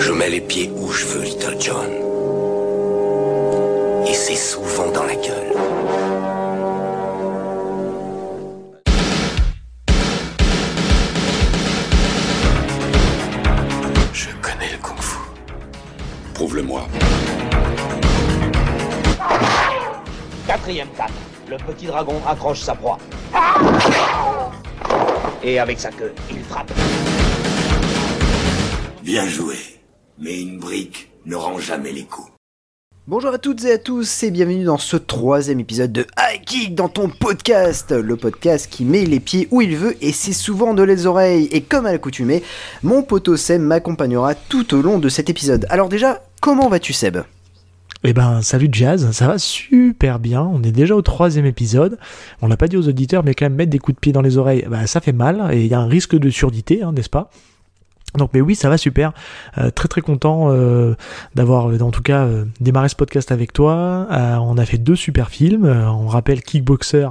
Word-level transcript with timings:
Je 0.00 0.12
mets 0.12 0.30
les 0.30 0.40
pieds 0.40 0.70
où 0.76 0.92
je 0.92 1.04
veux, 1.06 1.24
Little 1.24 1.56
John. 1.58 1.90
Et 4.06 4.14
c'est 4.14 4.36
souvent 4.36 4.90
dans 4.92 5.02
la 5.02 5.16
gueule. 5.16 5.52
Je 14.12 14.28
connais 14.40 14.70
le 14.70 14.78
kung-fu. 14.80 15.18
Prouve-le-moi. 16.34 16.86
Quatrième 20.46 20.88
canne. 20.96 21.06
Le 21.50 21.56
petit 21.56 21.86
dragon 21.86 22.20
accroche 22.26 22.60
sa 22.60 22.74
proie. 22.76 22.98
Et 25.42 25.58
avec 25.58 25.80
sa 25.80 25.90
queue, 25.90 26.14
il 26.30 26.44
frappe. 26.44 26.70
Bien 29.02 29.26
joué. 29.26 29.77
Mais 30.20 30.42
une 30.42 30.58
brique 30.58 31.12
ne 31.26 31.36
rend 31.36 31.60
jamais 31.60 31.92
les 31.92 32.02
coups. 32.02 32.32
Bonjour 33.06 33.30
à 33.30 33.38
toutes 33.38 33.64
et 33.64 33.70
à 33.70 33.78
tous 33.78 34.24
et 34.24 34.32
bienvenue 34.32 34.64
dans 34.64 34.76
ce 34.76 34.96
troisième 34.96 35.60
épisode 35.60 35.92
de 35.92 36.06
High 36.18 36.44
Kick 36.44 36.74
dans 36.74 36.88
ton 36.88 37.08
podcast, 37.08 37.92
le 37.92 38.16
podcast 38.16 38.66
qui 38.68 38.84
met 38.84 39.04
les 39.04 39.20
pieds 39.20 39.46
où 39.52 39.62
il 39.62 39.76
veut 39.76 39.96
et 40.04 40.10
c'est 40.10 40.32
souvent 40.32 40.74
de 40.74 40.82
les 40.82 41.06
oreilles. 41.06 41.48
Et 41.52 41.60
comme 41.60 41.86
à 41.86 41.92
l'accoutumée, 41.92 42.42
mon 42.82 43.04
poteau 43.04 43.36
Seb 43.36 43.62
m'accompagnera 43.62 44.34
tout 44.34 44.74
au 44.74 44.82
long 44.82 44.98
de 44.98 45.08
cet 45.08 45.30
épisode. 45.30 45.66
Alors 45.70 45.88
déjà, 45.88 46.20
comment 46.40 46.68
vas-tu 46.68 46.92
Seb? 46.92 47.18
Eh 48.02 48.12
ben, 48.12 48.42
salut 48.42 48.70
Jazz, 48.72 49.12
ça 49.12 49.28
va 49.28 49.38
super 49.38 50.18
bien. 50.18 50.42
On 50.42 50.64
est 50.64 50.72
déjà 50.72 50.96
au 50.96 51.02
troisième 51.02 51.46
épisode. 51.46 51.96
On 52.42 52.48
l'a 52.48 52.56
pas 52.56 52.66
dit 52.66 52.76
aux 52.76 52.88
auditeurs, 52.88 53.22
mais 53.22 53.34
quand 53.34 53.44
même 53.44 53.54
mettre 53.54 53.70
des 53.70 53.78
coups 53.78 53.94
de 53.94 54.00
pied 54.00 54.12
dans 54.12 54.22
les 54.22 54.36
oreilles, 54.36 54.66
bah, 54.68 54.88
ça 54.88 55.00
fait 55.00 55.12
mal 55.12 55.48
et 55.52 55.60
il 55.60 55.68
y 55.68 55.74
a 55.74 55.80
un 55.80 55.86
risque 55.86 56.16
de 56.16 56.28
surdité, 56.28 56.82
hein, 56.82 56.90
n'est-ce 56.90 57.08
pas? 57.08 57.30
Donc 58.16 58.30
mais 58.32 58.40
oui 58.40 58.54
ça 58.54 58.68
va 58.68 58.78
super, 58.78 59.12
euh, 59.58 59.70
très 59.70 59.88
très 59.88 60.00
content 60.00 60.50
euh, 60.50 60.94
d'avoir 61.34 61.66
en 61.66 61.90
tout 61.90 62.02
cas 62.02 62.24
euh, 62.24 62.44
démarré 62.60 62.88
ce 62.88 62.96
podcast 62.96 63.32
avec 63.32 63.52
toi. 63.52 64.06
on 64.10 64.58
a 64.58 64.64
fait 64.64 64.78
deux 64.78 64.96
super 64.96 65.28
films, 65.28 65.66
on 65.66 66.06
rappelle 66.06 66.42
Kickboxer 66.42 67.08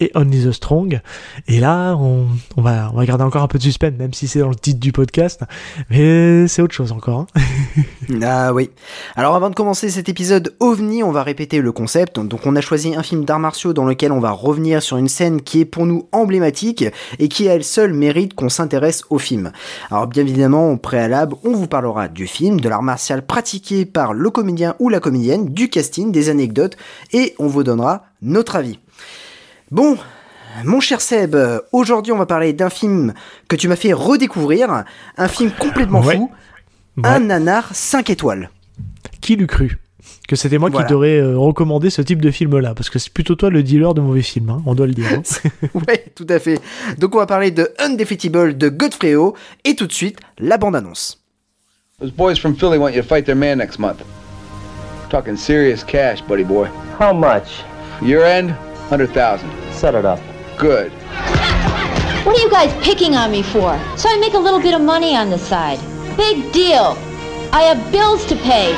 et 0.00 0.10
Only 0.14 0.46
the 0.46 0.52
Strong. 0.52 1.00
Et 1.46 1.60
là, 1.60 1.94
on, 1.96 2.26
va, 2.56 2.90
on 2.94 3.02
garder 3.04 3.24
encore 3.24 3.42
un 3.42 3.48
peu 3.48 3.58
de 3.58 3.62
suspense, 3.62 3.92
même 3.98 4.12
si 4.12 4.26
c'est 4.26 4.40
dans 4.40 4.48
le 4.48 4.54
titre 4.54 4.80
du 4.80 4.92
podcast. 4.92 5.42
Mais 5.90 6.48
c'est 6.48 6.62
autre 6.62 6.74
chose 6.74 6.92
encore. 6.92 7.26
Hein. 7.36 7.40
ah 8.22 8.52
oui. 8.52 8.70
Alors 9.14 9.36
avant 9.36 9.50
de 9.50 9.54
commencer 9.54 9.90
cet 9.90 10.08
épisode 10.08 10.54
OVNI, 10.60 11.02
on 11.02 11.12
va 11.12 11.22
répéter 11.22 11.60
le 11.60 11.72
concept. 11.72 12.18
Donc 12.18 12.46
on 12.46 12.56
a 12.56 12.60
choisi 12.60 12.94
un 12.94 13.02
film 13.02 13.24
d'arts 13.24 13.38
martiaux 13.38 13.72
dans 13.72 13.84
lequel 13.84 14.12
on 14.12 14.20
va 14.20 14.30
revenir 14.30 14.82
sur 14.82 14.96
une 14.96 15.08
scène 15.08 15.42
qui 15.42 15.60
est 15.60 15.64
pour 15.64 15.86
nous 15.86 16.08
emblématique 16.12 16.84
et 17.18 17.28
qui 17.28 17.48
à 17.48 17.54
elle 17.54 17.64
seule 17.64 17.92
mérite 17.92 18.34
qu'on 18.34 18.48
s'intéresse 18.48 19.04
au 19.10 19.18
film. 19.18 19.52
Alors 19.90 20.06
bien 20.06 20.26
évidemment, 20.26 20.72
au 20.72 20.76
préalable, 20.76 21.36
on 21.44 21.52
vous 21.52 21.66
parlera 21.66 22.08
du 22.08 22.26
film, 22.26 22.60
de 22.60 22.68
l'art 22.68 22.82
martial 22.82 23.22
pratiqué 23.22 23.84
par 23.84 24.14
le 24.14 24.30
comédien 24.30 24.74
ou 24.78 24.88
la 24.88 25.00
comédienne, 25.00 25.46
du 25.46 25.68
casting, 25.68 26.12
des 26.12 26.28
anecdotes 26.28 26.76
et 27.12 27.34
on 27.38 27.46
vous 27.46 27.62
donnera 27.62 28.04
notre 28.22 28.56
avis. 28.56 28.78
Bon, 29.70 29.96
mon 30.64 30.80
cher 30.80 31.00
Seb, 31.00 31.36
aujourd'hui 31.72 32.12
on 32.12 32.18
va 32.18 32.26
parler 32.26 32.52
d'un 32.52 32.70
film 32.70 33.14
que 33.48 33.56
tu 33.56 33.68
m'as 33.68 33.76
fait 33.76 33.92
redécouvrir, 33.92 34.84
un 35.16 35.28
film 35.28 35.50
complètement 35.52 36.02
fou, 36.02 36.30
un 37.02 37.20
nanar 37.20 37.68
5 37.72 38.10
étoiles. 38.10 38.50
Qui 39.20 39.36
l'eût 39.36 39.46
cru 39.46 39.78
que 40.30 40.36
c'était 40.36 40.58
moi 40.58 40.70
qui 40.70 40.78
t'aurais 40.86 41.18
euh, 41.18 41.36
recommandé 41.36 41.90
ce 41.90 42.02
type 42.02 42.22
de 42.22 42.30
film-là, 42.30 42.72
parce 42.74 42.88
que 42.88 43.00
c'est 43.00 43.12
plutôt 43.12 43.34
toi 43.34 43.50
le 43.50 43.64
dealer 43.64 43.94
de 43.94 44.00
mauvais 44.00 44.22
films, 44.22 44.50
hein, 44.50 44.62
on 44.64 44.76
doit 44.76 44.86
le 44.86 44.94
dire. 44.94 45.06
Hein. 45.12 45.22
ouais, 45.88 46.04
tout 46.14 46.26
à 46.28 46.38
fait. 46.38 46.60
Donc 46.98 47.16
on 47.16 47.18
va 47.18 47.26
parler 47.26 47.50
de 47.50 47.68
Undefeatable 47.80 48.56
de 48.56 48.68
Godfrey 48.68 49.14
et 49.64 49.74
tout 49.74 49.88
de 49.88 49.92
suite 49.92 50.18
la 50.38 50.56
bande-annonce. 50.56 51.20
Those 51.98 52.12
boys 52.12 52.36
from 52.36 52.54
Philly 52.54 52.78
want 52.78 52.92
you 52.92 53.02
to 53.02 53.08
fight 53.08 53.26
their 53.26 53.36
man 53.36 53.58
next 53.58 53.78
month. 53.78 54.02
Talking 55.10 55.36
serious 55.36 55.82
cash, 55.84 56.22
buddy 56.22 56.44
boy. 56.44 56.68
How 56.98 57.12
much? 57.12 57.64
Year 58.00 58.22
end, 58.22 58.54
100,000. 58.90 59.48
Set 59.72 59.94
it 59.94 60.04
up. 60.04 60.18
Good. 60.58 60.90
What 62.26 62.36
are 62.36 62.42
you 62.42 62.50
guys 62.50 62.72
picking 62.84 63.14
on 63.14 63.30
me 63.30 63.40
for? 63.40 63.78
So 63.96 64.08
I 64.08 64.18
make 64.20 64.34
a 64.34 64.38
little 64.38 64.60
bit 64.60 64.74
of 64.74 64.80
money 64.80 65.14
on 65.14 65.30
the 65.30 65.38
side. 65.38 65.78
Big 66.16 66.52
deal. 66.52 66.96
I 67.52 67.62
have 67.62 67.92
bills 67.92 68.26
to 68.26 68.34
pay. 68.34 68.74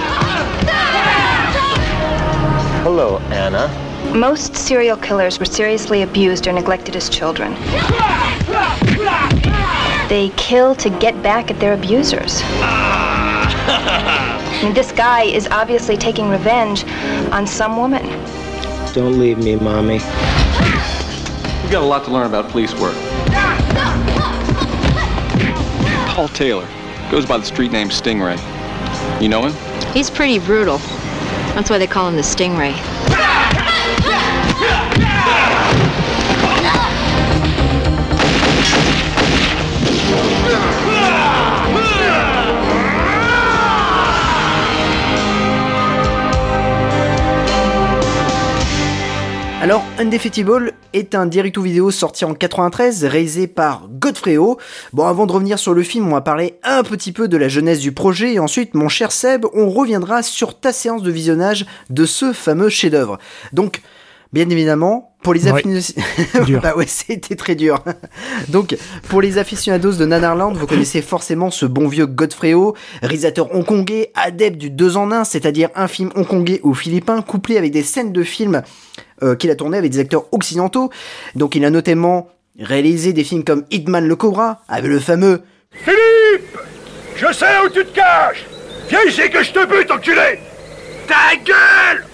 Hello, 2.83 3.21
Anna. 3.31 3.69
Most 4.15 4.55
serial 4.55 4.99
killers 4.99 5.39
were 5.39 5.47
seriously 5.47 6.03
abused 6.03 6.47
or 6.47 6.53
neglected 6.53 6.95
as 6.95 7.09
children. 7.09 7.55
They 10.11 10.31
kill 10.37 10.75
to 10.75 10.91
get 10.91 11.23
back 11.23 11.51
at 11.51 11.59
their 11.59 11.73
abusers. 11.73 12.43
I 13.65 14.61
mean, 14.63 14.75
this 14.75 14.93
guy 14.93 15.23
is 15.23 15.49
obviously 15.49 15.97
taking 15.97 16.29
revenge 16.29 16.85
on 17.33 17.47
some 17.47 17.79
woman. 17.79 18.05
Don't 18.93 19.19
leave 19.19 19.39
me, 19.39 19.57
Mommy. 19.57 19.95
We've 19.95 21.71
got 21.73 21.83
a 21.83 21.87
lot 21.87 22.05
to 22.05 22.11
learn 22.11 22.27
about 22.27 22.51
police 22.51 22.75
work. 22.75 22.95
Paul 26.09 26.29
Taylor 26.29 26.69
goes 27.11 27.25
by 27.25 27.39
the 27.39 27.45
street 27.47 27.73
name 27.73 27.89
Stingray. 27.89 28.37
You 29.23 29.31
know 29.31 29.47
him? 29.47 29.95
He's 29.95 30.11
pretty 30.11 30.39
brutal. 30.41 30.77
That's 31.55 31.71
why 31.71 31.79
they 31.79 31.87
call 31.87 32.07
him 32.07 32.17
the 32.17 32.23
Stingray. 32.23 32.73
Alors, 49.63 49.85
Undefeatable 50.01 50.73
est 50.93 51.15
un 51.15 51.25
direct 51.25 51.57
vidéo 51.57 51.93
sorti 51.93 52.25
en 52.25 52.35
93, 52.35 53.05
réalisé 53.05 53.47
par 53.47 53.87
Godfrey 53.89 54.37
Ho. 54.37 54.59
Bon, 54.93 55.07
avant 55.07 55.25
de 55.25 55.31
revenir 55.31 55.57
sur 55.57 55.73
le 55.73 55.85
film, 55.85 56.09
on 56.09 56.15
va 56.15 56.21
parler 56.21 56.59
un 56.65 56.83
petit 56.83 57.13
peu 57.13 57.29
de 57.29 57.37
la 57.37 57.47
jeunesse 57.47 57.79
du 57.79 57.93
projet, 57.93 58.35
et 58.35 58.39
ensuite, 58.41 58.75
mon 58.75 58.89
cher 58.89 59.13
Seb, 59.13 59.47
on 59.55 59.71
reviendra 59.71 60.25
sur 60.25 60.59
ta 60.59 60.73
séance 60.73 61.05
de 61.05 61.13
visionnage 61.13 61.65
de 61.91 62.05
ce 62.07 62.33
fameux 62.33 62.71
chef-d'œuvre. 62.71 63.19
Donc, 63.53 63.83
bien 64.33 64.51
évidemment, 64.51 65.12
pour 65.23 65.35
les 65.35 65.47
aficionados, 65.47 66.61
bah 66.63 66.75
ouais, 66.77 66.87
c'était 66.87 67.37
très 67.37 67.55
dur. 67.55 67.83
Donc, 68.49 68.77
pour 69.09 69.23
les 69.23 69.39
aficionados 69.39 69.93
de 69.93 70.05
Nanarland, 70.05 70.53
vous 70.53 70.67
connaissez 70.67 71.01
forcément 71.01 71.51
ce 71.51 71.65
bon 71.65 71.87
vieux 71.87 72.07
Godfrey 72.07 72.55
Ho, 72.55 72.75
réalisateur 73.03 73.55
hongkongais, 73.55 74.11
adepte 74.15 74.59
du 74.59 74.71
deux 74.71 74.97
en 74.97 75.13
un, 75.13 75.25
c'est-à-dire 75.25 75.71
un 75.77 75.87
film 75.87 76.11
hongkongais 76.17 76.61
ou 76.65 76.75
philippin, 76.75 77.23
couplé 77.23 77.57
avec 77.57 77.71
des 77.71 77.85
scènes 77.85 78.13
de 78.13 78.23
films 78.25 78.63
euh, 79.23 79.37
qu'il 79.37 79.51
a 79.51 79.55
tourné 79.55 79.79
avec 79.79 79.93
des 79.93 80.01
acteurs 80.01 80.27
occidentaux. 80.33 80.91
Donc, 81.37 81.55
il 81.55 81.65
a 81.65 81.71
notamment 81.71 82.29
réalisé 82.59 83.13
des 83.13 83.25
films 83.25 83.45
comme 83.45 83.65
Hitman 83.71 84.07
le 84.07 84.17
Cobra, 84.17 84.63
avec 84.69 84.91
le 84.91 84.99
fameux 84.99 85.43
Philippe 85.71 86.59
Je 87.17 87.33
sais 87.33 87.59
où 87.65 87.69
tu 87.69 87.85
te 87.85 87.95
caches. 87.95 88.45
Viens 88.89 89.05
ici 89.09 89.31
que 89.31 89.43
je 89.43 89.53
te 89.53 89.65
bute, 89.67 89.91
enculé. 89.91 90.41
Ta 91.07 91.37
gueule. 91.37 92.05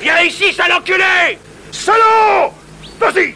Viens 0.00 0.20
ici, 0.22 0.52
sale 0.52 0.72
enculé 0.72 1.38
Salaud 1.76 2.52
Vas-y 2.98 3.34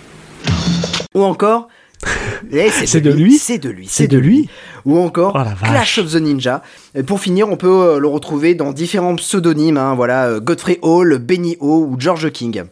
Ou 1.14 1.22
encore. 1.22 1.68
Eh, 2.52 2.70
c'est 2.70 3.00
de, 3.00 3.12
lui 3.12 3.38
C'est 3.38 3.58
de 3.58 3.68
lui. 3.68 3.86
C'est 3.86 4.08
de 4.08 4.18
lui. 4.18 4.48
Ou 4.86 4.98
encore 4.98 5.36
oh 5.36 5.64
Clash 5.64 5.98
of 5.98 6.10
the 6.10 6.16
Ninja. 6.16 6.62
Et 6.94 7.02
pour 7.02 7.20
finir, 7.20 7.48
on 7.48 7.56
peut 7.56 7.68
euh, 7.68 7.98
le 7.98 8.08
retrouver 8.08 8.54
dans 8.54 8.72
différents 8.72 9.14
pseudonymes. 9.14 9.76
Hein, 9.76 9.94
voilà, 9.94 10.26
euh, 10.26 10.40
Godfrey 10.40 10.78
Hall, 10.82 11.18
Benny 11.18 11.58
O 11.60 11.86
ou 11.90 11.96
George 12.00 12.32
King. 12.32 12.64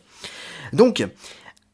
Donc, 0.73 1.07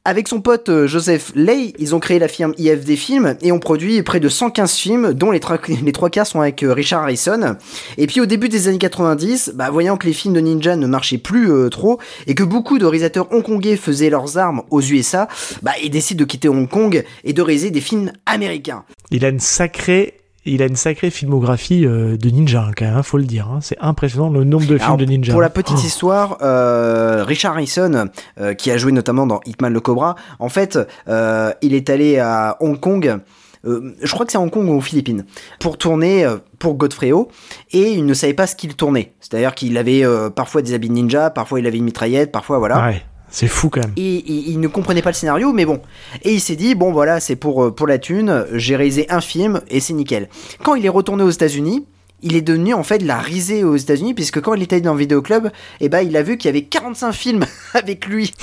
avec 0.05 0.29
son 0.29 0.41
pote 0.41 0.69
euh, 0.69 0.87
Joseph 0.87 1.33
Lay, 1.35 1.73
ils 1.79 1.95
ont 1.95 2.01
créé 2.01 2.19
la 2.19 2.29
firme 2.29 2.53
IFD 2.59 2.97
Films 2.97 3.37
et 3.41 3.53
ont 3.53 3.59
produit 3.59 4.03
près 4.03 4.21
de 4.21 4.29
115 4.29 4.75
films, 4.75 5.13
dont 5.15 5.31
les, 5.33 5.41
trois 5.41 6.11
quarts 6.11 6.27
sont 6.27 6.41
avec 6.41 6.65
Richard 6.67 7.03
Harrison. 7.03 7.57
Et 7.97 8.07
puis 8.07 8.21
au 8.21 8.27
début 8.27 8.49
des 8.49 8.69
années 8.69 8.79
90, 8.79 9.53
bah, 9.55 9.71
voyant 9.71 9.97
que 9.97 10.07
les 10.07 10.13
films 10.13 10.35
de 10.35 10.41
ninja 10.41 10.77
ne 10.77 10.87
marchaient 10.87 11.19
plus 11.19 11.51
trop 11.71 11.99
et 12.27 12.35
que 12.35 12.43
beaucoup 12.43 12.79
de 12.79 12.85
réalisateurs 12.85 13.33
hongkongais 13.33 13.77
faisaient 13.77 14.11
leurs 14.11 14.37
armes 14.37 14.63
aux 14.71 14.83
USA, 14.83 15.29
bah, 15.63 15.73
ils 15.83 15.91
décident 15.91 16.21
de 16.21 16.25
quitter 16.25 16.49
Hong 16.49 16.69
Kong 16.69 17.05
et 17.25 17.33
de 17.33 17.43
réaliser 17.43 17.71
des 17.71 17.81
films 17.81 18.13
américains. 18.27 18.85
Il 19.11 19.25
a 19.25 19.29
une 19.29 19.41
sacrée 19.41 20.24
il 20.47 20.63
a 20.63 20.67
une 20.67 20.77
sacrée 20.77 21.11
filmographie 21.11 21.87
euh, 21.87 22.17
de 22.17 22.29
ninja, 22.29 22.67
hein, 22.69 22.73
quand 22.77 22.85
même, 22.85 23.03
faut 23.03 23.19
le 23.19 23.25
dire. 23.25 23.49
Hein. 23.49 23.61
C'est 23.63 23.79
impressionnant 23.81 24.29
le 24.29 24.45
nombre 24.45 24.67
de 24.67 24.79
films 24.79 24.97
de 24.97 25.05
ninja. 25.05 25.33
Pour 25.33 25.41
la 25.41 25.51
petite 25.51 25.79
oh. 25.79 25.87
histoire, 25.87 26.39
euh, 26.43 27.25
Richard 27.25 27.55
Harrison, 27.55 28.09
euh, 28.41 28.55
qui 28.55 28.71
a 28.71 28.77
joué 28.77 28.93
notamment 28.93 29.27
dans 29.27 29.41
Hitman 29.47 29.73
le 29.73 29.81
Cobra, 29.81 30.17
en 30.39 30.49
fait, 30.49 30.79
il 31.09 31.75
est 31.75 31.91
allé 31.91 32.19
à 32.19 32.57
Hong 32.61 32.79
Kong. 32.79 33.19
je 33.65 34.11
crois 34.11 34.27
que 34.27 34.33
c'est 34.33 34.39
Hong 34.39 34.51
Kong 34.51 34.69
ou 34.69 34.75
aux 34.75 34.81
Philippines, 34.81 35.25
pour 35.61 35.79
tourner 35.79 36.27
pour 36.59 36.75
Godfrey 36.75 37.13
Ho, 37.13 37.29
et 37.73 37.93
il 37.93 38.05
ne 38.05 38.15
savait 38.15 38.35
pas 38.35 38.47
ce 38.47 38.57
qu'il 38.57 38.75
tournait. 38.75 39.13
C'est-à-dire 39.21 39.55
qu'il 39.55 39.77
avait 39.79 40.05
parfois 40.35 40.63
des 40.63 40.75
habits 40.75 40.89
de 40.89 40.95
ninja, 40.95 41.31
parfois 41.31 41.61
il 41.61 41.67
avait 41.67 41.79
une 41.79 41.85
mitraillette, 41.85 42.33
parfois 42.33 42.59
voilà. 42.59 42.87
Ouais. 42.87 43.03
C'est 43.35 43.49
fou 43.49 43.69
quand 43.69 43.81
même. 43.81 43.93
Et, 43.97 44.23
il 44.29 44.61
ne 44.61 44.69
comprenait 44.69 45.03
pas 45.03 45.11
le 45.11 45.15
scénario, 45.15 45.53
mais 45.53 45.65
bon. 45.65 45.81
Et 46.23 46.33
il 46.35 46.41
s'est 46.41 46.55
dit, 46.55 46.77
bon 46.77 46.93
voilà, 46.93 47.19
c'est 47.19 47.35
pour, 47.35 47.75
pour 47.75 47.89
la 47.89 47.99
thune, 47.99 48.47
j'ai 48.53 48.77
réalisé 48.77 49.07
un 49.11 49.21
film 49.21 49.61
et 49.69 49.81
c'est 49.81 49.93
nickel. 49.93 50.29
Quand 50.63 50.77
il 50.77 50.87
est 50.87 50.91
retourné 50.91 51.25
aux 51.25 51.31
États-Unis, 51.31 51.85
il 52.23 52.37
est 52.37 52.43
devenu 52.43 52.75
en 52.75 52.85
fait 52.85 53.03
la 53.03 53.19
risée 53.19 53.65
aux 53.65 53.75
États-Unis 53.75 54.15
puisque 54.15 54.41
quand 54.41 54.55
il 54.55 54.63
était 54.63 54.81
dans 54.81 54.95
le 54.95 55.01
vidéo 55.01 55.21
club, 55.21 55.51
eh 55.81 55.89
ben 55.89 56.03
il 56.03 56.17
a 56.17 56.23
vu 56.23 56.37
qu'il 56.37 56.47
y 56.47 56.51
avait 56.51 56.63
45 56.63 57.13
films 57.13 57.45
avec 57.75 58.07
lui. 58.07 58.33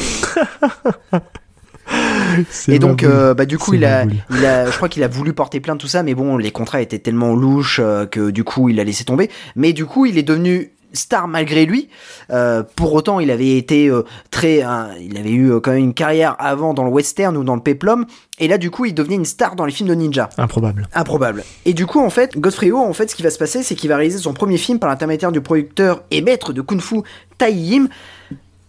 Et 2.68 2.80
donc, 2.80 3.04
euh, 3.04 3.34
bah, 3.34 3.46
du 3.46 3.58
coup, 3.58 3.74
il 3.74 3.86
a, 3.86 4.06
il 4.30 4.46
a, 4.46 4.70
je 4.70 4.76
crois 4.76 4.90
qu'il 4.90 5.04
a 5.04 5.08
voulu 5.08 5.32
porter 5.32 5.62
plainte 5.62 5.80
tout 5.80 5.88
ça, 5.88 6.04
mais 6.04 6.16
bon, 6.16 6.38
les 6.38 6.52
contrats 6.52 6.82
étaient 6.82 7.00
tellement 7.00 7.34
louches 7.34 7.80
euh, 7.82 8.06
que 8.06 8.30
du 8.30 8.44
coup, 8.44 8.68
il 8.70 8.80
a 8.80 8.84
laissé 8.84 9.06
tomber. 9.06 9.30
Mais 9.56 9.72
du 9.74 9.86
coup, 9.86 10.06
il 10.06 10.18
est 10.18 10.24
devenu 10.24 10.72
star 10.94 11.28
malgré 11.28 11.66
lui. 11.66 11.90
Euh, 12.32 12.64
pour 12.76 12.94
autant, 12.94 13.20
il 13.20 13.32
avait 13.32 13.58
été 13.58 13.88
euh, 13.88 14.04
très, 14.30 14.64
il 15.00 15.18
avait 15.18 15.32
eu 15.32 15.52
euh, 15.52 15.60
quand 15.60 15.72
même 15.72 15.84
une 15.84 15.94
carrière 15.94 16.36
avant 16.40 16.74
dans 16.74 16.84
le 16.84 16.92
western 16.92 17.36
ou 17.38 17.44
dans 17.44 17.56
le 17.56 17.62
peplum. 17.62 18.06
Et 18.40 18.48
là, 18.48 18.58
du 18.58 18.72
coup, 18.72 18.86
il 18.86 18.94
devenait 18.94 19.16
une 19.16 19.26
star 19.26 19.56
dans 19.56 19.66
les 19.66 19.72
films 19.72 19.90
de 19.90 19.96
ninja. 19.96 20.30
Improbable. 20.38 20.88
Improbable. 20.94 21.44
Et 21.66 21.74
du 21.74 21.86
coup, 21.86 22.00
en 22.00 22.10
fait, 22.10 22.38
Godfrey 22.38 22.72
Ho, 22.72 22.78
en 22.78 22.94
fait, 22.94 23.10
ce 23.10 23.16
qui 23.16 23.24
va 23.24 23.30
se 23.30 23.38
passer, 23.38 23.64
c'est 23.64 23.76
qu'il 23.76 23.90
va 23.90 23.98
réaliser 23.98 24.20
son 24.20 24.34
premier 24.34 24.58
film 24.58 24.80
par 24.80 24.90
l'intermédiaire 24.90 25.32
du 25.32 25.42
producteur 25.42 26.04
et 26.12 26.22
maître 26.22 26.54
de 26.54 26.62
kung-fu 26.62 27.02
Tai 27.38 27.54
Yim 27.54 27.88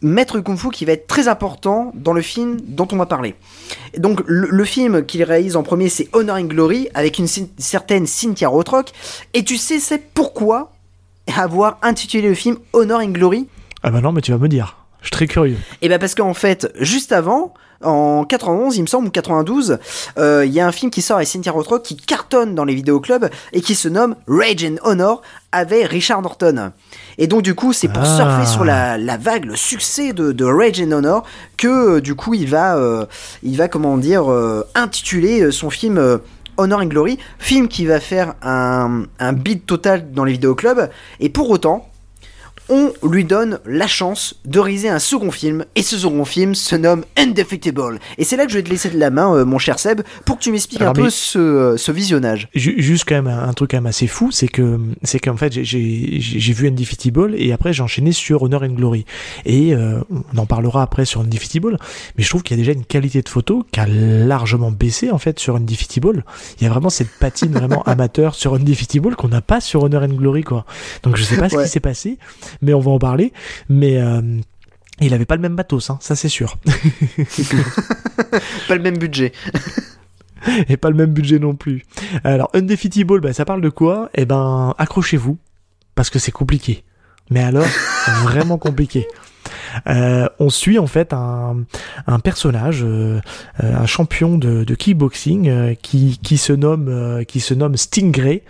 maître 0.02 0.40
kung 0.40 0.56
fu 0.56 0.70
qui 0.70 0.84
va 0.84 0.92
être 0.92 1.06
très 1.06 1.28
important 1.28 1.92
dans 1.94 2.12
le 2.12 2.22
film 2.22 2.58
dont 2.60 2.88
on 2.92 2.96
va 2.96 3.06
parler. 3.06 3.34
Donc 3.96 4.20
le, 4.26 4.64
film 4.64 5.04
qu'il 5.04 5.22
réalise 5.22 5.56
en 5.56 5.62
premier 5.62 5.88
c'est 5.88 6.08
Honor 6.12 6.36
and 6.36 6.44
Glory 6.44 6.88
avec 6.94 7.18
une 7.18 7.26
certaine 7.58 8.06
Cynthia 8.06 8.48
Rothrock 8.48 8.90
et 9.34 9.44
tu 9.44 9.56
sais 9.56 9.78
c'est 9.78 10.02
pourquoi 10.12 10.72
avoir 11.36 11.78
intitulé 11.82 12.28
le 12.28 12.34
film 12.34 12.56
Honor 12.72 13.00
and 13.00 13.10
Glory 13.10 13.48
Ah 13.82 13.90
bah 13.90 14.00
non, 14.00 14.12
mais 14.12 14.20
tu 14.20 14.32
vas 14.32 14.38
me 14.38 14.48
dire. 14.48 14.76
Je 15.00 15.06
suis 15.06 15.12
très 15.12 15.26
curieux. 15.26 15.56
Et 15.56 15.86
eh 15.86 15.88
bah 15.88 15.98
parce 15.98 16.14
qu'en 16.14 16.34
fait, 16.34 16.72
juste 16.78 17.10
avant, 17.10 17.54
en 17.82 18.24
91, 18.24 18.76
il 18.76 18.82
me 18.82 18.86
semble, 18.86 19.08
ou 19.08 19.10
92, 19.10 19.78
euh, 20.18 20.44
il 20.46 20.52
y 20.52 20.60
a 20.60 20.66
un 20.66 20.72
film 20.72 20.90
qui 20.90 21.02
sort 21.02 21.16
avec 21.16 21.28
Cynthia 21.28 21.52
Rothrock 21.52 21.82
qui 21.82 21.96
cartonne 21.96 22.54
dans 22.54 22.64
les 22.64 22.74
vidéoclubs 22.74 23.28
et 23.52 23.60
qui 23.60 23.74
se 23.74 23.88
nomme 23.88 24.14
Rage 24.28 24.64
and 24.64 24.76
Honor 24.84 25.22
avec 25.50 25.88
Richard 25.88 26.22
Norton. 26.22 26.70
Et 27.18 27.26
donc 27.26 27.42
du 27.42 27.54
coup, 27.54 27.72
c'est 27.72 27.88
pour 27.88 28.04
ah. 28.04 28.16
surfer 28.16 28.46
sur 28.46 28.64
la, 28.64 29.16
vague, 29.16 29.44
le 29.44 29.56
succès 29.56 30.12
de, 30.12 30.44
Rage 30.44 30.80
and 30.80 30.92
Honor 30.92 31.24
que 31.56 31.96
euh, 31.96 32.00
du 32.00 32.14
coup 32.14 32.34
il 32.34 32.48
va, 32.48 32.76
euh, 32.76 33.06
il 33.42 33.56
va 33.56 33.68
comment 33.68 33.98
dire, 33.98 34.24
intituler 34.74 35.50
son 35.50 35.70
film 35.70 36.20
Honor 36.62 36.80
and 36.80 36.86
Glory, 36.86 37.18
film 37.38 37.68
qui 37.68 37.86
va 37.86 38.00
faire 38.00 38.34
un, 38.42 39.04
un 39.18 39.32
beat 39.32 39.66
total 39.66 40.12
dans 40.12 40.24
les 40.24 40.32
vidéoclubs, 40.32 40.88
et 41.20 41.28
pour 41.28 41.50
autant, 41.50 41.91
on 42.72 42.90
lui 43.06 43.24
donne 43.24 43.58
la 43.66 43.86
chance 43.86 44.34
de 44.46 44.58
réaliser 44.58 44.88
un 44.88 44.98
second 44.98 45.30
film, 45.30 45.66
et 45.76 45.82
ce 45.82 45.98
second 45.98 46.24
film 46.24 46.54
se 46.54 46.74
nomme 46.74 47.04
Undefeatable. 47.18 48.00
Et 48.16 48.24
c'est 48.24 48.36
là 48.36 48.46
que 48.46 48.50
je 48.50 48.56
vais 48.56 48.62
te 48.62 48.70
laisser 48.70 48.88
de 48.88 48.98
la 48.98 49.10
main, 49.10 49.34
euh, 49.34 49.44
mon 49.44 49.58
cher 49.58 49.78
Seb, 49.78 50.00
pour 50.24 50.38
que 50.38 50.42
tu 50.42 50.50
m'expliques 50.50 50.80
un 50.80 50.94
peu 50.94 51.10
ce, 51.10 51.38
euh, 51.38 51.76
ce, 51.76 51.92
visionnage. 51.92 52.48
Juste 52.54 53.04
quand 53.06 53.14
même 53.14 53.26
un 53.26 53.52
truc 53.52 53.72
quand 53.72 53.76
même 53.76 53.86
assez 53.86 54.06
fou, 54.06 54.30
c'est 54.30 54.48
que 54.48 54.80
c'est 55.02 55.18
qu'en 55.18 55.36
fait 55.36 55.52
j'ai 55.62 56.52
vu 56.54 56.66
Undefeatable 56.66 57.34
et 57.36 57.52
après 57.52 57.74
j'ai 57.74 57.82
enchaîné 57.82 58.12
sur 58.12 58.42
Honor 58.42 58.62
and 58.62 58.68
Glory. 58.68 59.04
Et 59.44 59.74
euh, 59.74 60.00
on 60.34 60.38
en 60.38 60.46
parlera 60.46 60.82
après 60.82 61.04
sur 61.04 61.20
Undefeatable, 61.20 61.76
mais 62.16 62.24
je 62.24 62.28
trouve 62.30 62.42
qu'il 62.42 62.56
y 62.56 62.60
a 62.60 62.62
déjà 62.64 62.72
une 62.72 62.86
qualité 62.86 63.20
de 63.20 63.28
photo 63.28 63.66
qui 63.70 63.80
a 63.80 63.86
largement 63.86 64.70
baissé 64.70 65.10
en 65.10 65.18
fait 65.18 65.38
sur 65.38 65.56
Undefeatable. 65.56 66.24
Il 66.58 66.64
y 66.64 66.66
a 66.66 66.70
vraiment 66.70 66.88
cette 66.88 67.10
patine 67.10 67.52
vraiment 67.52 67.82
amateur 67.86 68.34
sur 68.34 68.54
Undefeatable 68.54 69.14
qu'on 69.14 69.28
n'a 69.28 69.42
pas 69.42 69.60
sur 69.60 69.82
Honor 69.82 70.04
and 70.04 70.14
Glory 70.14 70.42
quoi. 70.42 70.64
Donc 71.02 71.16
je 71.16 71.22
sais 71.22 71.36
pas 71.36 71.50
ce 71.50 71.62
qui 71.62 71.68
s'est 71.68 71.80
passé 71.80 72.16
mais 72.62 72.72
on 72.74 72.80
va 72.80 72.90
en 72.90 72.98
parler. 72.98 73.32
Mais 73.68 74.00
euh, 74.00 74.22
il 75.00 75.12
avait 75.14 75.26
pas 75.26 75.36
le 75.36 75.42
même 75.42 75.54
matos, 75.54 75.90
hein, 75.90 75.98
ça 76.00 76.16
c'est 76.16 76.28
sûr. 76.28 76.56
pas 78.68 78.74
le 78.74 78.82
même 78.82 78.98
budget. 78.98 79.32
Et 80.68 80.76
pas 80.76 80.90
le 80.90 80.96
même 80.96 81.12
budget 81.12 81.38
non 81.38 81.54
plus. 81.54 81.84
Alors, 82.24 82.50
Undefeatable, 82.54 83.20
bah, 83.20 83.32
ça 83.32 83.44
parle 83.44 83.60
de 83.60 83.68
quoi? 83.68 84.10
Eh 84.14 84.24
ben, 84.24 84.74
accrochez-vous, 84.78 85.38
parce 85.94 86.10
que 86.10 86.18
c'est 86.18 86.32
compliqué. 86.32 86.84
Mais 87.30 87.42
alors, 87.42 87.66
vraiment 88.24 88.58
compliqué. 88.58 89.06
Euh, 89.88 90.28
on 90.38 90.50
suit 90.50 90.78
en 90.78 90.86
fait 90.86 91.12
un, 91.12 91.64
un 92.06 92.18
personnage, 92.18 92.82
euh, 92.82 93.20
euh, 93.62 93.76
un 93.76 93.86
champion 93.86 94.38
de, 94.38 94.64
de 94.64 94.74
kickboxing 94.74 95.76
qui, 95.76 96.18
qui 96.22 96.36
se 96.36 96.52
nomme 96.52 97.24
qui 97.26 97.40
se 97.40 97.54
nomme 97.54 97.76
Stingray 97.76 98.42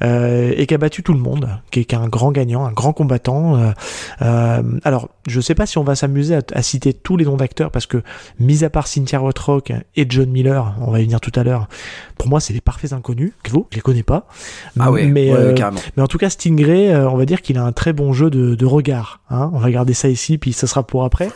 et 0.00 0.66
qui 0.66 0.74
a 0.74 0.78
battu 0.78 1.02
tout 1.02 1.12
le 1.12 1.18
monde, 1.18 1.48
qui 1.70 1.80
est, 1.80 1.94
un 1.94 2.08
grand 2.08 2.32
gagnant, 2.32 2.64
un 2.64 2.72
grand 2.72 2.92
combattant. 2.92 3.72
alors, 4.20 5.08
je 5.26 5.40
sais 5.40 5.54
pas 5.54 5.66
si 5.66 5.78
on 5.78 5.84
va 5.84 5.94
s'amuser 5.94 6.38
à, 6.52 6.62
citer 6.62 6.92
tous 6.92 7.16
les 7.16 7.24
noms 7.24 7.36
d'acteurs 7.36 7.70
parce 7.70 7.86
que, 7.86 8.02
mis 8.38 8.64
à 8.64 8.70
part 8.70 8.86
Cynthia 8.86 9.18
Rothrock 9.18 9.72
et 9.96 10.06
John 10.08 10.30
Miller, 10.30 10.74
on 10.80 10.90
va 10.90 11.00
y 11.00 11.04
venir 11.04 11.20
tout 11.20 11.32
à 11.34 11.42
l'heure. 11.42 11.68
Pour 12.16 12.28
moi, 12.28 12.40
c'est 12.40 12.52
des 12.52 12.60
parfaits 12.60 12.92
inconnus. 12.92 13.32
vous 13.50 13.66
je 13.70 13.76
les 13.76 13.82
connais 13.82 14.02
pas. 14.02 14.26
Ah 14.78 14.90
ouais, 14.90 15.06
mais, 15.06 15.32
carrément. 15.54 15.80
mais 15.96 16.02
en 16.02 16.06
tout 16.06 16.18
cas, 16.18 16.30
Stingray, 16.30 16.94
on 16.94 17.16
va 17.16 17.26
dire 17.26 17.42
qu'il 17.42 17.58
a 17.58 17.64
un 17.64 17.72
très 17.72 17.92
bon 17.92 18.12
jeu 18.12 18.30
de, 18.30 18.54
de 18.54 18.66
regard. 18.66 19.20
Hein 19.30 19.50
on 19.52 19.58
va 19.58 19.70
garder 19.70 19.94
ça 19.94 20.08
ici, 20.08 20.38
puis 20.38 20.52
ça 20.52 20.66
sera 20.70 20.86
pour 20.86 21.04
après. 21.04 21.28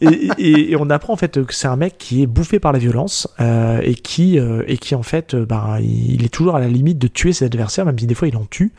et, 0.00 0.76
on 0.78 0.90
apprend 0.90 1.12
en 1.12 1.16
fait 1.16 1.44
que 1.44 1.54
c'est 1.54 1.68
un 1.68 1.76
mec 1.76 1.96
qui 1.98 2.22
est 2.22 2.26
bouffé 2.26 2.60
par 2.60 2.72
la 2.72 2.78
violence 2.78 3.28
euh, 3.40 3.80
et 3.82 3.94
qui 3.94 4.38
euh, 4.38 4.62
et 4.66 4.78
qui 4.78 4.94
en 4.94 5.02
fait 5.02 5.34
euh, 5.34 5.44
bah, 5.44 5.78
il 5.80 6.24
est 6.24 6.28
toujours 6.28 6.56
à 6.56 6.60
la 6.60 6.68
limite 6.68 6.98
de 6.98 7.08
tuer 7.08 7.32
ses 7.32 7.44
adversaires 7.44 7.84
même 7.84 7.98
si 7.98 8.06
des 8.06 8.14
fois 8.14 8.28
il 8.28 8.36
en 8.36 8.44
tue. 8.44 8.72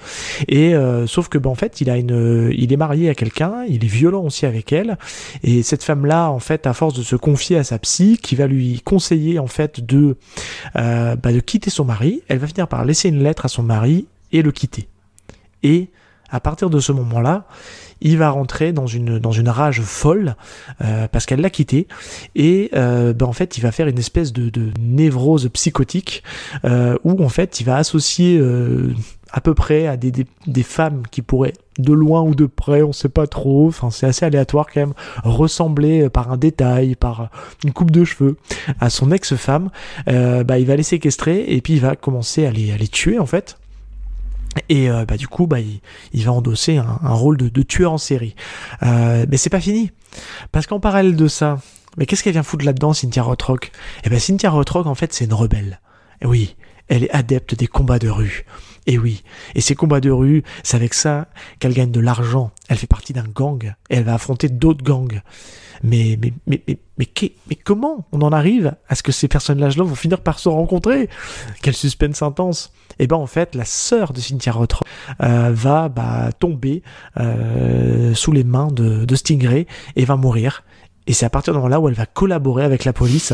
Et 0.48 0.74
sauf 1.08 1.30
que 1.30 1.38
bah, 1.38 1.50
en 1.50 1.56
fait 1.56 1.82
il 1.82 1.90
a 1.90 1.98
une 1.98 2.52
il 2.54 2.72
est 2.72 2.78
marié 2.78 3.10
à 3.10 3.16
quelqu'un 3.16 3.64
il 3.68 3.84
est 3.84 3.88
violent 3.88 4.24
aussi 4.24 4.46
avec 4.46 4.72
elle. 4.72 4.98
Et 5.44 5.64
cette 5.64 5.84
femme 5.84 6.06
là 6.06 6.30
en 6.30 6.40
fait 6.40 6.68
à 6.68 6.74
force 6.74 6.94
de 6.94 7.04
se 7.04 7.16
confier 7.16 7.58
à 7.58 7.64
sa 7.64 7.80
psy 7.80 8.20
qui 8.22 8.36
va 8.36 8.48
lui 8.48 8.82
conseiller 8.82 9.40
en 9.40 9.48
fait 9.48 9.82
de 9.82 10.18
bah, 10.76 11.16
de 11.16 11.40
quitter 11.40 11.70
son 11.70 11.86
mari 11.86 12.22
elle 12.28 12.40
va 12.40 12.48
finir 12.48 12.68
par 12.68 12.86
laisser 12.86 13.10
une 13.10 13.24
lettre 13.24 13.46
à 13.46 13.50
son 13.50 13.64
mari 13.64 14.08
et 14.32 14.42
le 14.42 14.52
quitter. 14.52 14.88
Et 15.64 15.90
à 16.34 16.40
partir 16.40 16.72
de 16.72 16.80
ce 16.80 16.92
moment-là, 16.92 17.46
il 18.04 18.18
va 18.18 18.30
rentrer 18.30 18.74
dans 18.74 18.86
une, 18.86 19.50
rage 19.50 19.82
folle 19.82 20.36
euh, 20.82 21.08
parce 21.12 21.26
qu'elle 21.26 21.42
l'a 21.42 21.50
quitté. 21.50 21.88
Et 22.36 22.70
euh, 22.76 23.14
ben, 23.14 23.26
en 23.26 23.34
fait 23.34 23.58
il 23.58 23.62
va 23.62 23.72
faire 23.72 23.88
une 23.88 23.98
espèce 23.98 24.32
de, 24.34 24.52
névrose 24.80 25.50
psychotique 25.50 26.24
euh, 26.66 26.98
où 27.04 27.24
en 27.24 27.30
fait 27.30 27.60
il 27.60 27.64
va 27.64 27.78
associer 27.78 28.42
à 29.32 29.42
peu 29.42 29.54
près 29.54 29.88
à 29.88 29.98
des, 29.98 30.64
femmes 30.64 31.04
qui 31.10 31.22
pourraient 31.22 31.54
de 31.80 31.94
loin 31.94 32.22
ou 32.22 32.36
de 32.36 32.46
près, 32.46 32.84
on 32.84 32.94
sait 32.94 33.10
pas 33.10 33.26
trop, 33.26 33.68
enfin 33.68 33.90
c'est 33.90 34.06
assez 34.06 34.26
aléatoire 34.26 34.68
quand 34.72 34.82
même, 34.82 34.94
ressembler 35.24 36.10
par 36.10 36.32
un 36.32 36.38
détail, 36.38 36.96
par 36.96 37.30
une 37.64 37.72
coupe 37.72 37.90
de 37.90 38.04
cheveux 38.04 38.38
à 38.80 38.90
son 38.90 39.12
ex-femme, 39.12 39.70
bah, 40.06 40.60
il 40.60 40.66
va 40.66 40.76
les 40.76 40.84
séquestrer 40.84 41.46
et 41.48 41.62
puis 41.62 41.74
il 41.74 41.80
va 41.80 41.96
commencer 41.96 42.46
à 42.46 42.52
les 42.52 42.88
tuer 42.88 43.18
en 43.18 43.26
fait. 43.26 43.58
Et 44.70 44.90
euh, 44.90 45.06
bah, 45.06 45.18
du 45.18 45.28
coup, 45.28 45.48
bah, 45.48 45.58
il, 45.60 46.26
va 46.26 46.32
endosser 46.32 46.78
un, 46.78 47.14
rôle 47.14 47.38
de, 47.38 47.62
tueur 47.62 47.94
en 47.94 47.98
série. 47.98 48.36
Euh, 48.84 49.26
mais 49.30 49.38
c'est 49.38 49.50
pas 49.50 49.62
fini. 49.62 49.92
Parce 50.52 50.68
qu'en 50.68 50.80
parallèle 50.80 51.16
de 51.16 51.28
ça, 51.28 51.60
mais 51.98 52.06
qu'est-ce 52.06 52.24
qu'elle 52.24 52.34
vient 52.34 52.44
foutre 52.44 52.66
là-dedans, 52.66 52.94
Cynthia 52.94 53.24
Rothrock? 53.24 53.72
Eh 54.04 54.10
ben 54.10 54.20
Cynthia 54.20 54.50
Rothrock, 54.50 54.88
en 54.88 54.96
fait, 54.96 55.14
c'est 55.14 55.26
une 55.26 55.34
rebelle. 55.34 55.80
Et 56.22 56.26
oui, 56.26 56.56
elle 56.88 57.04
est 57.04 57.12
adepte 57.12 57.56
des 57.56 57.68
combats 57.68 58.00
de 58.00 58.10
rue. 58.10 58.46
Et 58.86 58.98
oui, 58.98 59.24
et 59.56 59.62
ces 59.62 59.76
combats 59.76 60.02
de 60.02 60.12
rue, 60.12 60.44
c'est 60.64 60.76
avec 60.76 60.94
ça 60.94 61.28
qu'elle 61.60 61.74
gagne 61.74 61.92
de 61.92 62.02
l'argent. 62.02 62.52
Elle 62.68 62.78
fait 62.78 62.88
partie 62.88 63.14
d'un 63.14 63.24
gang 63.24 63.74
et 63.90 63.96
elle 63.96 64.04
va 64.04 64.16
affronter 64.16 64.50
d'autres 64.50 64.84
gangs. 64.84 65.22
Mais 65.84 66.18
mais 66.22 66.34
mais 66.48 66.64
mais 66.68 66.78
mais, 66.98 67.08
mais, 67.50 67.56
comment 67.56 68.06
on 68.12 68.22
en 68.22 68.32
arrive 68.32 68.76
à 68.88 68.96
ce 68.96 69.04
que 69.04 69.12
ces 69.12 69.28
personnages-là 69.28 69.84
vont 69.84 69.96
finir 69.96 70.22
par 70.22 70.40
se 70.40 70.50
rencontrer? 70.50 71.10
Quel 71.62 71.74
suspense 71.74 72.22
intense 72.22 72.72
eh 73.00 73.08
ben 73.08 73.16
en 73.16 73.26
fait, 73.26 73.56
la 73.56 73.66
sœur 73.66 74.14
de 74.14 74.20
Cynthia 74.20 74.52
Rothrock 74.52 74.88
euh, 75.22 75.50
va 75.52 75.90
bah, 75.90 76.30
tomber 76.38 76.84
euh, 77.20 78.14
sous 78.14 78.32
les 78.32 78.44
mains 78.44 78.68
de, 78.68 79.06
de 79.06 79.16
Stingray 79.16 79.66
et 79.96 80.06
va 80.06 80.16
mourir. 80.16 80.64
Et 81.08 81.14
c'est 81.14 81.26
à 81.26 81.30
partir 81.30 81.60
de 81.60 81.68
là 81.68 81.80
où 81.80 81.90
elle 81.90 81.96
va 81.96 82.06
collaborer 82.06 82.64
avec 82.64 82.86
la 82.86 82.94
police 82.94 83.34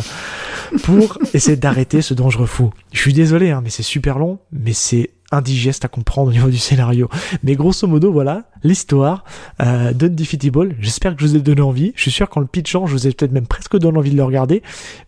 pour 0.83 1.17
essayer 1.33 1.57
d'arrêter 1.57 2.01
ce 2.01 2.13
dangereux 2.13 2.45
fou. 2.45 2.71
Je 2.93 2.99
suis 2.99 3.13
désolé, 3.13 3.51
hein, 3.51 3.61
mais 3.63 3.69
c'est 3.69 3.83
super 3.83 4.17
long, 4.17 4.39
mais 4.51 4.73
c'est 4.73 5.11
indigeste 5.31 5.85
à 5.85 5.87
comprendre 5.87 6.29
au 6.29 6.33
niveau 6.33 6.49
du 6.49 6.57
scénario. 6.57 7.09
Mais 7.43 7.55
grosso 7.55 7.87
modo, 7.87 8.11
voilà 8.11 8.43
l'histoire 8.63 9.23
euh, 9.61 9.93
d'Undefeatable. 9.93 10.75
J'espère 10.79 11.15
que 11.15 11.21
je 11.21 11.27
vous 11.27 11.35
ai 11.35 11.41
donné 11.41 11.61
envie. 11.61 11.93
Je 11.95 12.01
suis 12.03 12.11
sûr 12.11 12.29
qu'en 12.29 12.41
le 12.41 12.47
pitchant, 12.47 12.85
je 12.85 12.93
vous 12.93 13.07
ai 13.07 13.11
peut-être 13.11 13.31
même 13.31 13.47
presque 13.47 13.77
donné 13.77 13.97
envie 13.97 14.11
de 14.11 14.17
le 14.17 14.23
regarder. 14.23 14.61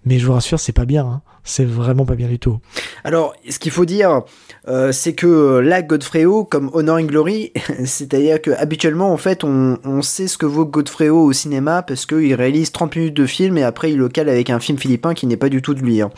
Mais 0.06 0.20
je 0.20 0.26
vous 0.26 0.34
rassure, 0.34 0.60
c'est 0.60 0.72
pas 0.72 0.86
bien. 0.86 1.06
Hein. 1.06 1.22
C'est 1.44 1.66
vraiment 1.66 2.06
pas 2.06 2.14
bien 2.14 2.28
du 2.28 2.38
tout. 2.38 2.60
Alors, 3.04 3.34
ce 3.50 3.58
qu'il 3.58 3.72
faut 3.72 3.86
dire, 3.86 4.22
euh, 4.68 4.92
c'est 4.92 5.14
que 5.14 5.58
là, 5.58 5.82
Godfrey 5.82 6.24
comme 6.50 6.70
Honor 6.74 6.98
and 6.98 7.06
Glory, 7.06 7.52
c'est-à-dire 7.84 8.40
que 8.40 8.52
habituellement, 8.52 9.12
en 9.12 9.18
fait, 9.18 9.44
on, 9.44 9.80
on, 9.84 10.04
sait 10.04 10.28
ce 10.28 10.38
que 10.38 10.46
vaut 10.46 10.66
Godfrey 10.66 11.10
au 11.10 11.34
cinéma 11.34 11.82
parce 11.82 12.06
qu'il 12.06 12.34
réalise 12.36 12.72
30 12.72 12.96
minutes 12.96 13.16
de 13.16 13.26
film 13.26 13.58
et 13.58 13.64
après 13.64 13.92
il 13.92 13.98
le 13.98 14.08
cale 14.08 14.30
avec 14.30 14.52
un 14.52 14.60
film 14.60 14.78
philippin 14.78 15.16
qui 15.16 15.26
n'est 15.26 15.38
pas 15.38 15.50
du 15.50 15.64
tout 15.64 15.74
de 15.74 15.80
lui. 15.80 16.02
Hein. 16.02 16.12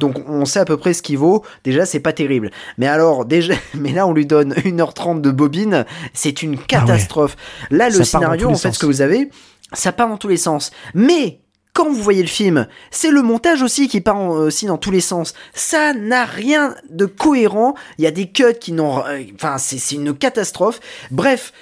Donc, 0.00 0.28
on 0.28 0.44
sait 0.44 0.58
à 0.58 0.64
peu 0.64 0.76
près 0.76 0.92
ce 0.92 1.02
qu'il 1.02 1.18
vaut. 1.18 1.44
Déjà, 1.62 1.86
c'est 1.86 2.00
pas 2.00 2.12
terrible. 2.12 2.50
Mais 2.76 2.88
alors, 2.88 3.24
déjà, 3.24 3.43
mais 3.74 3.92
là, 3.92 4.06
on 4.06 4.12
lui 4.12 4.26
donne 4.26 4.52
1h30 4.52 5.20
de 5.20 5.30
bobine. 5.30 5.84
C'est 6.12 6.42
une 6.42 6.56
ah 6.58 6.64
catastrophe. 6.66 7.36
Là, 7.70 7.88
le 7.88 8.04
scénario, 8.04 8.50
en 8.50 8.56
fait, 8.56 8.72
ce 8.72 8.78
que 8.78 8.86
vous 8.86 9.00
avez, 9.00 9.30
ça 9.72 9.92
part 9.92 10.08
dans 10.08 10.16
tous 10.16 10.28
les 10.28 10.36
sens. 10.36 10.70
Mais 10.94 11.40
quand 11.72 11.86
vous 11.86 12.02
voyez 12.02 12.22
le 12.22 12.28
film, 12.28 12.68
c'est 12.90 13.10
le 13.10 13.22
montage 13.22 13.62
aussi 13.62 13.88
qui 13.88 14.00
part 14.00 14.20
aussi 14.20 14.66
dans 14.66 14.78
tous 14.78 14.92
les 14.92 15.00
sens. 15.00 15.34
Ça 15.52 15.92
n'a 15.92 16.24
rien 16.24 16.74
de 16.88 17.04
cohérent. 17.04 17.74
Il 17.98 18.04
y 18.04 18.06
a 18.06 18.12
des 18.12 18.30
cuts 18.30 18.58
qui 18.60 18.72
n'ont, 18.72 19.02
enfin, 19.34 19.58
c'est 19.58 19.94
une 19.94 20.14
catastrophe. 20.14 20.80
Bref. 21.10 21.52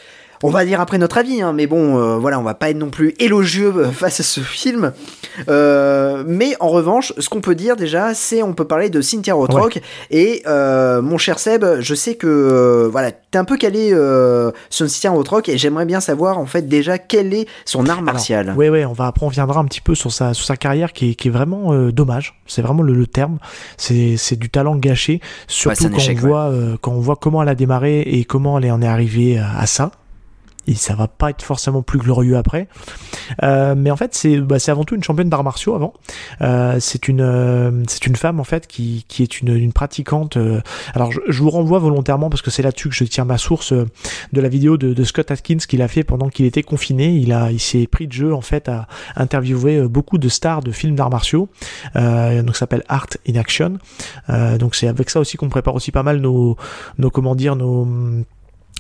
On 0.43 0.51
va 0.51 0.65
dire 0.65 0.81
après 0.81 0.99
notre 0.99 1.19
avis, 1.19 1.41
hein, 1.41 1.53
mais 1.53 1.67
bon, 1.67 1.99
euh, 1.99 2.17
voilà, 2.17 2.41
on 2.41 2.43
va 2.43 2.55
pas 2.55 2.71
être 2.71 2.77
non 2.77 2.91
plus 2.91 3.15
élogieux 3.19 3.73
euh, 3.77 3.91
face 3.93 4.21
à 4.21 4.23
ce 4.23 4.41
film. 4.41 4.93
Euh, 5.49 6.25
mais 6.27 6.55
en 6.61 6.69
revanche, 6.69 7.13
ce 7.19 7.29
qu'on 7.29 7.41
peut 7.41 7.55
dire 7.55 7.77
déjà, 7.77 8.13
c'est 8.15 8.43
on 8.43 8.53
peut 8.53 8.65
parler 8.65 8.91
de 8.91 9.01
Cynthia 9.01 9.35
Rothrock. 9.35 9.81
Et 10.11 10.43
mon 10.47 11.19
cher 11.19 11.39
Seb, 11.39 11.65
je 11.81 11.95
sais 11.95 12.17
que 12.17 12.89
voilà, 12.91 13.13
t'es 13.13 13.39
un 13.39 13.45
peu 13.45 13.57
calé 13.57 13.91
sur 14.71 14.91
Cynthia 14.91 15.11
Rothrock 15.11 15.49
et 15.49 15.59
j'aimerais 15.59 15.87
bien 15.87 16.01
savoir 16.01 16.39
en 16.39 16.47
fait 16.47 16.69
déjà 16.69 16.99
quel 16.99 17.33
est 17.35 17.47
son 17.65 17.89
art 17.89 18.03
martial. 18.03 18.55
Oui, 18.57 18.69
oui, 18.69 18.85
on 18.85 18.93
va 18.93 19.07
après 19.07 19.27
on 19.27 19.31
viendra 19.31 19.61
un 19.61 19.65
petit 19.65 19.81
peu 19.81 19.95
sur 19.95 20.13
sa 20.13 20.35
sur 20.35 20.45
sa 20.45 20.57
carrière 20.57 20.93
qui 20.93 21.11
est, 21.11 21.15
qui 21.15 21.29
est 21.29 21.31
vraiment 21.31 21.75
dommage. 21.91 22.41
C'est 22.47 22.63
vraiment 22.63 22.83
le, 22.83 23.07
terme. 23.07 23.39
C'est 23.77 24.17
c'est 24.17 24.37
du 24.37 24.51
talent 24.51 24.77
gâché, 24.77 25.21
surtout 25.47 25.89
quand 25.89 26.03
on 26.11 26.15
voit 26.15 26.53
quand 26.81 26.93
on 26.93 27.01
voit 27.01 27.17
comment 27.17 27.43
elle 27.43 27.49
a 27.49 27.55
démarré 27.55 28.01
et 28.01 28.25
comment 28.25 28.59
elle 28.59 28.71
en 28.71 28.83
est 28.83 28.87
arrivée 28.87 29.39
à 29.39 29.67
ça 29.67 29.93
et 30.67 30.75
ça 30.75 30.95
va 30.95 31.09
pas 31.09 31.31
être 31.31 31.43
forcément 31.43 31.83
plus 31.83 31.99
glorieux 31.99 32.37
après. 32.37 32.69
Euh, 33.43 33.75
mais 33.77 33.91
en 33.91 33.97
fait, 33.97 34.15
c'est 34.15 34.39
bah, 34.39 34.57
avant 34.69 34.85
tout 34.85 34.95
une 34.95 35.03
championne 35.03 35.29
d'arts 35.29 35.45
martiaux 35.45 35.75
avant. 35.75 35.93
Euh, 36.41 36.79
c'est 36.81 37.09
une 37.09 37.21
euh, 37.21 37.83
c'est 37.89 38.07
une 38.07 38.17
femme 38.17 38.39
en 38.39 38.45
fait 38.45 38.67
qui, 38.67 39.05
qui 39.09 39.23
est 39.23 39.41
une, 39.41 39.57
une 39.57 39.73
pratiquante. 39.73 40.37
Euh, 40.37 40.61
alors 40.95 41.11
je, 41.11 41.21
je, 41.29 41.43
vous 41.43 41.51
renvoie 41.51 41.79
volontairement 41.79 42.31
parce 42.31 42.43
que 42.43 42.51
c'est 42.51 42.63
là-dessus 42.63 42.89
que 42.89 42.95
je 42.95 43.05
tiens 43.05 43.25
ma 43.25 43.39
source 43.39 43.73
euh, 43.73 43.87
de 44.33 44.41
la 44.41 44.49
vidéo 44.49 44.77
de, 44.77 44.95
de 44.95 45.05
Scott 45.05 45.31
Atkins 45.31 45.59
qu'il 45.69 45.83
a 45.83 45.89
fait 45.89 46.05
pendant 46.05 46.29
qu'il 46.29 46.47
était 46.47 46.63
confiné. 46.63 47.17
Il 47.17 47.33
a 47.33 47.51
il 47.51 47.61
s'est 47.61 47.87
pris 47.87 48.07
de 48.07 48.13
jeu 48.13 48.33
en 48.33 48.41
fait 48.41 48.69
à 48.69 48.87
interviewer 49.17 49.89
beaucoup 49.89 50.19
de 50.19 50.29
stars 50.29 50.63
de 50.63 50.71
films 50.71 50.95
d'arts 50.95 51.11
martiaux. 51.11 51.49
donc 51.95 52.55
ça 52.55 52.61
s'appelle 52.61 52.85
Art 52.89 53.09
in 53.29 53.35
Action. 53.35 53.79
donc 54.59 54.75
c'est 54.75 54.87
avec 54.87 55.11
ça 55.11 55.21
aussi 55.21 55.37
qu'on 55.37 55.49
prépare 55.49 55.75
aussi 55.75 55.91
pas 55.91 56.03
mal 56.03 56.19
nos 56.19 56.57
nos 56.99 57.11
comment 57.11 57.35
dire 57.35 57.57
nos 57.57 57.87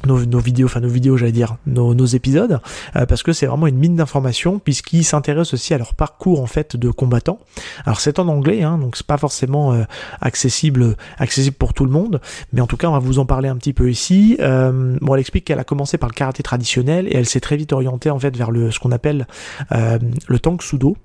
nos, 0.07 0.39
vidéos, 0.39 0.67
enfin 0.67 0.81
nos 0.81 0.89
vidéos 0.89 1.17
j'allais 1.17 1.33
dire, 1.33 1.57
nos, 1.67 2.05
épisodes, 2.05 2.61
euh, 2.97 3.07
parce 3.07 3.23
que 3.23 3.33
c'est 3.33 3.47
vraiment 3.47 3.67
une 3.67 3.79
mine 3.79 3.97
d'informations, 3.97 4.59
puisqu'ils 4.59 5.05
s'intéressent 5.05 5.55
aussi 5.55 5.75
à 5.75 5.79
leur 5.79 5.95
parcours 5.95 6.41
en 6.41 6.47
fait 6.47 6.77
de 6.77 6.91
combattants. 6.91 7.39
Alors 7.85 8.01
c'est 8.01 8.19
en 8.19 8.29
anglais, 8.29 8.63
hein, 8.63 8.79
donc 8.79 8.97
c'est 8.97 9.07
pas 9.07 9.19
forcément 9.19 9.73
euh, 9.73 9.85
accessible, 10.21 10.97
accessible 11.19 11.57
pour 11.57 11.75
tout 11.75 11.85
le 11.85 11.91
monde, 11.91 12.21
mais 12.53 12.61
en 12.61 12.67
tout 12.67 12.77
cas 12.77 12.89
on 12.89 12.93
va 12.93 12.99
vous 12.99 13.19
en 13.19 13.27
parler 13.27 13.49
un 13.49 13.57
petit 13.57 13.73
peu 13.73 13.91
ici. 13.91 14.37
Euh, 14.41 14.97
bon, 15.01 15.15
elle 15.15 15.21
explique 15.21 15.45
qu'elle 15.45 15.61
a 15.61 15.65
commencé 15.65 15.99
par 15.99 16.09
le 16.09 16.15
karaté 16.15 16.43
traditionnel 16.43 17.07
et 17.09 17.17
elle 17.17 17.27
s'est 17.27 17.41
très 17.41 17.57
vite 17.57 17.73
orientée 17.73 18.11
en 18.11 18.19
fait 18.19 18.37
vers 18.37 18.51
le 18.51 18.71
ce 18.71 18.79
qu'on 18.79 18.93
appelle 18.93 19.27
le 19.71 20.39
tank 20.39 20.63
sudo. 20.63 20.97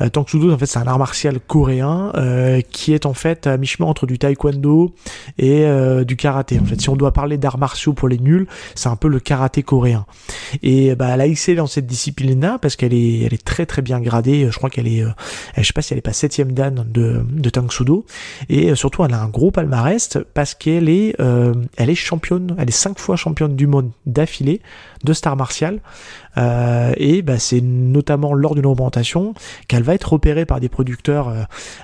Euh, 0.00 0.08
Sudo, 0.26 0.52
en 0.52 0.58
fait, 0.58 0.66
c'est 0.66 0.78
un 0.78 0.86
art 0.86 0.98
martial 0.98 1.38
coréen 1.40 2.12
qui 2.70 2.92
est 2.92 3.06
en 3.06 3.14
fait 3.14 3.46
à 3.46 3.56
mi-chemin 3.56 3.88
entre 3.88 4.06
du 4.06 4.18
taekwondo 4.18 4.94
et 5.38 5.66
du 6.04 6.16
karaté. 6.16 6.58
En 6.60 6.64
fait, 6.64 6.80
si 6.80 6.88
on 6.88 6.96
doit 6.96 7.12
parler 7.12 7.38
d'arts 7.38 7.58
martiaux 7.58 7.92
pour 7.92 8.08
les 8.08 8.18
nuls, 8.18 8.35
c'est 8.74 8.88
un 8.88 8.96
peu 8.96 9.08
le 9.08 9.20
karaté 9.20 9.62
coréen. 9.62 10.06
Et 10.62 10.94
bah, 10.94 11.08
elle 11.12 11.20
a 11.20 11.26
excellé 11.26 11.56
dans 11.56 11.66
cette 11.66 11.86
discipline-là 11.86 12.58
parce 12.60 12.76
qu'elle 12.76 12.94
est, 12.94 13.20
elle 13.20 13.34
est 13.34 13.44
très 13.44 13.66
très 13.66 13.82
bien 13.82 14.00
gradée. 14.00 14.48
Je 14.50 14.56
crois 14.56 14.70
qu'elle 14.70 14.88
est, 14.88 15.04
je 15.56 15.62
sais 15.62 15.72
pas 15.72 15.82
si 15.82 15.92
elle 15.94 15.98
est 15.98 16.02
pas 16.02 16.12
septième 16.12 16.52
dan 16.52 16.86
de, 16.88 17.24
de 17.28 17.50
Tang. 17.50 17.68
Et 18.48 18.74
surtout, 18.74 19.04
elle 19.04 19.14
a 19.14 19.20
un 19.20 19.28
gros 19.28 19.50
palmarès 19.50 20.18
parce 20.34 20.54
qu'elle 20.54 20.88
est, 20.88 21.16
elle 21.18 21.90
est 21.90 21.94
championne, 21.94 22.54
elle 22.58 22.68
est 22.68 22.72
cinq 22.72 22.98
fois 22.98 23.16
championne 23.16 23.56
du 23.56 23.66
monde 23.66 23.90
d'affilée 24.06 24.60
de 25.06 25.14
star 25.14 25.36
martial. 25.36 25.80
Euh, 26.38 26.92
et 26.96 27.22
bah, 27.22 27.38
c'est 27.38 27.60
notamment 27.60 28.34
lors 28.34 28.54
d'une 28.54 28.66
augmentation 28.66 29.34
qu'elle 29.68 29.82
va 29.82 29.94
être 29.94 30.12
opérée 30.12 30.44
par 30.44 30.60
des 30.60 30.68
producteurs 30.68 31.28
euh, 31.28 31.42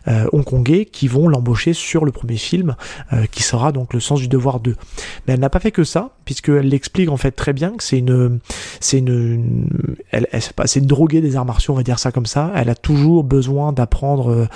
euh, 0.09 0.27
hongkongais 0.33 0.85
qui 0.85 1.09
vont 1.09 1.29
l'embaucher 1.29 1.73
sur 1.73 2.05
le 2.05 2.13
premier 2.13 2.37
film, 2.37 2.75
qui 3.31 3.43
sera 3.43 3.73
donc 3.73 3.95
Le 3.95 4.01
sens 4.01 4.21
du 4.21 4.29
devoir 4.29 4.61
2. 4.61 4.77
Mais 5.27 5.35
elle 5.35 5.41
n'a 5.41 5.51
pas 5.51 5.61
fait 5.61 5.71
que 5.71 5.85
ça, 5.85 6.11
puisqu'elle 6.25 6.69
l'explique 6.69 7.09
en 7.09 7.17
fait 7.17 7.31
très 7.31 7.53
bien 7.53 7.71
que 7.77 7.85
c'est 7.85 7.99
une, 7.99 8.41
c'est 8.81 8.99
une, 8.99 9.69
elle, 10.11 10.27
c'est 10.65 10.81
une 10.81 10.87
droguée 10.87 11.21
des 11.21 11.37
arts 11.37 11.45
martiaux, 11.45 11.75
on 11.75 11.77
va 11.77 11.83
dire 11.83 11.99
ça 11.99 12.11
comme 12.11 12.27
ça. 12.27 12.51
Elle 12.55 12.69
a 12.69 12.75
toujours 12.75 13.25
besoin 13.25 13.73
d'apprendre, 13.73 14.49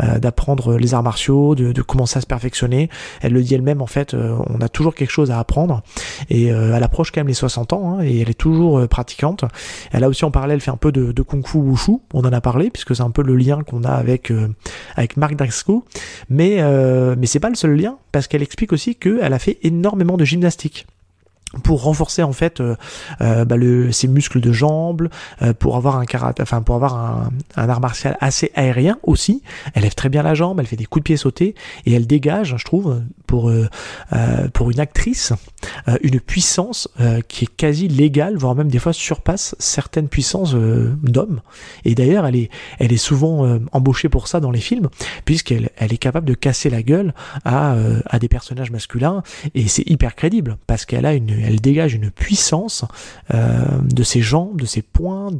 d'apprendre 0.00 0.76
les 0.76 0.94
arts 0.94 1.02
martiaux, 1.02 1.54
de, 1.54 1.82
commencer 1.82 2.18
à 2.18 2.20
se 2.20 2.26
perfectionner. 2.26 2.88
Elle 3.20 3.32
le 3.32 3.42
dit 3.42 3.54
elle-même 3.54 3.82
en 3.82 3.86
fait, 3.86 4.14
on 4.14 4.60
a 4.60 4.68
toujours 4.68 4.94
quelque 4.94 5.10
chose 5.10 5.30
à 5.30 5.38
apprendre 5.38 5.82
et 6.30 6.46
elle 6.46 6.82
approche 6.82 7.10
quand 7.10 7.20
même 7.20 7.28
les 7.28 7.34
60 7.34 7.72
ans 7.72 7.98
hein, 7.98 8.02
elle 8.20 8.30
est 8.30 8.34
toujours 8.34 8.86
pratiquante. 8.88 9.44
Elle 9.92 10.04
a 10.04 10.08
aussi 10.08 10.24
en 10.24 10.30
parallèle 10.30 10.60
fait 10.60 10.70
un 10.70 10.76
peu 10.76 10.92
de, 10.92 11.22
kung 11.22 11.46
fu 11.46 11.58
wushu, 11.58 11.98
on 12.12 12.20
en 12.20 12.32
a 12.32 12.40
parlé 12.40 12.70
puisque 12.70 12.94
c'est 12.94 13.02
un 13.02 13.10
peu 13.10 13.22
le 13.22 13.36
lien 13.36 13.62
qu'on 13.62 13.84
a 13.84 13.90
avec 13.90 14.30
euh, 14.30 14.48
avec 14.96 15.16
Marc 15.16 15.36
Driscoll, 15.36 15.80
mais 16.28 16.56
euh, 16.58 17.14
mais 17.18 17.26
c'est 17.26 17.40
pas 17.40 17.48
le 17.48 17.54
seul 17.54 17.74
lien 17.74 17.96
parce 18.12 18.28
qu'elle 18.28 18.42
explique 18.42 18.72
aussi 18.72 18.96
qu'elle 18.96 19.32
a 19.32 19.38
fait 19.38 19.58
énormément 19.62 20.16
de 20.16 20.24
gymnastique 20.24 20.86
pour 21.62 21.82
renforcer 21.82 22.22
en 22.22 22.32
fait 22.32 22.60
euh, 22.60 22.76
euh, 23.20 23.44
bah, 23.44 23.56
ses 23.90 24.08
muscles 24.08 24.40
de 24.40 24.52
jambes, 24.52 25.08
euh, 25.42 25.52
pour 25.54 25.76
avoir 25.76 25.98
un 25.98 26.04
enfin 26.40 26.62
pour 26.62 26.74
avoir 26.74 26.94
un, 27.56 27.68
art 27.68 27.80
martial 27.80 28.16
assez 28.20 28.50
aérien 28.54 28.98
aussi. 29.02 29.42
Elle 29.74 29.82
lève 29.82 29.94
très 29.94 30.08
bien 30.08 30.22
la 30.22 30.34
jambe, 30.34 30.60
elle 30.60 30.66
fait 30.66 30.76
des 30.76 30.86
coups 30.86 31.02
de 31.02 31.04
pied 31.04 31.16
sautés 31.16 31.54
et 31.86 31.94
elle 31.94 32.06
dégage, 32.06 32.56
je 32.56 32.64
trouve, 32.64 33.02
pour 33.26 33.50
pour 34.52 34.70
une 34.70 34.80
actrice, 34.80 35.32
une 36.02 36.20
puissance 36.20 36.88
qui 37.28 37.44
est 37.44 37.56
quasi 37.56 37.88
légale, 37.88 38.36
voire 38.36 38.54
même 38.54 38.68
des 38.68 38.78
fois 38.78 38.92
surpasse 38.92 39.54
certaines 39.58 40.08
puissances 40.08 40.54
d'hommes. 40.54 41.40
Et 41.84 41.94
d'ailleurs, 41.94 42.26
elle 42.26 42.36
est 42.36 42.50
elle 42.78 42.92
est 42.92 42.96
souvent 42.96 43.58
embauchée 43.72 44.08
pour 44.08 44.28
ça 44.28 44.40
dans 44.40 44.50
les 44.50 44.60
films, 44.60 44.88
puisqu'elle 45.24 45.70
elle 45.76 45.92
est 45.92 45.98
capable 45.98 46.26
de 46.26 46.34
casser 46.34 46.70
la 46.70 46.82
gueule 46.82 47.14
à 47.44 47.76
à 48.06 48.18
des 48.18 48.28
personnages 48.28 48.70
masculins 48.70 49.22
et 49.54 49.68
c'est 49.68 49.88
hyper 49.88 50.14
crédible 50.14 50.56
parce 50.66 50.84
qu'elle 50.84 51.06
a 51.06 51.14
une 51.14 51.30
elle 51.46 51.60
dégage 51.60 51.94
une 51.94 52.10
puissance 52.10 52.84
euh, 53.32 53.64
de 53.82 54.02
ses 54.02 54.20
jambes, 54.20 54.60
de 54.60 54.66
ses 54.66 54.82
poings, 54.82 55.30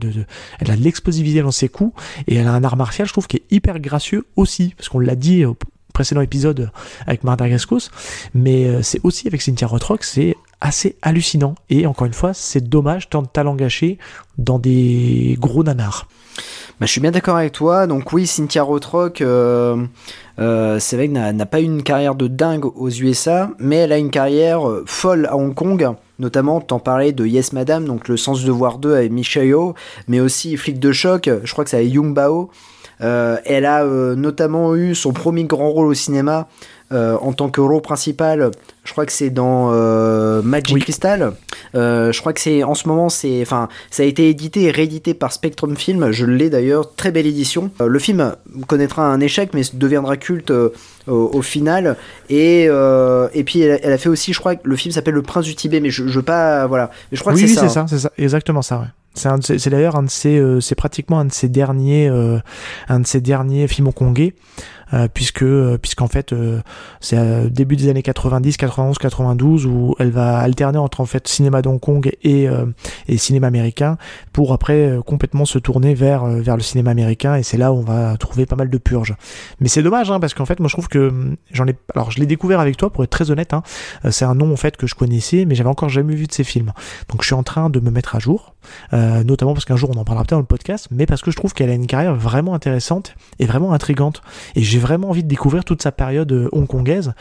elle 0.61 0.71
a 0.71 0.77
de 0.77 0.83
l'explosivité 0.83 1.43
dans 1.43 1.51
ses 1.51 1.69
coups, 1.69 2.01
et 2.27 2.37
elle 2.37 2.47
a 2.47 2.53
un 2.53 2.65
art 2.65 2.77
martial, 2.77 3.07
je 3.07 3.13
trouve, 3.13 3.27
qui 3.27 3.39
est 3.39 3.45
hyper 3.51 3.79
gracieux 3.81 4.27
aussi, 4.37 4.75
parce 4.77 4.89
qu'on 4.89 5.01
l'a 5.01 5.17
dit 5.17 5.45
au 5.45 5.57
précédent 5.93 6.21
épisode 6.21 6.71
avec 7.07 7.25
Martha 7.25 7.49
Gascos, 7.49 7.91
mais 8.35 8.67
euh, 8.67 8.83
c'est 8.83 9.01
aussi 9.05 9.29
avec 9.29 9.43
Cynthia 9.43 9.67
Rothrock, 9.67 10.05
c'est 10.05 10.37
assez 10.61 10.97
hallucinant, 11.03 11.55
et 11.71 11.87
encore 11.87 12.07
une 12.07 12.15
fois, 12.15 12.35
c'est 12.35 12.69
dommage 12.69 13.09
tant 13.09 13.23
de 13.23 13.29
talent 13.29 13.55
gâché 13.55 13.99
dans 14.39 14.59
des 14.59 15.37
gros 15.39 15.63
nanars. 15.63 16.09
Bah, 16.81 16.87
je 16.87 16.93
suis 16.93 17.01
bien 17.01 17.13
d'accord 17.13 17.37
avec 17.37 17.53
toi. 17.53 17.87
Donc 17.87 18.13
oui, 18.13 18.27
Cynthia 18.27 18.63
Rothrock, 18.63 19.21
euh, 19.21 19.87
euh, 20.39 20.79
c'est 20.79 20.97
vrai 20.97 21.09
qu'elle 21.09 21.37
n'a 21.37 21.47
pas 21.47 21.61
eu 21.61 21.65
une 21.65 21.83
carrière 21.83 22.15
de 22.15 22.27
dingue 22.27 22.65
aux 22.65 22.91
USA, 22.91 23.51
mais 23.59 23.77
elle 23.77 23.93
a 23.93 23.99
une 23.99 24.11
carrière 24.11 24.69
euh, 24.69 24.85
folle 24.87 25.27
à 25.27 25.37
Hong 25.37 25.55
Kong. 25.55 25.95
Notamment, 26.19 26.61
t'en 26.61 26.79
parlais 26.79 27.13
de 27.13 27.27
Yes 27.27 27.53
Madame, 27.53 27.85
donc 27.85 28.09
le 28.09 28.17
sens 28.17 28.45
de 28.45 28.51
voir 28.51 28.79
2 28.79 28.95
avec 28.95 29.13
Michelle 29.13 29.55
mais 30.07 30.21
aussi 30.21 30.57
Flic 30.57 30.79
de 30.79 30.93
choc, 30.93 31.29
je 31.43 31.53
crois 31.53 31.65
que 31.65 31.71
c'est 31.71 31.79
avec 31.79 31.93
Young 31.93 32.15
Bao. 32.15 32.51
elle 33.01 33.67
a 33.67 33.85
notamment 34.15 34.77
eu 34.77 34.95
son 34.95 35.13
premier 35.13 35.43
grand 35.45 35.71
rôle 35.71 35.89
au 35.89 35.95
cinéma 35.95 36.47
euh, 36.93 37.17
en 37.21 37.33
tant 37.33 37.49
que 37.49 37.61
rôle 37.61 37.81
principal, 37.81 38.51
je 38.85 38.93
crois 38.93 39.07
que 39.07 39.13
c'est 39.13 39.31
dans 39.31 39.71
euh, 39.73 40.43
Magic 40.43 40.79
Crystal. 40.81 41.33
Euh, 41.75 42.13
je 42.13 42.21
crois 42.21 42.33
que 42.33 42.41
c'est 42.41 42.63
en 42.63 42.75
ce 42.75 42.87
moment, 42.87 43.09
c'est, 43.09 43.41
enfin, 43.43 43.69
ça 43.91 44.03
a 44.03 44.07
été 44.07 44.29
édité 44.29 44.65
et 44.65 44.71
réédité 44.71 45.15
par 45.15 45.33
Spectrum 45.33 45.77
Film. 45.77 46.13
Je 46.13 46.27
l'ai 46.27 46.51
d'ailleurs, 46.51 46.95
très 46.95 47.11
belle 47.11 47.27
édition. 47.27 47.71
le 47.81 47.99
film 47.99 48.37
connaîtra 48.67 49.07
un 49.07 49.21
échec, 49.21 49.51
mais 49.55 49.63
deviendra 49.73 50.17
culte 50.17 50.53
au, 51.07 51.43
final. 51.43 51.97
Et, 52.29 52.65
et 52.65 53.45
puis 53.45 53.61
elle, 53.61 53.93
a 53.93 53.99
fait 53.99 54.09
aussi, 54.11 54.33
je 54.33 54.41
crois 54.41 54.57
que 54.57 54.69
le 54.69 54.77
film 54.77 54.93
s'appelle 54.93 55.15
Le 55.15 55.23
Prince 55.23 55.47
du 55.47 55.55
Tibet, 55.55 55.81
mais 55.81 55.91
je, 55.91 56.03
veux 56.03 56.23
pas, 56.23 56.67
voilà. 56.67 56.91
Mais 57.11 57.17
je 57.17 57.23
crois 57.23 57.33
oui, 57.33 57.43
que 57.43 57.49
c'est 57.49 57.55
ça. 57.55 57.63
c'est 57.63 57.69
ça, 57.75 57.87
c'est 57.89 57.99
ça, 57.99 58.13
exactement 58.19 58.63
ça. 58.63 58.79
Ouais. 58.79 58.87
C'est 59.15 59.69
d'ailleurs 59.69 59.97
un 59.97 60.03
de 60.03 60.11
ces, 60.11 60.43
c'est 60.61 60.75
pratiquement 60.75 61.21
un 61.21 61.25
de 61.25 61.33
ses 61.33 61.49
derniers, 61.49 62.09
un 62.89 63.01
de 63.01 63.07
ses 63.07 63.21
derniers 63.21 63.69
films 63.69 63.89
hongkongais. 63.89 64.35
Euh, 64.93 65.09
puisque 65.13 65.43
euh, 65.43 65.79
puisqu'en 65.79 66.09
fait 66.09 66.33
euh, 66.33 66.61
c'est 67.01 67.51
début 67.51 67.75
des 67.75 67.89
années 67.89 68.03
90, 68.03 68.57
91, 68.59 68.99
92 68.99 69.67
où 69.67 69.95
elle 69.99 70.11
va 70.11 70.39
alterner 70.39 70.79
entre 70.79 71.01
en 71.01 71.07
fait 71.07 71.27
cinéma 71.27 71.63
d'Hong 71.63 71.81
Kong 71.81 72.13
et 72.23 72.47
et 73.09 73.17
cinéma 73.19 73.47
américain 73.47 73.97
pour 74.33 74.53
après 74.53 74.99
complètement 75.07 75.45
se 75.45 75.59
tourner 75.59 75.95
vers 75.95 76.27
vers 76.27 76.57
le 76.57 76.63
cinéma 76.63 76.91
américain 76.91 77.37
et 77.37 77.43
c'est 77.43 77.57
là 77.57 77.73
où 77.73 77.77
on 77.77 77.83
va 77.83 78.17
trouver 78.19 78.47
pas 78.47 78.57
mal 78.57 78.69
de 78.69 78.79
purges. 78.79 79.15
Mais 79.61 79.69
c'est 79.69 79.83
dommage 79.83 80.11
hein, 80.11 80.21
parce 80.21 80.35
qu'en 80.35 80.47
fait 80.47 80.61
moi 80.61 80.69
je 80.69 80.75
trouve 80.75 80.89
que 80.89 81.09
hum, 81.09 81.37
j'en 81.53 81.67
ai 81.67 81.75
alors 81.95 82.11
je 82.11 82.21
l'ai 82.21 82.27
découvert 82.27 82.61
avec 82.61 82.77
toi 82.77 82.91
pour 82.91 83.05
être 83.05 83.11
très 83.11 83.31
honnête 83.31 83.53
hein, 83.53 83.63
c'est 84.11 84.25
un 84.25 84.35
nom 84.35 84.53
en 84.53 84.57
fait 84.57 84.77
que 84.77 84.87
je 84.87 84.95
connaissais 84.95 85.45
mais 85.45 85.55
j'avais 85.55 85.71
encore 85.71 85.89
jamais 85.89 86.15
vu 86.15 86.27
de 86.27 86.33
ses 86.33 86.45
films. 86.45 86.73
Donc 87.09 87.23
je 87.23 87.27
suis 87.27 87.35
en 87.35 87.43
train 87.43 87.71
de 87.71 87.81
me 87.81 87.91
mettre 87.91 88.17
à 88.17 88.19
jour 88.19 88.54
euh, 88.93 89.25
notamment 89.25 89.55
parce 89.55 89.65
qu'un 89.65 89.77
jour 89.77 89.91
on 89.95 89.99
en 89.99 90.05
parlera 90.05 90.25
peut-être 90.25 90.31
dans 90.33 90.39
le 90.39 90.45
podcast, 90.45 90.89
mais 90.91 91.07
parce 91.07 91.23
que 91.23 91.31
je 91.31 91.37
trouve 91.37 91.53
qu'elle 91.53 91.71
a 91.71 91.75
une 91.75 91.87
carrière 91.87 92.15
vraiment 92.15 92.55
intéressante 92.55 93.15
et 93.39 93.47
vraiment 93.47 93.73
intrigante. 93.73 94.23
Et 94.55 94.63
j'ai 94.63 94.79
vraiment 94.79 95.11
envie 95.11 95.23
de 95.23 95.29
découvrir 95.29 95.65
toute 95.65 95.83
sa 95.83 95.93
période 95.93 96.31
euh, 96.33 96.49
hongkongaise, 96.53 97.15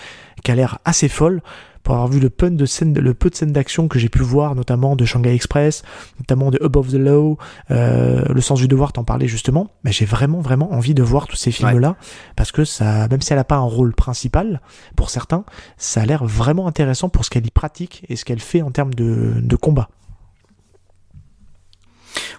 qui 0.44 0.52
a 0.52 0.56
l'air 0.56 0.80
assez 0.86 1.08
folle 1.08 1.42
pour 1.84 1.96
avoir 1.96 2.08
vu 2.08 2.20
le 2.20 2.30
peu 2.30 2.50
de 2.50 2.66
scènes, 2.66 2.98
le 2.98 3.14
peu 3.14 3.30
de 3.30 3.36
scènes 3.36 3.52
d'action 3.52 3.88
que 3.88 4.00
j'ai 4.00 4.10
pu 4.10 4.22
voir, 4.22 4.56
notamment 4.56 4.96
de 4.96 5.06
Shanghai 5.06 5.36
Express, 5.36 5.84
notamment 6.20 6.50
de 6.50 6.60
Above 6.64 6.92
the 6.92 6.96
Law, 6.96 7.38
euh, 7.72 8.24
Le 8.30 8.42
Sens 8.42 8.60
du 8.60 8.68
Devoir, 8.68 8.94
t'en 8.94 9.04
parlais 9.04 9.28
justement. 9.28 9.70
Mais 9.84 9.92
j'ai 9.92 10.06
vraiment, 10.06 10.40
vraiment 10.40 10.74
envie 10.74 10.94
de 10.94 11.04
voir 11.04 11.28
tous 11.28 11.36
ces 11.36 11.52
films-là 11.52 11.96
parce 12.36 12.52
que 12.52 12.64
ça, 12.64 13.08
même 13.10 13.22
si 13.22 13.34
elle 13.34 13.40
a 13.40 13.44
pas 13.44 13.58
un 13.58 13.62
rôle 13.62 13.94
principal 13.94 14.62
pour 14.96 15.10
certains, 15.10 15.44
ça 15.78 16.02
a 16.02 16.06
l'air 16.06 16.24
vraiment 16.24 16.68
intéressant 16.68 17.10
pour 17.10 17.26
ce 17.26 17.30
qu'elle 17.30 17.46
y 17.46 17.52
pratique 17.52 18.06
et 18.08 18.16
ce 18.16 18.24
qu'elle 18.24 18.40
fait 18.40 18.62
en 18.62 18.72
termes 18.72 18.94
de, 18.94 19.34
de 19.42 19.56
combat. 19.56 19.90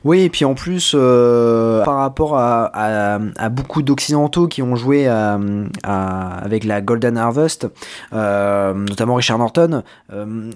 Oui, 0.04 0.21
et 0.23 0.31
puis 0.31 0.45
en 0.45 0.54
plus, 0.54 0.95
euh, 0.95 1.83
par 1.85 1.97
rapport 1.97 2.37
à, 2.37 3.19
beaucoup 3.50 3.83
d'occidentaux 3.83 4.49
qui 4.49 4.62
ont 4.62 4.76
joué 4.76 5.07
à, 5.07 5.38
avec 5.83 6.64
la 6.64 6.81
Golden 6.81 7.16
Harvest, 7.16 7.66
euh, 8.12 8.75
notamment 8.75 9.14
Richard 9.14 9.38
Norton, 9.38 9.83
euh, 10.12 10.50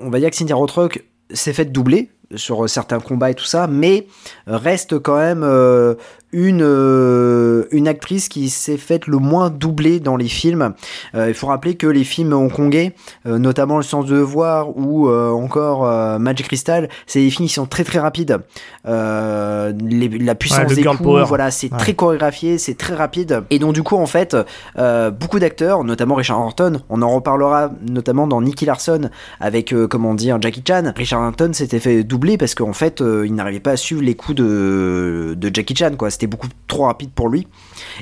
on 0.00 0.10
va 0.10 0.18
dire 0.18 0.30
que 0.30 0.36
Cynthia 0.36 0.56
Rothrock 0.56 1.04
s'est 1.30 1.52
faite 1.52 1.72
doubler 1.72 2.10
sur 2.36 2.68
certains 2.68 3.00
combats 3.00 3.30
et 3.30 3.34
tout 3.34 3.44
ça, 3.44 3.66
mais 3.66 4.06
reste 4.46 4.98
quand 4.98 5.16
même 5.16 5.42
euh, 5.42 5.94
une, 6.34 6.62
euh, 6.62 7.64
une 7.70 7.86
actrice 7.86 8.28
qui 8.28 8.50
s'est 8.50 8.76
faite 8.76 9.06
le 9.06 9.18
moins 9.18 9.50
doubler 9.50 10.00
dans 10.00 10.16
les 10.16 10.26
films. 10.28 10.74
Euh, 11.14 11.28
il 11.28 11.34
faut 11.34 11.46
rappeler 11.46 11.76
que 11.76 11.86
les 11.86 12.02
films 12.02 12.32
hongkongais, 12.32 12.92
euh, 13.26 13.38
notamment 13.38 13.76
Le 13.76 13.84
Sens 13.84 14.04
de 14.06 14.16
Devoir 14.16 14.76
ou 14.76 15.08
encore 15.08 15.84
Magic 16.18 16.46
Crystal, 16.48 16.88
c'est 17.06 17.20
des 17.20 17.30
films 17.30 17.46
qui 17.48 17.54
sont 17.54 17.66
très 17.66 17.84
très 17.84 17.98
rapides. 18.00 18.38
Les, 18.84 20.08
la 20.18 20.34
puissance 20.34 20.68
Ouais, 20.70 20.74
des 20.74 20.84
coups, 20.84 20.98
power. 21.02 21.24
voilà, 21.26 21.50
c'est 21.50 21.70
Ouais. 21.72 21.78
très 21.78 21.94
chorégraphié, 21.94 22.58
c'est 22.58 22.74
très 22.76 22.94
rapide. 22.94 23.42
Et 23.50 23.58
donc 23.58 23.74
du 23.74 23.82
coup, 23.82 23.96
en 23.96 24.06
fait, 24.06 24.36
beaucoup 25.20 25.38
d'acteurs, 25.38 25.84
notamment 25.84 26.14
Richard 26.16 26.38
Norton, 26.40 26.80
on 26.90 27.02
en 27.02 27.14
reparlera 27.14 27.70
notamment 27.88 28.26
dans 28.26 28.42
Nicky 28.42 28.64
Larson 28.66 29.10
avec, 29.40 29.74
comment 29.88 30.14
dire, 30.14 30.38
Jackie 30.40 30.62
Chan. 30.66 30.92
Richard 30.96 31.20
Norton 31.22 31.50
s'était 31.52 31.78
fait 31.78 32.02
doubler 32.02 32.36
parce 32.38 32.54
qu'en 32.54 32.72
fait, 32.72 33.00
il 33.00 33.34
n'arrivait 33.34 33.60
pas 33.60 33.72
à 33.72 33.76
suivre 33.76 34.02
les 34.02 34.14
coups 34.14 34.36
de, 34.36 35.34
de 35.36 35.50
Jackie 35.54 35.76
Chan, 35.76 35.92
quoi. 35.96 36.10
C'était 36.10 36.23
beaucoup 36.26 36.48
trop 36.66 36.84
rapide 36.84 37.10
pour 37.10 37.28
lui. 37.28 37.46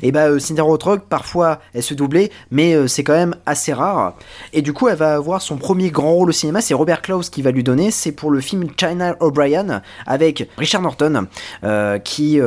Et 0.03 0.13
bah, 0.13 0.29
euh, 0.29 0.39
Cynthia 0.39 0.63
Rothrock, 0.63 1.03
parfois, 1.09 1.61
elle 1.75 1.83
se 1.83 1.95
doublait, 1.95 2.31
mais 2.51 2.75
euh, 2.75 2.87
c'est 2.87 3.05
quand 3.05 3.15
même 3.15 3.35
assez 3.47 3.73
rare. 3.73 4.15
Et 4.53 4.63
du 4.63 4.73
coup, 4.73 4.89
elle 4.89 4.97
va 4.97 5.15
avoir 5.15 5.43
son 5.43 5.57
premier 5.57 5.91
grand 5.91 6.13
rôle 6.13 6.31
au 6.31 6.33
cinéma, 6.33 6.61
c'est 6.61 6.75
Robert 6.75 7.03
Klaus 7.03 7.31
qui 7.31 7.43
va 7.43 7.51
lui 7.51 7.63
donner, 7.63 7.91
c'est 7.91 8.13
pour 8.13 8.31
le 8.31 8.41
film 8.41 8.69
China 8.79 9.17
O'Brien 9.21 9.83
avec 10.07 10.49
Richard 10.57 10.83
Norton, 10.83 11.27
euh, 11.65 11.99
qui, 11.99 12.41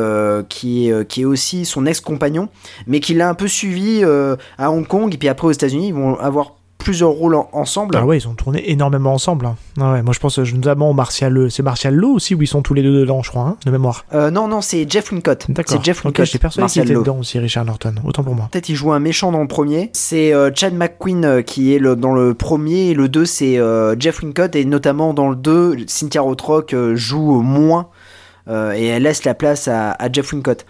qui, 0.50 0.92
qui 1.08 1.22
est 1.22 1.26
aussi 1.26 1.66
son 1.66 1.86
ex-compagnon, 1.86 2.50
mais 2.88 3.00
qui 3.00 3.14
l'a 3.14 3.30
un 3.30 3.36
peu 3.36 3.48
suivi 3.48 4.04
à 4.58 4.72
Hong 4.72 4.88
Kong, 4.88 5.14
et 5.14 5.18
puis 5.18 5.30
après 5.30 5.48
aux 5.48 5.52
États-Unis, 5.52 5.90
ils 5.90 5.94
vont 5.94 6.18
avoir 6.20 6.55
plusieurs 6.78 7.10
rôles 7.10 7.36
en- 7.36 7.50
ensemble. 7.54 7.96
Ah 7.98 8.06
ouais, 8.06 8.18
ils 8.18 8.28
ont 8.28 8.34
tourné 8.36 8.70
énormément 8.72 9.14
ensemble. 9.14 9.46
hein. 9.48 9.56
Ah 9.80 9.94
ouais, 9.94 10.04
moi 10.04 10.14
je 10.14 10.20
pense 10.20 10.38
euh, 10.40 10.44
notamment 10.54 10.90
au 10.92 10.94
Martial, 10.94 11.50
c'est 11.50 11.64
Martial 11.64 11.96
Law 11.96 12.14
aussi 12.14 12.36
où 12.36 12.42
ils 12.42 12.48
sont 12.48 12.62
tous 12.62 12.74
les 12.74 12.84
deux 12.84 13.00
dedans, 13.02 13.24
je 13.24 13.30
crois, 13.32 13.44
hein, 13.44 13.58
de 13.66 13.72
mémoire. 13.72 14.06
Euh, 14.14 14.30
non, 14.30 14.48
non, 14.48 14.62
c'est 14.62 14.90
Jeff 14.90 15.12
Wincott. 15.12 15.46
D'accord. 15.50 15.78
C'est 15.78 15.84
Jeff 15.84 16.04
Wincott. 16.06 16.26
j'étais 16.26 16.38
persuadé 16.38 16.72
qu'il 16.72 16.82
était 16.84 16.94
dedans 16.94 17.18
aussi, 17.20 17.40
Richard 17.40 17.66
Norton. 17.66 17.96
Autant 18.06 18.24
pour 18.24 18.36
moi. 18.36 18.50
Peut-être 18.52 18.70
il 18.70 18.76
joue 18.76 18.92
un 18.92 19.00
méchant 19.00 19.32
dans 19.32 19.42
le 19.42 19.48
premier. 19.48 19.90
C'est 19.94 20.34
euh, 20.34 20.52
Chad 20.54 20.74
McQueen 20.76 21.26
euh, 21.26 21.42
qui 21.42 21.74
est 21.74 21.80
le, 21.80 21.96
dans 21.96 22.14
le 22.14 22.34
premier 22.34 22.90
et 22.90 22.94
le 22.94 23.10
2 23.10 23.26
c'est 23.26 23.58
euh, 23.58 23.96
Jeff 24.00 24.22
Wincott 24.22 24.56
et 24.56 24.66
notamment 24.66 25.14
dans 25.14 25.30
le 25.30 25.36
2 25.36 25.78
Cynthia 25.88 26.22
Rothrock 26.22 26.74
euh, 26.74 26.96
joue 26.96 27.42
moins 27.42 27.88
euh, 28.48 28.74
et 28.74 28.86
elle 28.86 29.04
laisse 29.04 29.24
la 29.24 29.34
place 29.34 29.68
à, 29.68 29.98
Jeff 30.12 30.34
Wincott. 30.34 30.66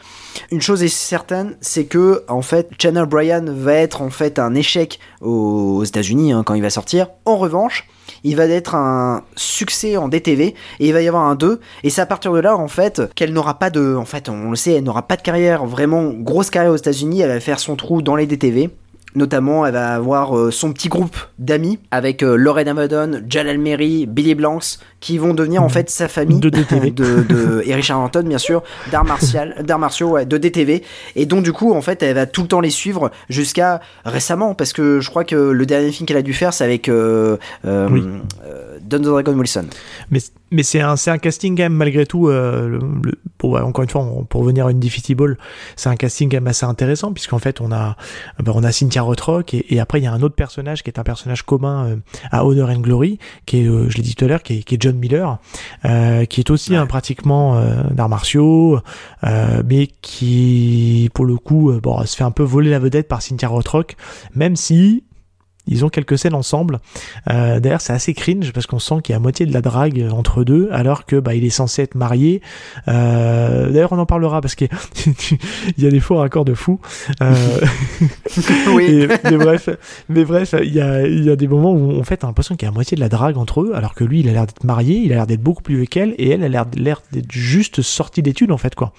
Une 0.51 0.61
chose 0.61 0.83
est 0.83 0.87
certaine, 0.87 1.57
c'est 1.61 1.85
que 1.85 2.23
en 2.27 2.41
fait 2.41 2.69
Channel 2.79 3.05
Bryan 3.05 3.49
va 3.49 3.73
être 3.73 4.01
en 4.01 4.09
fait 4.09 4.39
un 4.39 4.55
échec 4.55 4.99
aux, 5.21 5.77
aux 5.77 5.83
États-Unis 5.83 6.33
hein, 6.33 6.43
quand 6.45 6.53
il 6.53 6.61
va 6.61 6.69
sortir. 6.69 7.07
En 7.25 7.37
revanche, 7.37 7.87
il 8.23 8.35
va 8.35 8.45
être 8.45 8.75
un 8.75 9.23
succès 9.35 9.97
en 9.97 10.07
DTV 10.07 10.47
et 10.47 10.55
il 10.79 10.93
va 10.93 11.01
y 11.01 11.07
avoir 11.07 11.23
un 11.23 11.35
2 11.35 11.59
et 11.83 11.89
c'est 11.89 12.01
à 12.01 12.05
partir 12.05 12.33
de 12.33 12.39
là 12.39 12.55
en 12.57 12.67
fait 12.67 13.01
qu'elle 13.15 13.33
n'aura 13.33 13.59
pas 13.59 13.69
de 13.69 13.95
en 13.95 14.05
fait 14.05 14.29
on 14.29 14.49
le 14.49 14.55
sait 14.55 14.73
elle 14.73 14.83
n'aura 14.83 15.07
pas 15.07 15.15
de 15.15 15.21
carrière 15.21 15.65
vraiment 15.65 16.11
grosse 16.11 16.49
carrière 16.49 16.71
aux 16.71 16.77
États-Unis 16.77 17.21
elle 17.21 17.29
va 17.29 17.39
faire 17.39 17.59
son 17.59 17.75
trou 17.75 18.01
dans 18.01 18.15
les 18.15 18.25
DTV 18.25 18.71
Notamment, 19.15 19.65
elle 19.65 19.73
va 19.73 19.95
avoir 19.95 20.37
euh, 20.37 20.51
son 20.51 20.73
petit 20.73 20.89
groupe 20.89 21.15
d'amis 21.39 21.79
avec 21.91 22.21
euh, 22.21 22.35
Lorraine 22.35 22.67
Amadon, 22.67 23.21
Jalal 23.29 23.57
Meri, 23.57 24.05
Billy 24.05 24.35
Blanks, 24.35 24.77
qui 24.99 25.17
vont 25.17 25.33
devenir 25.33 25.63
en 25.63 25.69
fait 25.69 25.89
sa 25.89 26.07
famille 26.07 26.39
De 26.39 26.49
DTV. 26.49 26.91
de, 26.91 27.23
de- 27.23 27.63
et 27.65 27.73
Richard 27.75 27.99
Anton 27.99 28.23
bien 28.23 28.37
sûr, 28.37 28.61
d'arts 28.91 29.05
martial, 29.05 29.55
d'arts 29.63 29.79
martiaux, 29.79 30.09
ouais, 30.09 30.25
de 30.25 30.37
DTV. 30.37 30.83
Et 31.15 31.25
donc 31.25 31.43
du 31.43 31.53
coup, 31.53 31.73
en 31.73 31.81
fait, 31.81 32.03
elle 32.03 32.15
va 32.15 32.25
tout 32.25 32.41
le 32.41 32.47
temps 32.47 32.59
les 32.61 32.69
suivre 32.69 33.09
jusqu'à 33.29 33.79
récemment, 34.03 34.53
parce 34.53 34.73
que 34.73 34.99
je 34.99 35.09
crois 35.09 35.23
que 35.23 35.35
le 35.35 35.65
dernier 35.65 35.91
film 35.91 36.05
qu'elle 36.07 36.17
a 36.17 36.21
dû 36.21 36.33
faire, 36.33 36.53
c'est 36.53 36.63
avec 36.65 36.89
euh, 36.89 37.37
euh, 37.65 37.87
Oui. 37.89 38.03
euh, 38.45 38.77
Don 38.81 38.99
the 38.99 39.03
Dragon 39.03 39.33
Wilson. 39.33 39.65
Mais, 40.11 40.19
mais 40.55 40.63
c'est 40.63 40.81
un, 40.81 40.95
c'est 40.95 41.11
un 41.11 41.17
casting 41.19 41.55
quand 41.55 41.63
même 41.63 41.73
malgré 41.73 42.05
tout. 42.07 42.27
euh, 42.29 42.67
le- 42.67 42.79
le- 43.03 43.13
pour, 43.37 43.57
encore 43.61 43.83
une 43.83 43.89
fois, 43.89 44.01
on- 44.01 44.23
pour 44.23 44.41
revenir 44.41 44.65
à 44.67 44.71
une 44.71 44.79
Ball, 45.15 45.37
c'est 45.75 45.89
un 45.89 45.95
casting 45.97 46.29
quand 46.31 46.37
même 46.37 46.47
assez 46.47 46.65
intéressant 46.65 47.11
puisqu'en 47.13 47.37
fait 47.37 47.61
on 47.61 47.71
a, 47.71 47.95
ben, 48.41 48.53
on 48.55 48.63
a 48.63 48.71
Cynthia 48.71 49.01
Rothrock 49.01 49.53
et, 49.53 49.73
et 49.75 49.79
après 49.79 49.99
il 49.99 50.03
y 50.03 50.07
a 50.07 50.11
un 50.13 50.21
autre 50.21 50.35
personnage 50.35 50.81
qui 50.83 50.89
est 50.89 50.97
un 50.99 51.03
personnage 51.03 51.43
commun 51.43 51.85
euh, 51.85 51.95
à 52.31 52.45
Honor 52.45 52.69
and 52.69 52.79
Glory, 52.79 53.19
qui 53.45 53.59
est, 53.61 53.67
euh, 53.67 53.89
je 53.89 53.97
l'ai 53.97 54.03
dit 54.03 54.15
tout 54.15 54.25
à 54.25 54.27
l'heure, 54.29 54.41
qui 54.41 54.59
est, 54.59 54.63
qui 54.63 54.75
est 54.75 54.81
John 54.81 54.95
Miller, 54.97 55.37
euh, 55.85 56.25
qui 56.25 56.39
est 56.39 56.49
aussi 56.49 56.75
un 56.75 56.85
pratiquement 56.87 57.57
euh, 57.57 57.83
d'arts 57.91 58.09
martiaux, 58.09 58.79
euh, 59.25 59.61
mais 59.67 59.87
qui 60.01 61.09
pour 61.13 61.25
le 61.25 61.35
coup, 61.37 61.71
euh, 61.71 61.79
bon, 61.81 62.03
se 62.05 62.15
fait 62.15 62.23
un 62.23 62.31
peu 62.31 62.43
voler 62.43 62.69
la 62.69 62.79
vedette 62.79 63.07
par 63.07 63.21
Cynthia 63.21 63.47
Rothrock, 63.49 63.95
même 64.33 64.55
si 64.55 65.03
ils 65.67 65.83
ont 65.85 65.89
quelques 65.89 66.17
scènes 66.17 66.33
ensemble. 66.35 66.79
Euh, 67.29 67.59
D'ailleurs, 67.59 67.81
c'est 67.81 67.93
assez 67.93 68.13
cringe 68.13 68.51
parce 68.53 68.65
qu'on 68.67 68.79
sent 68.79 68.95
qu'il 69.03 69.13
y 69.13 69.15
a 69.15 69.19
moitié 69.19 69.45
de 69.45 69.53
la 69.53 69.61
drague 69.61 70.05
entre 70.11 70.43
deux, 70.43 70.69
alors 70.71 71.05
que 71.05 71.15
bah, 71.17 71.33
il 71.35 71.43
est 71.45 71.49
censé 71.49 71.81
être 71.83 71.95
marié. 71.95 72.41
Euh, 72.87 73.69
D'ailleurs, 73.71 73.91
on 73.93 73.99
en 73.99 74.05
parlera 74.05 74.41
parce 74.41 74.55
qu'il 74.55 74.69
y 75.77 75.85
a 75.85 75.89
des 75.89 75.99
faux 75.99 76.15
raccords 76.17 76.45
de 76.45 76.53
fou. 76.53 76.79
Euh, 77.21 77.33
Oui. 78.73 78.83
et- 78.85 79.07
mais 79.23 79.37
bref, 79.37 79.69
mais 80.09 80.25
bref, 80.25 80.55
il 80.61 80.73
y 80.73 80.81
a, 80.81 81.05
il 81.07 81.23
y 81.23 81.29
a 81.29 81.35
des 81.35 81.47
moments 81.47 81.71
où 81.73 81.99
en 81.99 82.03
fait, 82.03 82.17
t'as 82.17 82.27
l'impression 82.27 82.55
qu'il 82.55 82.67
y 82.67 82.69
a 82.69 82.73
moitié 82.73 82.95
de 82.95 83.01
la 83.01 83.09
drague 83.09 83.37
entre 83.37 83.61
eux, 83.61 83.71
alors 83.75 83.93
que 83.95 84.03
lui, 84.03 84.19
il 84.21 84.29
a 84.29 84.33
l'air 84.33 84.45
d'être 84.45 84.63
marié, 84.63 84.97
il 85.03 85.11
a 85.13 85.15
l'air 85.15 85.27
d'être 85.27 85.41
beaucoup 85.41 85.61
plus 85.63 85.75
vieux 85.77 85.85
qu'elle, 85.85 86.13
et 86.17 86.29
elle 86.29 86.43
a 86.43 86.49
l'air 86.49 86.65
l'air 86.75 87.01
d'être 87.11 87.31
juste 87.31 87.81
sortie 87.81 88.21
d'études 88.21 88.51
en 88.51 88.57
fait, 88.57 88.75
quoi. 88.75 88.91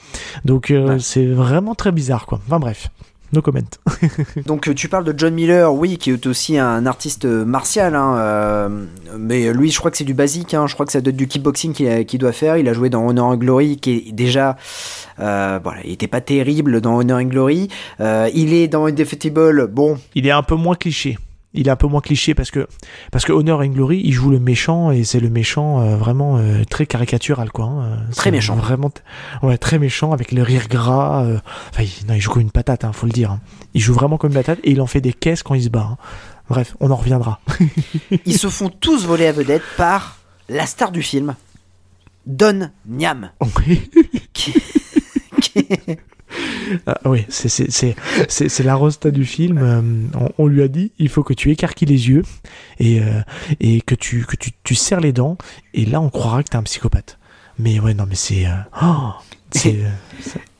Donc, 0.44 0.70
euh, 0.70 0.86
Ouais. 0.94 0.98
c'est 1.00 1.26
vraiment 1.26 1.74
très 1.74 1.92
bizarre, 1.92 2.26
quoi. 2.26 2.40
Enfin 2.46 2.58
bref. 2.58 2.88
No 3.32 3.42
comment. 3.42 3.60
Donc 4.46 4.68
euh, 4.68 4.74
tu 4.74 4.88
parles 4.88 5.04
de 5.04 5.14
John 5.16 5.34
Miller, 5.34 5.72
oui, 5.74 5.98
qui 5.98 6.10
est 6.10 6.26
aussi 6.26 6.58
un 6.58 6.86
artiste 6.86 7.24
euh, 7.24 7.44
martial, 7.44 7.96
hein, 7.96 8.16
euh, 8.18 8.84
mais 9.18 9.52
lui 9.52 9.70
je 9.70 9.78
crois 9.78 9.90
que 9.90 9.96
c'est 9.96 10.04
du 10.04 10.14
basique, 10.14 10.54
hein, 10.54 10.66
je 10.66 10.74
crois 10.74 10.86
que 10.86 10.92
ça 10.92 11.00
doit 11.00 11.10
être 11.10 11.16
du 11.16 11.26
kickboxing 11.26 12.04
qu'il 12.04 12.20
doit 12.20 12.32
faire. 12.32 12.56
Il 12.56 12.68
a 12.68 12.72
joué 12.72 12.88
dans 12.88 13.06
Honor 13.06 13.30
and 13.30 13.36
Glory, 13.36 13.78
qui 13.78 13.90
est 13.90 14.12
déjà, 14.12 14.56
euh, 15.18 15.58
voilà, 15.62 15.80
il 15.84 15.92
était 15.92 16.06
pas 16.06 16.20
terrible 16.20 16.80
dans 16.80 16.96
Honor 16.96 17.18
and 17.18 17.24
Glory. 17.24 17.68
Euh, 18.00 18.30
il 18.32 18.52
est 18.54 18.68
dans 18.68 18.86
Indefeasible, 18.86 19.66
bon, 19.66 19.98
il 20.14 20.26
est 20.26 20.30
un 20.30 20.42
peu 20.42 20.54
moins 20.54 20.76
cliché. 20.76 21.18
Il 21.56 21.68
est 21.68 21.70
un 21.70 21.76
peu 21.76 21.86
moins 21.86 22.00
cliché 22.00 22.34
parce 22.34 22.50
que 22.50 22.66
parce 23.10 23.24
que 23.24 23.32
Honor 23.32 23.60
and 23.60 23.66
Glory, 23.68 24.00
il 24.04 24.12
joue 24.12 24.30
le 24.30 24.38
méchant 24.38 24.90
et 24.90 25.04
c'est 25.04 25.20
le 25.20 25.30
méchant 25.30 25.80
euh, 25.80 25.96
vraiment 25.96 26.36
euh, 26.38 26.64
très 26.64 26.86
caricatural 26.86 27.50
quoi. 27.50 27.64
hein. 27.66 27.82
Euh, 27.84 27.96
Très 28.14 28.30
méchant. 28.30 28.54
Vraiment, 28.56 28.90
ouais, 29.42 29.58
très 29.58 29.78
méchant 29.78 30.12
avec 30.12 30.32
le 30.32 30.42
rire 30.42 30.68
gras. 30.68 31.24
euh, 31.24 31.38
Enfin, 31.70 31.82
il, 31.82 32.06
non, 32.06 32.14
il 32.14 32.20
joue 32.20 32.30
comme 32.32 32.42
une 32.42 32.50
patate, 32.50 32.84
hein, 32.84 32.92
faut 32.92 33.06
le 33.06 33.12
dire. 33.12 33.30
hein. 33.32 33.40
Il 33.74 33.80
joue 33.80 33.94
vraiment 33.94 34.18
comme 34.18 34.30
une 34.30 34.36
patate 34.36 34.58
et 34.64 34.70
il 34.70 34.80
en 34.80 34.86
fait 34.86 35.00
des 35.00 35.12
caisses 35.12 35.42
quand 35.42 35.54
il 35.54 35.62
se 35.64 35.68
bat. 35.68 35.88
hein. 35.92 35.96
Bref, 36.48 36.76
on 36.80 36.90
en 36.90 36.96
reviendra. 36.96 37.40
ils 38.26 38.38
se 38.38 38.48
font 38.48 38.68
tous 38.68 39.04
voler 39.06 39.26
à 39.26 39.32
vedette 39.32 39.62
par 39.76 40.18
la 40.48 40.64
star 40.66 40.92
du 40.92 41.02
film, 41.02 41.34
Don 42.26 42.70
Niam. 42.86 43.30
qui- 44.32 44.54
qui- 45.40 45.66
Ah, 46.86 46.98
oui, 47.04 47.24
c'est 47.28 47.48
c'est 47.48 47.70
c'est 47.70 47.94
c'est 48.28 48.48
c'est 48.48 48.62
la 48.62 48.74
rosta 48.74 49.10
du 49.10 49.24
film. 49.24 49.58
euh, 49.58 49.80
on, 50.18 50.44
on 50.44 50.46
lui 50.46 50.62
a 50.62 50.68
dit, 50.68 50.92
il 50.98 51.08
faut 51.08 51.22
que 51.22 51.34
tu 51.34 51.50
écarquilles 51.50 51.88
les 51.88 52.08
yeux 52.08 52.22
et 52.78 53.00
euh, 53.00 53.20
et 53.60 53.80
que 53.80 53.94
tu 53.94 54.24
que 54.26 54.36
tu 54.36 54.50
tu 54.64 54.74
serres 54.74 55.00
les 55.00 55.12
dents 55.12 55.36
et 55.74 55.84
là 55.86 56.00
on 56.00 56.10
croira 56.10 56.42
que 56.42 56.48
t'es 56.50 56.56
un 56.56 56.62
psychopathe. 56.62 57.18
Mais 57.58 57.80
ouais, 57.80 57.94
non, 57.94 58.04
mais 58.08 58.14
c'est 58.16 58.46
euh, 58.46 58.50
oh, 58.82 59.10
c'est 59.50 59.76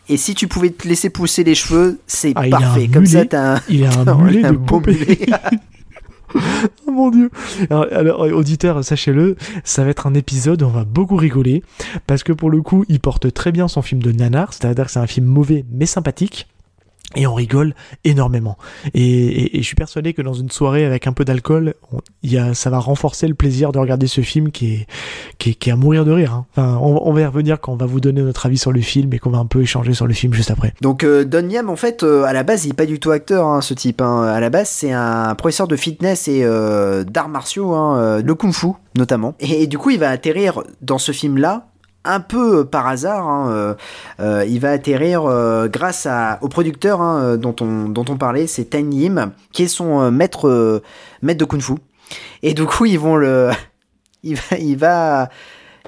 Et 0.09 0.16
si 0.16 0.35
tu 0.35 0.47
pouvais 0.49 0.71
te 0.71 0.87
laisser 0.88 1.11
pousser 1.11 1.45
les 1.45 1.55
cheveux, 1.55 2.01
c'est 2.07 2.33
Ah, 2.37 2.45
parfait. 2.49 2.87
un 2.88 2.92
Comme 2.92 3.07
ça, 3.07 3.19
mulet. 3.19 3.29
t'as 3.29 3.57
un, 3.57 3.61
Il 3.69 3.85
a 3.85 3.90
un 3.99 4.14
mulet 4.23 4.42
de 4.42 4.51
beau 4.57 4.81
mulet. 4.81 5.19
Oh 6.87 6.90
mon 6.90 7.11
dieu 7.11 7.31
alors, 7.70 7.87
alors, 7.92 8.20
auditeur, 8.20 8.85
sachez-le, 8.85 9.37
ça 9.64 9.85
va 9.85 9.90
être 9.90 10.07
un 10.07 10.14
épisode 10.14 10.62
où 10.62 10.66
on 10.66 10.70
va 10.70 10.85
beaucoup 10.85 11.16
rigoler, 11.16 11.62
parce 12.07 12.22
que 12.22 12.33
pour 12.33 12.51
le 12.51 12.62
coup, 12.62 12.85
il 12.88 13.01
porte 13.01 13.33
très 13.33 13.53
bien 13.53 13.68
son 13.68 13.83
film 13.83 14.03
de 14.03 14.12
nanar, 14.12 14.53
c'est-à-dire 14.53 14.87
que 14.87 14.90
c'est 14.90 15.01
un 15.01 15.07
film 15.07 15.27
mauvais 15.27 15.64
mais 15.70 15.87
sympathique. 15.87 16.46
Et 17.14 17.27
on 17.27 17.35
rigole 17.35 17.75
énormément. 18.05 18.59
Et, 18.95 19.51
je 19.55 19.62
suis 19.62 19.77
persuadé 19.77 20.12
que 20.12 20.23
dans 20.23 20.35
une 20.35 20.51
soirée 20.51 20.85
avec 20.85 21.07
un 21.07 21.12
peu 21.12 21.25
d'alcool, 21.25 21.75
ça 22.55 22.71
va 22.71 22.79
renforcer 22.79 23.29
le 23.29 23.35
plaisir 23.35 23.73
de 23.73 23.79
regarder 23.79 24.07
ce 24.07 24.21
film 24.21 24.51
qui 24.51 24.75
est, 24.75 24.87
qui 25.38 25.51
est, 25.51 25.73
à 25.73 25.77
mourir 25.77 26.05
de 26.05 26.12
rire. 26.12 26.33
Hein. 26.33 26.47
Enfin, 26.53 26.79
on, 26.81 27.12
va 27.12 27.21
y 27.21 27.27
revenir 27.27 27.61
quand 27.61 27.73
on 27.73 27.77
va 27.77 27.87
vous 27.87 28.01
donner 28.01 28.23
notre 28.23 28.47
avis 28.47 28.59
sur 28.59 28.73
le 28.73 28.81
film 28.81 29.12
et 29.12 29.19
qu'on 29.19 29.31
va 29.31 29.38
un 29.38 29.47
peu 29.47 29.62
échanger 29.62 29.95
sur 29.95 30.07
le 30.07 30.14
film 30.14 30.33
juste 30.35 30.51
après. 30.51 30.75
Donc 30.81 31.05
euh, 31.05 31.25
Don 31.25 31.49
Yam, 31.49 31.71
en 31.71 31.77
fait, 31.77 32.03
euh, 32.03 32.25
à 32.25 32.33
la 32.33 32.42
base, 32.42 32.64
il 32.64 32.71
est 32.71 32.75
pas 32.75 32.87
du 32.87 32.99
tout 32.99 33.11
acteur, 33.11 33.47
hein, 33.47 33.61
ce 33.61 33.75
type. 33.75 34.01
Hein. 34.01 34.23
À 34.25 34.40
la 34.40 34.51
base, 34.51 34.69
c'est 34.69 34.92
un 34.92 35.35
professeur 35.35 35.69
de 35.69 35.77
fitness 35.77 36.29
et 36.29 36.42
euh, 36.45 37.05
d'arts 37.05 37.29
martiaux, 37.29 37.75
hein, 37.75 37.99
euh, 37.99 38.35
kung-fu 38.35 38.69
notamment. 38.97 39.35
Et 39.40 39.66
du 39.66 39.79
coup, 39.79 39.90
il 39.90 39.99
va 39.99 40.11
atterrir 40.11 40.62
dans 40.81 40.99
ce 40.99 41.12
film-là 41.12 41.66
un 42.07 42.21
peu 42.21 42.64
par 42.64 42.87
hasard, 42.87 43.27
hein, 43.27 43.51
euh, 43.51 43.75
euh, 44.21 44.45
il 44.47 44.61
va 44.61 44.71
atterrir 44.71 45.25
euh, 45.25 45.69
grâce 45.69 46.07
à, 46.07 46.38
au 46.40 46.49
producteur 46.49 47.01
hein, 47.01 47.37
dont, 47.37 47.57
on, 47.61 47.88
dont 47.88 48.05
on 48.09 48.16
parlait, 48.16 48.47
c'est 48.47 48.66
Tan 48.66 48.90
Yim, 48.90 49.33
qui 49.53 49.64
est 49.64 49.69
son 49.69 50.11
maître, 50.11 50.83
maître 51.23 51.38
de 51.38 51.45
Kung 51.45 51.61
Fu. 51.61 51.75
Et 52.42 52.55
du 52.55 52.64
coup, 52.64 52.87
ils 52.87 52.99
vont 52.99 53.16
le, 53.16 53.51
il 54.23 54.37
va, 54.37 54.57
il 54.59 54.77
va, 54.77 55.29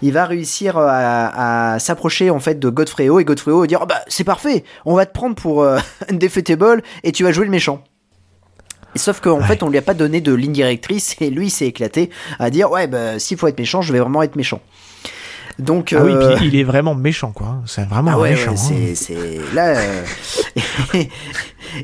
il 0.02 0.12
va 0.12 0.24
réussir 0.26 0.76
à, 0.76 1.74
à 1.74 1.78
s'approcher 1.78 2.30
en 2.30 2.40
fait 2.40 2.58
de 2.58 2.68
Godfrey 2.68 3.08
Ho 3.08 3.20
et 3.20 3.24
Godfrey 3.24 3.52
Ho 3.52 3.60
va 3.60 3.66
dire 3.66 3.80
oh 3.82 3.86
bah 3.86 4.00
c'est 4.08 4.24
parfait, 4.24 4.64
on 4.84 4.94
va 4.94 5.06
te 5.06 5.12
prendre 5.12 5.34
pour 5.34 5.64
Undefeatable 6.08 6.82
et 7.04 7.12
tu 7.12 7.24
vas 7.24 7.32
jouer 7.32 7.44
le 7.44 7.50
méchant. 7.50 7.82
Sauf 8.96 9.20
qu'en 9.20 9.38
ouais. 9.38 9.46
fait, 9.46 9.62
on 9.62 9.68
lui 9.68 9.78
a 9.78 9.82
pas 9.82 9.94
donné 9.94 10.20
de 10.20 10.32
ligne 10.32 10.52
directrice 10.52 11.14
et 11.20 11.30
lui 11.30 11.50
s'est 11.50 11.66
éclaté 11.66 12.10
à 12.38 12.50
dire 12.50 12.70
ouais 12.70 12.86
bah 12.86 13.18
s'il 13.18 13.36
faut 13.36 13.46
être 13.46 13.58
méchant, 13.58 13.82
je 13.82 13.92
vais 13.92 14.00
vraiment 14.00 14.22
être 14.22 14.36
méchant. 14.36 14.60
Donc, 15.58 15.92
ah 15.96 16.04
oui, 16.04 16.12
euh... 16.12 16.36
puis 16.36 16.46
il 16.46 16.56
est 16.56 16.64
vraiment 16.64 16.94
méchant, 16.94 17.32
quoi. 17.32 17.56
C'est 17.66 17.88
vraiment 17.88 18.12
ah 18.14 18.18
ouais, 18.18 18.30
méchant. 18.30 18.52
Ouais, 18.52 18.90
hein. 18.90 18.92
c'est 18.94 19.38
là. 19.54 19.76
Euh... 19.76 20.04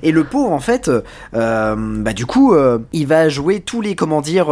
et 0.02 0.12
le 0.12 0.24
pauvre, 0.24 0.52
en 0.52 0.60
fait, 0.60 0.90
euh, 1.34 1.74
bah 1.76 2.12
du 2.12 2.24
coup, 2.24 2.54
il 2.92 3.06
va 3.06 3.28
jouer 3.28 3.60
tous 3.60 3.80
les, 3.80 3.96
comment 3.96 4.20
dire, 4.20 4.46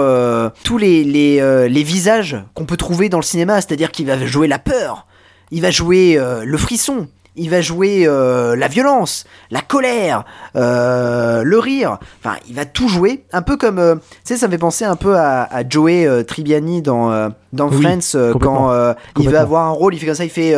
tous 0.64 0.78
les 0.78 1.04
les, 1.04 1.68
les 1.68 1.82
visages 1.82 2.36
qu'on 2.54 2.64
peut 2.64 2.76
trouver 2.76 3.08
dans 3.08 3.18
le 3.18 3.24
cinéma. 3.24 3.60
C'est-à-dire 3.60 3.92
qu'il 3.92 4.06
va 4.06 4.24
jouer 4.26 4.48
la 4.48 4.58
peur, 4.58 5.06
il 5.50 5.62
va 5.62 5.70
jouer 5.70 6.20
le 6.44 6.58
frisson, 6.58 7.06
il 7.36 7.50
va 7.50 7.60
jouer 7.60 8.04
euh, 8.06 8.56
la 8.56 8.68
violence, 8.68 9.24
la 9.50 9.60
colère, 9.60 10.24
euh, 10.56 11.42
le 11.42 11.58
rire. 11.58 11.98
Enfin, 12.22 12.36
il 12.48 12.54
va 12.54 12.64
tout 12.64 12.88
jouer, 12.88 13.24
un 13.32 13.42
peu 13.42 13.56
comme, 13.56 13.78
euh, 13.78 13.94
tu 13.96 14.00
sais, 14.24 14.36
ça 14.36 14.46
me 14.46 14.52
fait 14.52 14.58
penser 14.58 14.84
un 14.84 14.96
peu 14.96 15.16
à, 15.16 15.42
à 15.42 15.68
Joey 15.68 16.24
Tribbiani 16.24 16.82
dans 16.82 17.30
dans 17.52 17.68
Oui, 17.68 17.82
Friends 17.82 18.32
quand 18.40 18.94
il 19.18 19.28
va 19.28 19.40
avoir 19.42 19.66
un 19.66 19.70
rôle, 19.70 19.94
il 19.94 19.98
fait 19.98 20.06
comme 20.06 20.14
ça, 20.14 20.24
il 20.24 20.30
fait 20.30 20.56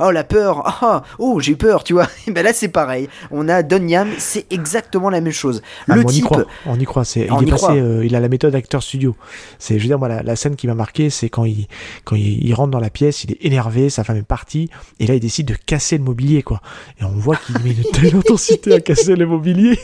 oh 0.00 0.10
la 0.10 0.24
peur, 0.24 0.62
ah 0.82 1.02
oh 1.18 1.40
j'ai 1.40 1.52
eu 1.52 1.56
peur, 1.56 1.84
tu 1.84 1.92
vois. 1.92 2.06
Et 2.26 2.30
ben 2.32 2.44
là 2.44 2.52
c'est 2.52 2.68
pareil. 2.68 3.08
On 3.30 3.48
a 3.48 3.62
Don 3.62 3.86
Yam, 3.86 4.08
c'est 4.18 4.46
exactement 4.52 5.10
la 5.10 5.20
même 5.20 5.32
chose. 5.32 5.62
Ah, 5.88 5.96
le 5.96 6.02
on 6.04 6.08
y 6.08 6.12
type, 6.14 6.24
croit, 6.24 6.44
on 6.66 6.78
y 6.78 6.84
croit. 6.84 7.04
C'est, 7.04 7.30
On 7.30 7.40
il 7.40 7.44
est 7.44 7.48
y 7.48 7.50
passé, 7.50 7.64
croit. 7.64 7.74
euh, 7.76 8.04
il 8.04 8.14
a 8.14 8.20
la 8.20 8.28
méthode 8.28 8.54
acteur 8.54 8.82
studio. 8.82 9.16
C'est, 9.58 9.78
je 9.78 9.82
veux 9.82 9.88
dire, 9.88 9.98
moi, 9.98 10.08
la, 10.08 10.22
la 10.22 10.36
scène 10.36 10.56
qui 10.56 10.66
m'a 10.66 10.74
marqué, 10.74 11.10
c'est 11.10 11.28
quand 11.28 11.44
il, 11.44 11.66
quand 12.04 12.16
il, 12.16 12.44
il 12.44 12.54
rentre 12.54 12.70
dans 12.70 12.80
la 12.80 12.90
pièce, 12.90 13.24
il 13.24 13.32
est 13.32 13.44
énervé, 13.44 13.90
sa 13.90 14.04
femme 14.04 14.16
est 14.16 14.22
partie, 14.22 14.70
et 15.00 15.06
là, 15.06 15.14
il 15.14 15.20
décide 15.20 15.46
de 15.48 15.54
casser 15.54 15.98
le 15.98 16.04
mobilier, 16.12 16.42
quoi. 16.42 16.60
Et 17.00 17.04
on 17.04 17.12
voit 17.12 17.36
qu'il 17.36 17.58
met 17.60 17.70
une 17.70 17.90
telle 17.92 18.16
intensité 18.16 18.74
à 18.74 18.80
casser 18.80 19.16
le 19.16 19.26
mobilier. 19.26 19.78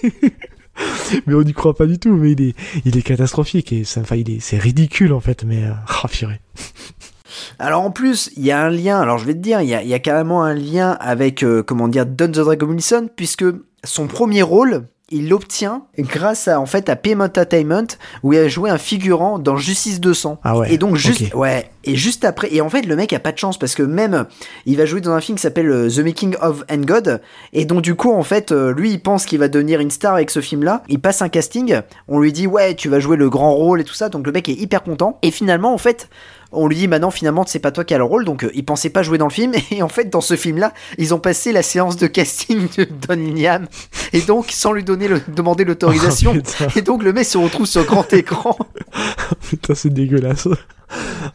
mais 1.26 1.34
on 1.34 1.42
n'y 1.42 1.52
croit 1.52 1.74
pas 1.74 1.86
du 1.86 1.98
tout, 1.98 2.14
mais 2.14 2.32
il 2.32 2.42
est, 2.42 2.54
il 2.84 2.96
est 2.96 3.02
catastrophique, 3.02 3.72
et 3.72 3.84
ça, 3.84 4.00
enfin, 4.00 4.16
il 4.16 4.30
est, 4.30 4.40
c'est 4.40 4.58
ridicule, 4.58 5.12
en 5.12 5.20
fait, 5.20 5.44
mais, 5.44 5.64
euh, 5.64 5.72
ah. 5.86 6.06
Alors 7.58 7.82
en 7.82 7.90
plus, 7.90 8.30
il 8.36 8.44
y 8.44 8.50
a 8.50 8.60
un 8.64 8.70
lien, 8.70 9.00
alors 9.00 9.18
je 9.18 9.26
vais 9.26 9.34
te 9.34 9.38
dire, 9.38 9.60
il 9.60 9.68
y 9.68 9.74
a, 9.74 9.82
il 9.82 9.88
y 9.88 9.94
a 9.94 9.98
carrément 9.98 10.42
un 10.42 10.54
lien 10.54 10.92
avec, 11.00 11.42
euh, 11.42 11.62
comment 11.62 11.88
dire, 11.88 12.06
Don 12.06 12.28
the 12.28 12.38
Dragon 12.38 12.66
Wilson, 12.66 13.08
puisque 13.14 13.44
son 13.84 14.06
premier 14.06 14.42
rôle, 14.42 14.86
il 15.10 15.28
l'obtient 15.28 15.82
grâce 15.98 16.48
à, 16.48 16.60
en 16.60 16.66
fait, 16.66 16.88
à 16.88 16.96
PM 16.96 17.20
Entertainment, 17.20 17.86
où 18.22 18.34
il 18.34 18.38
a 18.38 18.48
joué 18.48 18.68
un 18.68 18.76
figurant 18.78 19.38
dans 19.38 19.56
Justice 19.56 20.00
200. 20.00 20.40
Ah 20.44 20.58
ouais, 20.58 20.72
Et 20.72 20.78
donc 20.78 20.96
juste, 20.96 21.34
ouais, 21.34 21.70
et 21.84 21.96
juste 21.96 22.24
après, 22.24 22.52
et 22.52 22.60
en 22.60 22.68
fait, 22.68 22.82
le 22.82 22.94
mec 22.94 23.12
a 23.14 23.18
pas 23.18 23.32
de 23.32 23.38
chance, 23.38 23.58
parce 23.58 23.74
que 23.74 23.82
même, 23.82 24.26
il 24.66 24.76
va 24.76 24.84
jouer 24.84 25.00
dans 25.00 25.12
un 25.12 25.20
film 25.20 25.36
qui 25.36 25.42
s'appelle 25.42 25.70
euh, 25.70 25.88
The 25.88 26.00
Making 26.00 26.36
of 26.42 26.64
and 26.70 26.82
God, 26.82 27.22
et 27.54 27.64
donc 27.64 27.82
du 27.82 27.94
coup, 27.94 28.12
en 28.12 28.22
fait, 28.22 28.52
euh, 28.52 28.72
lui, 28.74 28.90
il 28.90 29.00
pense 29.00 29.24
qu'il 29.24 29.38
va 29.38 29.48
devenir 29.48 29.80
une 29.80 29.90
star 29.90 30.14
avec 30.14 30.30
ce 30.30 30.40
film-là, 30.40 30.82
il 30.88 31.00
passe 31.00 31.22
un 31.22 31.30
casting, 31.30 31.80
on 32.08 32.20
lui 32.20 32.32
dit, 32.32 32.46
ouais, 32.46 32.74
tu 32.74 32.90
vas 32.90 33.00
jouer 33.00 33.16
le 33.16 33.30
grand 33.30 33.54
rôle 33.54 33.80
et 33.80 33.84
tout 33.84 33.94
ça, 33.94 34.10
donc 34.10 34.26
le 34.26 34.32
mec 34.32 34.48
est 34.48 34.54
hyper 34.60 34.82
content, 34.82 35.18
et 35.22 35.30
finalement, 35.30 35.72
en 35.72 35.78
fait, 35.78 36.10
on 36.52 36.66
lui 36.66 36.76
dit 36.76 36.88
maintenant 36.88 37.10
finalement 37.10 37.44
c'est 37.46 37.58
pas 37.58 37.70
toi 37.70 37.84
qui 37.84 37.94
as 37.94 37.98
le 37.98 38.04
rôle. 38.04 38.24
Donc 38.24 38.44
euh, 38.44 38.50
il 38.54 38.64
pensait 38.64 38.90
pas 38.90 39.02
jouer 39.02 39.18
dans 39.18 39.26
le 39.26 39.32
film. 39.32 39.52
Et 39.70 39.82
en 39.82 39.88
fait 39.88 40.10
dans 40.10 40.20
ce 40.20 40.36
film 40.36 40.58
là 40.58 40.72
ils 40.96 41.14
ont 41.14 41.18
passé 41.18 41.52
la 41.52 41.62
séance 41.62 41.96
de 41.96 42.06
casting 42.06 42.68
de 42.76 42.84
Don 43.06 43.36
Yam 43.36 43.66
et 44.12 44.20
donc 44.20 44.46
sans 44.50 44.72
lui 44.72 44.84
donner 44.84 45.08
le, 45.08 45.20
demander 45.28 45.64
l'autorisation. 45.64 46.34
Oh, 46.60 46.64
et 46.76 46.82
donc 46.82 47.02
le 47.02 47.12
mec 47.12 47.24
se 47.24 47.38
retrouve 47.38 47.66
sur 47.66 47.84
grand 47.84 48.10
écran. 48.12 48.56
Putain, 49.48 49.74
c'est 49.74 49.92
dégueulasse. 49.92 50.48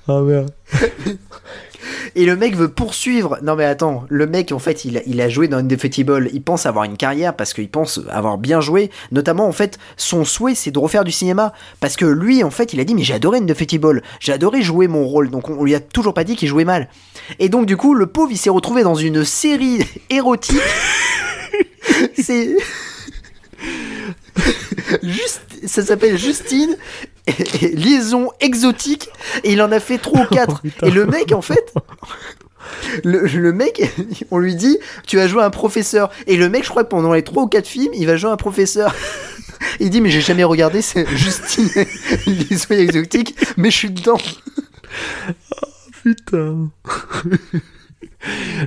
Ah 0.08 0.22
merde. 0.22 0.52
Et 2.16 2.26
le 2.26 2.36
mec 2.36 2.56
veut 2.56 2.70
poursuivre. 2.70 3.40
Non 3.42 3.56
mais 3.56 3.66
attends 3.66 4.06
le 4.10 4.28
mec 4.28 4.52
en 4.52 4.60
fait 4.60 4.86
il 4.86 5.22
a, 5.22 5.30
joué 5.30 5.48
dans 5.48 5.58
Undefeatable. 5.58 6.30
Il 6.34 6.42
pense 6.42 6.66
avoir 6.66 6.86
une 6.86 6.98
carrière 6.98 7.36
parce 7.36 7.54
qu'il 7.54 7.70
pense 7.70 8.00
avoir 8.10 8.38
bien 8.38 8.62
joué. 8.62 8.92
Notamment 9.12 9.48
en 9.48 9.52
fait 9.52 9.80
son 9.98 10.26
souhait 10.26 10.56
c'est 10.56 10.72
de 10.72 10.80
refaire 10.80 11.04
du 11.04 11.12
cinéma. 11.12 11.54
Parce 11.80 11.96
que 11.96 12.06
lui 12.06 12.44
en 12.44 12.52
fait 12.52 12.74
il 12.74 12.80
a 12.80 12.84
dit 12.84 12.96
mais 12.96 13.04
j'ai 13.04 13.14
adoré 13.14 13.40
Undefeatable. 13.40 14.02
J'ai 14.20 14.34
adoré 14.34 14.62
jouer 14.62 14.88
mon 14.88 15.06
rôle. 15.06 15.30
Donc 15.30 15.50
on, 15.50 15.60
on 15.60 15.64
lui 15.64 15.76
a 15.76 15.80
toujours 15.80 16.14
pas 16.14 16.24
dit 16.24 16.36
qu'il 16.36 16.48
jouait 16.48 16.66
mal. 16.66 16.90
Et 17.40 17.50
donc 17.50 17.66
du 17.66 17.78
coup 17.78 17.94
le 17.94 18.08
pauvre 18.08 18.32
il 18.32 18.38
s'est 18.38 18.50
retrouvé 18.50 18.84
dans 18.84 18.96
une 18.96 19.24
série 19.24 19.80
érotique. 20.10 20.58
C'est 22.16 22.56
Juste, 25.04 25.42
ça 25.66 25.84
s'appelle 25.84 26.18
Justine 26.18 26.76
et- 27.28 27.66
et 27.66 27.76
liaison 27.76 28.32
exotique 28.42 29.10
et 29.44 29.54
il 29.54 29.62
en 29.62 29.72
a 29.72 29.80
fait 29.80 29.98
trois 29.98 30.22
ou 30.22 30.26
quatre. 30.26 30.62
putain. 30.62 30.88
et 30.88 30.92
le 30.92 31.06
mec 31.06 31.32
en 31.32 31.42
fait 31.42 31.74
le, 33.04 33.26
le 33.28 33.54
mec 33.54 33.82
on 34.32 34.38
lui 34.38 34.56
dit 34.56 34.78
tu 35.06 35.18
vas 35.18 35.28
jouer 35.28 35.44
un 35.44 35.50
professeur. 35.50 36.10
Et 36.28 36.38
le 36.38 36.50
mec 36.50 36.64
je 36.64 36.70
crois 36.70 36.84
que 36.84 36.90
pendant 36.90 37.14
les 37.14 37.24
trois 37.24 37.44
ou 37.44 37.48
quatre 37.48 37.68
films 37.68 37.94
il 37.94 38.06
va 38.08 38.16
jouer 38.18 38.32
un 38.32 38.38
professeur. 38.38 38.94
Il 39.80 39.90
dit 39.90 40.02
mais 40.02 40.10
j'ai 40.12 40.22
jamais 40.22 40.44
regardé 40.44 40.82
c'est 40.82 41.08
Justine. 41.16 41.70
Liaison 42.28 42.76
exotique 42.76 43.36
mais 43.58 43.72
je 43.72 43.78
suis 43.78 43.90
dedans. 43.90 44.18
Putain. 46.04 46.70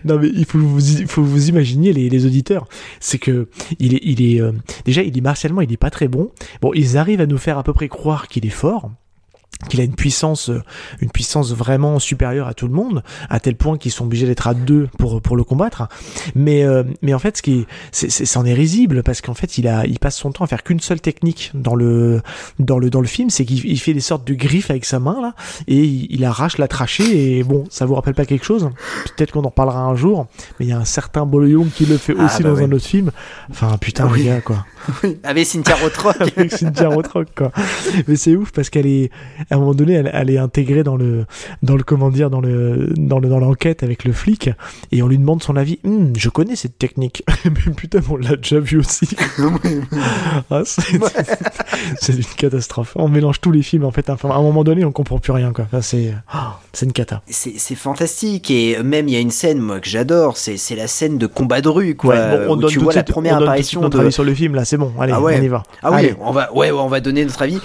Non 0.04 0.18
mais 0.18 0.28
il 0.28 0.44
faut 0.44 0.58
vous, 0.58 1.24
vous 1.24 1.48
imaginer 1.48 1.92
les, 1.92 2.26
auditeurs, 2.26 2.66
c'est 3.00 3.18
que 3.18 3.48
il 3.78 3.94
est, 3.94 4.00
il 4.02 4.22
est 4.22 4.40
euh, 4.40 4.52
déjà 4.84 5.02
il 5.02 5.16
est 5.16 5.20
martialement 5.20 5.60
il 5.60 5.72
est 5.72 5.76
pas 5.76 5.90
très 5.90 6.08
bon. 6.08 6.30
Bon 6.60 6.72
ils 6.74 6.96
arrivent 6.96 7.20
à 7.20 7.26
nous 7.26 7.38
faire 7.38 7.58
à 7.58 7.62
peu 7.62 7.72
près 7.72 7.88
croire 7.88 8.28
qu'il 8.28 8.46
est 8.46 8.50
fort 8.50 8.90
qu'il 9.68 9.80
a 9.80 9.84
une 9.84 9.94
puissance 9.94 10.50
euh, 10.50 10.62
une 11.00 11.10
puissance 11.10 11.52
vraiment 11.52 11.98
supérieure 11.98 12.46
à 12.46 12.54
tout 12.54 12.66
le 12.68 12.74
monde 12.74 13.02
à 13.30 13.40
tel 13.40 13.56
point 13.56 13.78
qu'ils 13.78 13.90
sont 13.92 14.04
obligés 14.04 14.26
d'être 14.26 14.46
à 14.46 14.54
deux 14.54 14.88
pour 14.98 15.20
pour 15.22 15.36
le 15.36 15.44
combattre. 15.44 15.88
Mais 16.34 16.62
euh, 16.64 16.82
mais 17.02 17.14
en 17.14 17.18
fait 17.18 17.36
ce 17.38 17.42
qui 17.42 17.60
est 17.60 17.66
c'est 17.92 18.10
c'est- 18.10 18.26
c'en 18.26 18.44
est 18.44 18.52
risible 18.54 19.02
parce 19.02 19.20
qu'en 19.20 19.34
fait 19.34 19.58
il 19.58 19.66
a 19.68 19.86
il 19.86 19.98
passe 19.98 20.16
son 20.16 20.30
temps 20.32 20.44
à 20.44 20.46
faire 20.46 20.62
qu'une 20.62 20.80
seule 20.80 21.00
technique 21.00 21.50
dans 21.54 21.74
le 21.74 22.20
dans 22.58 22.78
le 22.78 22.90
dans 22.90 23.00
le 23.00 23.06
film 23.06 23.30
c'est 23.30 23.44
qu'il 23.44 23.64
il 23.64 23.78
fait 23.80 23.94
des 23.94 24.00
sortes 24.00 24.26
de 24.26 24.34
griffes 24.34 24.70
avec 24.70 24.84
sa 24.84 24.98
main 25.00 25.20
là 25.20 25.34
et 25.68 25.82
il, 25.82 26.06
il 26.10 26.24
arrache 26.24 26.58
la 26.58 26.68
trachée 26.68 27.38
et 27.38 27.42
bon 27.42 27.64
ça 27.70 27.86
vous 27.86 27.94
rappelle 27.94 28.14
pas 28.14 28.26
quelque 28.26 28.44
chose? 28.44 28.68
Peut-être 29.16 29.32
qu'on 29.32 29.44
en 29.44 29.48
reparlera 29.48 29.80
un 29.80 29.94
jour 29.96 30.26
mais 30.60 30.66
il 30.66 30.68
y 30.68 30.72
a 30.72 30.78
un 30.78 30.84
certain 30.84 31.24
Boloyong 31.26 31.68
qui 31.70 31.86
le 31.86 31.96
fait 31.98 32.14
Ah, 32.18 32.26
aussi 32.26 32.42
bah 32.42 32.50
dans 32.50 32.58
un 32.62 32.70
autre 32.72 32.84
film. 32.86 33.10
Enfin 33.50 33.76
putain 33.78 34.06
oui. 34.12 34.24
gars 34.24 34.40
quoi. 34.42 34.64
Avec 35.24 35.46
Cynthia 35.46 35.74
Rothrock. 35.76 36.16
Avec 36.36 36.52
Cynthia 36.52 36.88
Rothrock 36.88 37.28
quoi. 37.34 37.52
Mais 38.06 38.16
c'est 38.16 38.36
ouf 38.36 38.52
parce 38.52 38.70
qu'elle 38.70 38.86
est 38.86 39.10
à 39.50 39.54
un 39.56 39.58
moment 39.58 39.74
donné 39.74 39.94
elle, 39.94 40.10
elle 40.12 40.30
est 40.30 40.38
intégrée 40.38 40.82
dans 40.82 40.96
le 40.96 41.24
dans 41.62 41.76
le 41.76 41.82
comment 41.82 42.10
dire 42.10 42.30
dans 42.30 42.40
le 42.40 42.92
dans 42.96 43.18
le 43.18 43.28
dans 43.28 43.38
l'enquête 43.38 43.82
avec 43.82 44.04
le 44.04 44.12
flic 44.12 44.50
et 44.92 45.02
on 45.02 45.08
lui 45.08 45.18
demande 45.18 45.42
son 45.42 45.56
avis. 45.56 45.78
Hum, 45.84 46.12
je 46.16 46.28
connais 46.28 46.56
cette 46.56 46.78
technique. 46.78 47.22
Mais 47.44 47.72
putain, 47.74 48.00
on 48.10 48.16
l'a 48.16 48.36
déjà 48.36 48.60
vu 48.60 48.78
aussi. 48.78 49.08
Ah, 50.50 50.62
c'est 50.64 50.82
c'est 52.00 52.14
une 52.14 52.24
catastrophe. 52.36 52.92
On 52.96 53.08
mélange 53.08 53.40
tous 53.40 53.50
les 53.50 53.62
films 53.62 53.84
en 53.84 53.90
fait. 53.90 54.08
Enfin, 54.10 54.30
à 54.30 54.34
un 54.34 54.42
moment 54.42 54.64
donné, 54.64 54.84
on 54.84 54.92
comprend 54.92 55.18
plus 55.18 55.32
rien 55.32 55.52
quoi. 55.52 55.64
Enfin, 55.64 55.80
c'est 55.80 56.14
ah, 56.28 56.60
c'est 56.72 56.86
une 56.86 56.92
cata. 56.92 57.22
c'est 57.28 57.54
c'est 57.58 57.74
fantastique 57.74 58.50
et 58.50 58.82
même 58.82 59.08
il 59.08 59.14
y 59.14 59.16
a 59.16 59.20
une 59.20 59.30
scène 59.30 59.58
moi 59.58 59.80
que 59.80 59.88
j'adore 59.88 60.36
c'est 60.36 60.56
c'est 60.56 60.76
la 60.76 60.86
scène 60.86 61.18
de 61.18 61.26
combat 61.26 61.60
de 61.60 61.68
rue 61.68 61.94
quoi 61.96 62.14
Ouais, 62.14 62.46
bon, 62.46 62.52
on 62.54 62.56
où 62.56 62.60
donne 62.62 62.70
tu 62.70 62.78
vois 62.78 62.92
la 62.92 63.00
suite- 63.00 63.12
première 63.12 63.34
on 63.36 63.38
donne 63.40 63.48
apparition 63.48 63.80
notre 63.80 63.98
de 63.98 64.02
avis 64.04 64.12
sur 64.12 64.24
le 64.24 64.34
film 64.34 64.54
là. 64.54 64.64
C'est 64.64 64.76
bon. 64.76 64.92
Allez, 65.00 65.12
ah 65.14 65.20
ouais 65.20 65.36
on 65.38 65.42
y 65.42 65.48
va. 65.48 65.62
ah 65.82 65.92
oui 65.92 66.10
on 66.20 66.32
va 66.32 66.52
ouais, 66.54 66.70
ouais, 66.70 66.80
on 66.80 66.88
va 66.88 67.00
donner 67.00 67.24
notre 67.24 67.42
avis 67.42 67.58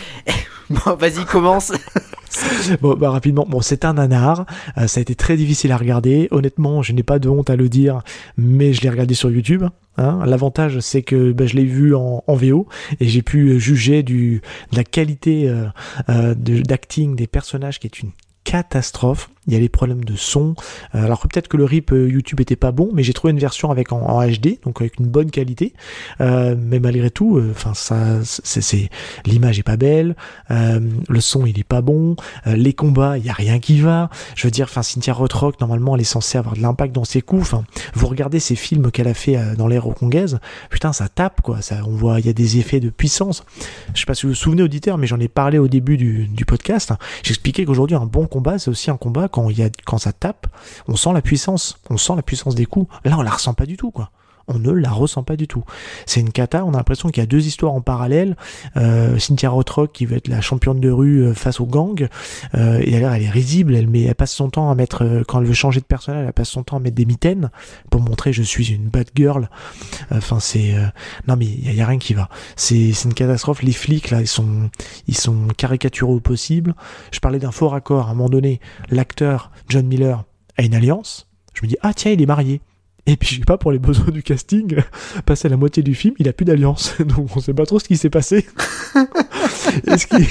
bon 0.72 0.96
vas-y 0.96 1.26
commence 1.26 1.72
Bon, 2.82 2.96
bah, 2.96 3.10
rapidement, 3.10 3.46
bon, 3.48 3.62
c'est 3.62 3.86
un 3.86 3.94
nanar. 3.94 4.46
Euh, 4.78 4.88
ça 4.88 5.00
a 5.00 5.02
été 5.02 5.16
très 5.16 5.36
difficile 5.36 5.72
à 5.72 5.78
regarder. 5.78 6.28
Honnêtement, 6.32 6.82
je 6.82 6.94
n'ai 6.94 7.04
pas 7.04 7.20
de 7.20 7.30
honte 7.30 7.50
à 7.50 7.56
le 7.56 7.70
dire, 7.70 8.02
mais 8.38 8.74
je 8.74 8.82
l'ai 8.82 8.90
regardé 8.90 9.14
sur 9.14 9.30
YouTube. 9.30 9.64
Hein. 9.98 10.20
L'avantage, 10.26 10.80
c'est 10.80 11.02
que 11.02 11.32
bah, 11.32 11.46
je 11.46 11.56
l'ai 11.56 11.66
vu 11.66 11.96
en, 11.96 12.24
en 12.26 12.36
VO 12.36 12.68
et 13.00 13.08
j'ai 13.08 13.22
pu 13.22 13.60
juger 13.60 14.04
du, 14.04 14.42
de 14.72 14.78
la 14.78 14.84
qualité 14.84 15.50
euh, 15.50 15.66
euh, 16.10 16.34
d'acting 16.36 17.16
des 17.16 17.28
personnages 17.28 17.80
qui 17.80 17.88
est 17.88 18.00
une 18.00 18.12
catastrophe. 18.44 19.30
Il 19.52 19.56
y 19.56 19.58
a 19.58 19.60
les 19.60 19.70
problèmes 19.70 20.06
de 20.06 20.16
son. 20.16 20.56
Euh, 20.96 21.04
alors 21.04 21.28
peut-être 21.28 21.50
que 21.50 21.58
le 21.58 21.66
rip 21.66 21.92
euh, 21.92 22.10
YouTube 22.10 22.40
était 22.40 22.56
pas 22.56 22.72
bon, 22.72 22.90
mais 22.94 23.04
j'ai 23.04 23.12
trouvé 23.12 23.32
une 23.32 23.40
version 23.40 23.70
avec 23.70 23.92
en, 23.92 24.26
HD, 24.26 24.60
donc 24.64 24.80
avec 24.80 24.98
une 25.00 25.08
bonne 25.08 25.30
qualité. 25.30 25.74
Euh, 26.22 26.56
mais 26.58 26.80
malgré 26.80 27.12
tout, 27.12 27.42
enfin 27.52 27.74
ça, 27.74 28.20
c'est 28.24 28.90
l'image 29.26 29.60
est 29.60 29.64
pas 29.64 29.78
belle, 29.78 30.16
le 30.50 31.22
son 31.22 31.46
il 31.46 31.60
est 31.60 31.66
pas 31.66 31.82
bon, 31.82 32.16
les 32.46 32.74
combats 32.74 33.18
il 33.18 33.26
y 33.26 33.30
a 33.30 33.34
rien 33.34 33.60
qui 33.60 33.82
va. 33.82 34.10
Je 34.36 34.48
veux 34.48 34.52
dire, 34.52 34.68
enfin 34.70 34.84
Cynthia 34.84 35.14
Rothrock 35.14 35.60
normalement 35.60 35.96
elle 35.96 36.02
est 36.02 36.06
censée 36.06 36.38
avoir 36.38 36.56
de 36.56 36.62
l'impact 36.62 36.94
dans 36.94 37.04
ses 37.04 37.22
coups. 37.22 37.42
Enfin, 37.42 37.64
vous 37.94 38.08
regardez 38.08 38.40
ces 38.40 38.56
films 38.56 38.92
qu'elle 38.92 39.08
a 39.08 39.14
fait 39.14 39.38
dans 39.58 39.68
l'ère 39.68 39.84
congaise, 39.84 40.40
putain 40.70 40.94
ça 40.94 41.10
tape 41.10 41.42
quoi. 41.42 41.62
Ça, 41.62 41.78
on 41.86 41.92
voit 41.92 42.20
il 42.20 42.26
y 42.26 42.30
a 42.30 42.34
des 42.34 42.58
effets 42.58 42.80
de 42.80 42.90
puissance. 42.90 43.44
Je 43.94 44.00
sais 44.00 44.06
pas 44.06 44.14
si 44.14 44.26
vous 44.26 44.32
vous 44.32 44.36
souvenez 44.36 44.64
auditeur, 44.64 44.98
mais 44.98 45.08
j'en 45.08 45.20
ai 45.20 45.28
parlé 45.28 45.58
au 45.58 45.68
début 45.68 45.98
du, 45.98 46.46
podcast. 46.46 46.94
J'expliquais 47.24 47.66
qu'aujourd'hui 47.66 47.96
un 47.96 48.06
bon 48.06 48.26
combat 48.26 48.58
c'est 48.58 48.70
aussi 48.70 48.90
un 48.90 48.98
combat 48.98 49.28
quand, 49.28 49.41
il 49.50 49.58
y 49.58 49.64
a, 49.64 49.70
quand 49.86 49.98
ça 49.98 50.14
tape, 50.14 50.48
on 50.88 50.96
sent 50.96 51.14
la 51.14 51.22
puissance, 51.22 51.80
on 51.90 51.98
sent 51.98 52.16
la 52.16 52.22
puissance 52.22 52.56
des 52.56 52.66
coups. 52.66 52.94
Là, 53.04 53.18
on 53.18 53.22
la 53.22 53.32
ressent 53.32 53.54
pas 53.54 53.66
du 53.66 53.78
tout, 53.78 53.92
quoi 53.92 54.12
on 54.54 54.60
ne 54.60 54.72
la 54.72 54.92
ressent 54.92 55.24
pas 55.24 55.36
du 55.36 55.48
tout. 55.48 55.64
C'est 56.06 56.20
une 56.20 56.32
cata, 56.32 56.66
on 56.66 56.74
a 56.74 56.78
l'impression 56.78 57.10
qu'il 57.10 57.22
y 57.22 57.24
a 57.24 57.28
deux 57.28 57.48
histoires 57.48 57.74
en 57.74 57.82
parallèle. 57.82 58.36
Euh, 58.78 59.18
Cynthia 59.20 59.50
Rothrock 59.50 59.92
qui 59.92 60.06
veut 60.06 60.18
être 60.18 60.28
la 60.28 60.42
championne 60.42 60.80
de 60.80 60.90
rue 60.90 61.24
euh, 61.24 61.34
face 61.34 61.60
au 61.60 61.66
gang, 61.66 62.08
euh, 62.56 62.82
et 62.84 62.96
alors 62.96 63.14
elle 63.14 63.24
est 63.24 63.30
risible, 63.30 63.76
elle, 63.76 63.88
met, 63.88 64.04
elle 64.04 64.16
passe 64.16 64.34
son 64.34 64.50
temps 64.50 64.70
à 64.70 64.76
mettre, 64.76 65.24
quand 65.28 65.40
elle 65.40 65.48
veut 65.48 65.54
changer 65.54 65.80
de 65.80 65.86
personnage, 65.86 66.26
elle 66.28 66.34
passe 66.34 66.50
son 66.50 66.64
temps 66.64 66.78
à 66.78 66.80
mettre 66.80 66.96
des 66.96 67.06
mitaines 67.06 67.50
pour 67.90 68.02
montrer 68.02 68.34
je 68.34 68.44
suis 68.44 68.74
une 68.74 68.88
bad 68.88 69.08
girl. 69.16 69.50
Enfin 70.12 70.40
c'est... 70.40 70.76
non 71.28 71.36
mais 71.36 71.46
il 71.46 71.74
y, 71.74 71.82
a 71.82 71.86
rien 71.86 72.00
qui 72.00 72.14
va. 72.14 72.30
C'est 72.56 72.92
une 73.04 73.14
catastrophe, 73.14 73.64
les 73.64 73.72
flics 73.72 74.10
là, 74.10 74.22
ils 74.22 74.28
sont, 74.28 74.70
ils 75.08 75.18
sont 75.18 75.48
caricaturaux 75.58 76.16
au 76.16 76.20
possible. 76.20 76.76
Je 77.12 77.20
parlais 77.20 77.40
d'un 77.40 77.52
faux 77.52 77.70
raccord, 77.70 78.08
à 78.08 78.12
un 78.12 78.14
moment 78.14 78.30
donné, 78.30 78.60
l'acteur 78.90 79.52
John 79.70 79.86
Miller 79.88 80.24
a 80.58 80.64
une 80.64 80.76
alliance. 80.76 81.28
Je 81.54 81.64
me 81.64 81.68
dis, 81.68 81.78
ah 81.82 81.94
tiens, 81.94 82.12
il 82.12 82.22
est 82.22 82.26
marié. 82.26 82.62
Et 83.08 83.18
puis, 83.18 83.30
je 83.30 83.40
sais 83.40 83.46
pas, 83.46 83.58
pour 83.58 83.72
les 83.72 83.80
besoins 83.80 84.12
du 84.12 84.22
casting, 84.22 84.78
passé 85.26 85.50
la 85.50 85.58
moitié 85.58 85.82
du 85.84 85.96
film, 85.96 86.14
il 86.20 86.30
a 86.30 86.34
plus 86.34 86.46
d'alliance. 86.46 86.96
Donc, 87.00 87.36
on 87.36 87.40
sait 87.40 87.54
pas 87.54 87.66
trop 87.66 87.80
ce 87.80 87.86
qui 87.86 87.98
s'est 87.98 88.10
passé. 88.10 88.46
Est-ce 89.88 90.08
qu'ils 90.08 90.28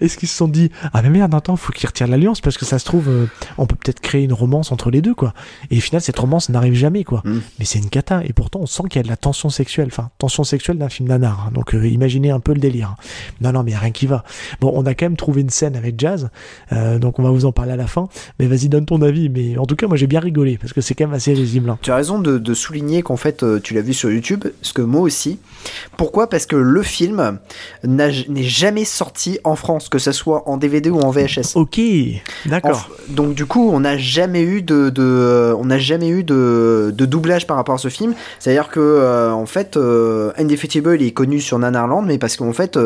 est 0.00 0.16
qu'ils 0.16 0.28
se 0.28 0.36
sont 0.36 0.48
dit, 0.48 0.70
ah 0.92 1.02
mais 1.02 1.10
merde, 1.10 1.34
attends, 1.34 1.56
faut 1.56 1.72
qu'il 1.72 1.86
retire 1.88 2.06
l'alliance 2.06 2.40
parce 2.40 2.58
que 2.58 2.64
ça 2.64 2.78
se 2.78 2.84
trouve, 2.84 3.08
euh, 3.08 3.26
on 3.58 3.66
peut 3.66 3.76
peut-être 3.76 4.00
créer 4.00 4.24
une 4.24 4.32
romance 4.32 4.72
entre 4.72 4.90
les 4.90 5.00
deux, 5.00 5.14
quoi. 5.14 5.34
Et 5.70 5.78
au 5.78 5.80
final, 5.80 6.00
cette 6.00 6.18
romance 6.18 6.48
n'arrive 6.48 6.74
jamais, 6.74 7.04
quoi. 7.04 7.22
Mm. 7.24 7.38
Mais 7.58 7.64
c'est 7.64 7.78
une 7.78 7.90
cata. 7.90 8.22
Et 8.24 8.32
pourtant, 8.32 8.60
on 8.60 8.66
sent 8.66 8.84
qu'il 8.90 8.98
y 8.98 9.00
a 9.00 9.02
de 9.02 9.08
la 9.08 9.16
tension 9.16 9.50
sexuelle. 9.50 9.88
Enfin, 9.90 10.10
tension 10.18 10.44
sexuelle 10.44 10.78
d'un 10.78 10.88
film 10.88 11.08
nanar. 11.08 11.46
Hein. 11.46 11.52
Donc, 11.54 11.74
euh, 11.74 11.86
imaginez 11.86 12.30
un 12.30 12.40
peu 12.40 12.52
le 12.52 12.60
délire. 12.60 12.94
Non, 13.40 13.52
non, 13.52 13.62
mais 13.62 13.76
rien 13.76 13.90
qui 13.90 14.06
va. 14.06 14.24
Bon, 14.60 14.72
on 14.74 14.86
a 14.86 14.94
quand 14.94 15.06
même 15.06 15.16
trouvé 15.16 15.40
une 15.40 15.50
scène 15.50 15.76
avec 15.76 15.98
Jazz. 15.98 16.28
Euh, 16.72 16.98
donc, 16.98 17.18
on 17.18 17.22
va 17.22 17.30
vous 17.30 17.44
en 17.44 17.52
parler 17.52 17.72
à 17.72 17.76
la 17.76 17.86
fin. 17.86 18.08
Mais 18.38 18.46
vas-y, 18.46 18.68
donne 18.68 18.86
ton 18.86 19.02
avis. 19.02 19.28
Mais 19.28 19.58
en 19.58 19.66
tout 19.66 19.76
cas, 19.76 19.86
moi, 19.86 19.96
j'ai 19.96 20.06
bien 20.06 20.20
rigolé 20.20 20.58
parce 20.58 20.72
que 20.72 20.80
c'est 20.80 20.94
quand 20.94 21.06
même 21.06 21.14
assez 21.14 21.34
tu 21.82 21.90
as 21.90 21.96
raison 21.96 22.18
de, 22.18 22.54
souligner 22.54 23.02
qu'en 23.02 23.16
fait, 23.16 23.44
tu 23.62 23.74
l'as 23.74 23.82
vu 23.82 23.94
sur 23.94 24.10
YouTube, 24.10 24.44
ce 24.62 24.72
que 24.72 24.82
moi 24.82 25.00
aussi. 25.00 25.38
Pourquoi? 25.96 26.28
Parce 26.28 26.46
que 26.46 26.56
le 26.56 26.82
film 26.82 27.38
n'est 28.28 28.42
jamais 28.42 28.84
sorti 28.84 29.38
en 29.44 29.56
France, 29.56 29.88
que 29.88 29.98
ce 29.98 30.12
soit 30.12 30.48
en 30.48 30.56
DVD 30.56 30.90
ou 30.90 31.00
en 31.00 31.10
VHS. 31.10 31.56
Ok, 31.56 31.80
d'accord. 32.46 32.90
Donc 33.08 33.34
du 33.34 33.46
coup, 33.46 33.70
on 33.72 33.80
n'a 33.80 33.98
jamais 33.98 34.42
eu 34.42 34.62
de, 34.62 35.54
on 35.58 35.64
n'a 35.64 35.78
jamais 35.78 36.08
eu 36.08 36.24
de, 36.24 36.92
doublage 36.96 37.46
par 37.46 37.56
rapport 37.56 37.74
à 37.74 37.78
ce 37.78 37.88
film. 37.88 38.14
C'est-à-dire 38.38 38.68
que 38.68 38.80
euh, 38.80 39.32
en 39.32 39.46
fait, 39.46 39.76
euh, 39.76 40.32
il 40.38 41.06
est 41.06 41.12
connu 41.12 41.40
sur 41.40 41.58
Nanarland, 41.58 42.02
mais 42.02 42.18
parce 42.18 42.36
qu'en 42.36 42.52
fait, 42.52 42.78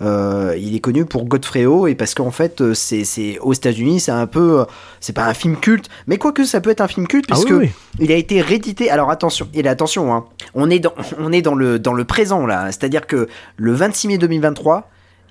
il 0.00 0.74
est 0.74 0.80
connu 0.80 1.04
pour 1.04 1.24
Godfrey 1.24 1.66
Ho 1.66 1.86
et 1.86 1.94
parce 1.94 2.14
qu'en 2.14 2.30
fait, 2.30 2.62
c'est 2.74 3.38
aux 3.40 3.52
États-Unis, 3.52 4.00
c'est 4.00 4.12
un 4.12 4.26
peu, 4.26 4.64
c'est 5.00 5.12
pas 5.12 5.26
un 5.26 5.34
film 5.34 5.56
culte, 5.56 5.88
mais 6.06 6.18
quoique 6.18 6.44
ça 6.44 6.60
peut 6.60 6.70
être 6.70 6.80
un 6.80 6.88
film 6.88 7.06
culte 7.06 7.26
ah 7.30 7.34
puisque 7.34 7.72
il 7.98 8.12
a 8.12 8.16
été 8.16 8.40
réédité. 8.40 8.90
Alors 8.90 9.10
attention, 9.10 9.48
et 9.54 9.66
attention, 9.66 10.14
hein, 10.14 10.24
on 10.54 10.70
est 10.70 10.78
dans, 10.78 10.94
on 11.18 11.32
est 11.32 11.42
dans 11.42 11.54
le, 11.54 11.78
dans 11.78 11.92
le 11.92 12.04
présent 12.04 12.46
là. 12.46 12.66
C'est-à-dire 12.66 13.06
que 13.06 13.28
le 13.56 13.72
26 13.72 14.08
mai 14.08 14.18
2023, 14.18 14.71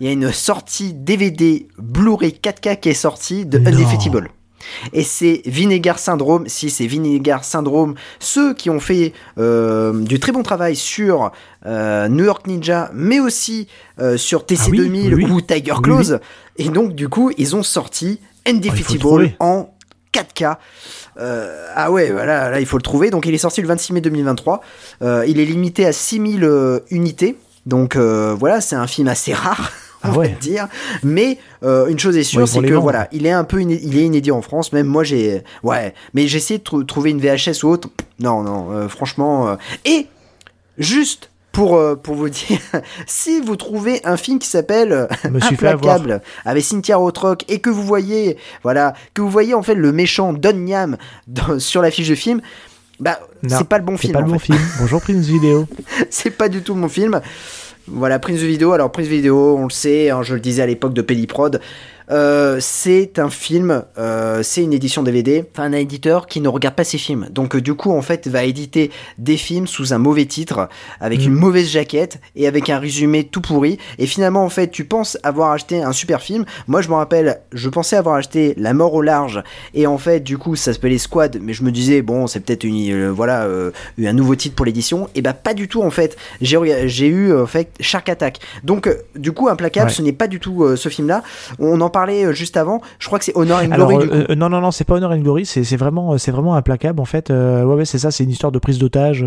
il 0.01 0.07
y 0.07 0.09
a 0.09 0.13
une 0.13 0.33
sortie 0.33 0.93
DVD 0.93 1.67
Blu-ray 1.77 2.35
4K 2.43 2.79
qui 2.79 2.89
est 2.89 2.93
sortie 2.93 3.45
de 3.45 3.59
Undefeatable. 3.59 4.31
Et 4.93 5.03
c'est 5.03 5.41
Vinegar 5.45 5.99
Syndrome, 5.99 6.47
si 6.47 6.69
c'est 6.69 6.87
Vinegar 6.87 7.43
Syndrome, 7.43 7.95
ceux 8.19 8.53
qui 8.53 8.69
ont 8.69 8.79
fait 8.79 9.13
euh, 9.37 9.93
du 10.01 10.19
très 10.19 10.31
bon 10.31 10.43
travail 10.43 10.75
sur 10.75 11.31
euh, 11.65 12.07
New 12.09 12.25
York 12.25 12.47
Ninja, 12.47 12.89
mais 12.93 13.19
aussi 13.19 13.67
euh, 13.99 14.17
sur 14.17 14.41
TC2000 14.43 15.25
ah 15.25 15.31
ou 15.31 15.41
Tiger 15.41 15.75
Claws. 15.81 16.19
et 16.57 16.69
donc, 16.69 16.93
du 16.93 17.07
coup, 17.07 17.31
ils 17.37 17.55
ont 17.55 17.63
sorti 17.63 18.19
Undefeatable 18.45 19.33
ah, 19.39 19.45
en 19.45 19.73
4K. 20.13 20.57
Euh, 21.19 21.67
ah 21.75 21.91
ouais, 21.91 22.11
voilà, 22.11 22.49
là 22.49 22.59
il 22.59 22.65
faut 22.65 22.77
le 22.77 22.83
trouver. 22.83 23.09
Donc 23.09 23.25
il 23.25 23.33
est 23.33 23.39
sorti 23.39 23.61
le 23.61 23.67
26 23.67 23.93
mai 23.93 24.01
2023. 24.01 24.61
Euh, 25.01 25.25
il 25.27 25.39
est 25.39 25.45
limité 25.45 25.85
à 25.85 25.93
6000 25.93 26.43
euh, 26.43 26.79
unités. 26.89 27.37
Donc 27.65 27.95
voilà, 27.95 28.59
c'est 28.59 28.75
un 28.75 28.87
film 28.87 29.07
assez 29.07 29.33
rare. 29.33 29.71
On 30.03 30.09
ah 30.09 30.11
va 30.11 30.27
dire, 30.27 30.67
mais 31.03 31.37
une 31.61 31.99
chose 31.99 32.17
est 32.17 32.23
sûre, 32.23 32.47
c'est 32.47 32.61
que 32.61 32.73
voilà, 32.73 33.07
il 33.11 33.25
est 33.25 33.31
un 33.31 33.43
peu, 33.43 33.61
il 33.61 33.97
est 33.97 34.05
inédit 34.05 34.31
en 34.31 34.41
France. 34.41 34.73
Même 34.73 34.87
moi, 34.87 35.03
j'ai, 35.03 35.43
ouais, 35.63 35.93
mais 36.13 36.27
j'ai 36.27 36.37
essayé 36.37 36.59
de 36.59 36.83
trouver 36.83 37.11
une 37.11 37.19
VHS 37.19 37.63
ou 37.63 37.67
autre. 37.67 37.89
Non, 38.19 38.41
non, 38.41 38.87
franchement. 38.89 39.57
Et 39.85 40.07
juste 40.77 41.31
pour, 41.51 41.75
euh, 41.75 41.95
pour 41.95 42.15
vous 42.15 42.29
dire, 42.29 42.59
si 43.07 43.39
vous 43.39 43.55
trouvez 43.55 44.01
un 44.05 44.17
film 44.17 44.39
qui 44.39 44.47
s'appelle 44.47 44.91
euh, 44.91 45.07
Implacable 45.23 46.21
avec 46.45 46.63
Cynthia 46.63 46.97
Rothrock 46.97 47.45
et 47.49 47.59
que 47.59 47.69
vous 47.69 47.83
voyez, 47.83 48.37
voilà, 48.63 48.93
que 49.13 49.21
vous 49.21 49.29
voyez 49.29 49.53
en 49.53 49.63
fait 49.63 49.75
le 49.75 49.91
méchant 49.91 50.33
Don 50.33 50.53
Niam 50.53 50.97
sur 51.59 51.81
la 51.81 51.91
fiche 51.91 52.09
de 52.09 52.15
film, 52.15 52.41
bah 52.99 53.19
c'est 53.47 53.67
pas 53.67 53.79
le 53.79 53.83
bon 53.83 53.97
film. 53.97 54.13
C'est 54.13 54.19
pas 54.19 54.25
le 54.25 54.31
bon 54.31 54.39
film. 54.39 54.59
Bonjour 54.79 55.01
Prince 55.01 55.25
Video. 55.25 55.67
c'est 56.11 56.29
pas 56.29 56.49
du 56.49 56.61
tout 56.61 56.75
mon 56.75 56.87
film. 56.87 57.19
Voilà, 57.87 58.19
Prince 58.19 58.39
Video. 58.39 58.73
Alors 58.73 58.91
Prince 58.91 59.07
Video, 59.07 59.57
on 59.57 59.63
le 59.63 59.71
sait, 59.71 60.09
hein, 60.09 60.21
je 60.23 60.35
le 60.35 60.39
disais 60.39 60.61
à 60.61 60.65
l'époque 60.65 60.93
de 60.93 61.01
Pelliprod, 61.01 61.59
euh, 62.11 62.57
c'est 62.59 63.19
un 63.19 63.29
film, 63.29 63.83
euh, 63.97 64.43
c'est 64.43 64.63
une 64.63 64.73
édition 64.73 65.01
DVD, 65.01 65.45
enfin 65.53 65.63
un 65.63 65.71
éditeur 65.71 66.27
qui 66.27 66.41
ne 66.41 66.49
regarde 66.49 66.75
pas 66.75 66.83
ses 66.83 66.97
films. 66.97 67.29
Donc 67.31 67.55
euh, 67.55 67.61
du 67.61 67.73
coup 67.73 67.91
en 67.91 68.01
fait 68.01 68.27
va 68.27 68.43
éditer 68.43 68.91
des 69.17 69.37
films 69.37 69.65
sous 69.65 69.93
un 69.93 69.97
mauvais 69.97 70.25
titre, 70.25 70.67
avec 70.99 71.23
une 71.23 71.31
mm. 71.31 71.39
mauvaise 71.39 71.69
jaquette 71.69 72.19
et 72.35 72.47
avec 72.47 72.69
un 72.69 72.79
résumé 72.79 73.23
tout 73.23 73.39
pourri. 73.39 73.77
Et 73.97 74.07
finalement 74.07 74.43
en 74.43 74.49
fait 74.49 74.69
tu 74.71 74.83
penses 74.83 75.17
avoir 75.23 75.51
acheté 75.51 75.81
un 75.81 75.93
super 75.93 76.21
film. 76.21 76.43
Moi 76.67 76.81
je 76.81 76.89
me 76.89 76.95
rappelle, 76.95 77.41
je 77.53 77.69
pensais 77.69 77.95
avoir 77.95 78.15
acheté 78.15 78.53
La 78.57 78.73
mort 78.73 78.93
au 78.93 79.01
large 79.01 79.41
et 79.73 79.87
en 79.87 79.97
fait 79.97 80.19
du 80.19 80.37
coup 80.37 80.57
ça 80.57 80.73
s'appelait 80.73 80.97
Squad, 80.97 81.39
mais 81.41 81.53
je 81.53 81.63
me 81.63 81.71
disais 81.71 82.01
bon 82.01 82.27
c'est 82.27 82.41
peut-être 82.41 82.65
une 82.65 83.09
voilà 83.09 83.47
un 84.03 84.13
nouveau 84.13 84.35
titre 84.35 84.55
pour 84.55 84.65
l'édition. 84.65 85.09
Et 85.15 85.21
bah 85.21 85.33
pas 85.33 85.53
du 85.53 85.69
tout 85.69 85.81
en 85.81 85.91
fait. 85.91 86.17
J'ai 86.41 87.07
eu 87.07 87.33
en 87.33 87.47
fait 87.47 87.69
Shark 87.79 88.09
Attack. 88.09 88.39
Donc 88.63 88.89
du 89.15 89.31
coup 89.31 89.47
Implacable 89.47 89.91
ce 89.91 90.01
n'est 90.01 90.11
pas 90.11 90.27
du 90.27 90.39
tout 90.39 90.75
ce 90.75 90.89
film 90.89 91.07
là. 91.07 91.23
On 91.59 91.79
en 91.79 91.89
parle 91.89 92.00
euh, 92.09 92.33
juste 92.33 92.57
avant. 92.57 92.81
Je 92.99 93.07
crois 93.07 93.19
que 93.19 93.25
c'est 93.25 93.35
Honor 93.35 93.59
and 93.59 93.69
Glory. 93.69 93.95
Euh, 93.95 94.25
euh, 94.29 94.35
non, 94.35 94.49
non, 94.49 94.61
non, 94.61 94.71
c'est 94.71 94.83
pas 94.83 94.95
Honor 94.95 95.11
and 95.11 95.19
Glory. 95.19 95.45
C'est 95.45 95.75
vraiment, 95.75 96.17
c'est 96.17 96.31
vraiment 96.31 96.55
implacable 96.55 96.99
en 96.99 97.05
fait. 97.05 97.29
ouais, 97.29 97.63
ouais, 97.63 97.85
c'est 97.85 97.99
ça. 97.99 98.11
C'est 98.11 98.23
une 98.23 98.29
histoire 98.29 98.51
de 98.51 98.59
prise 98.59 98.79
d'otage 98.79 99.25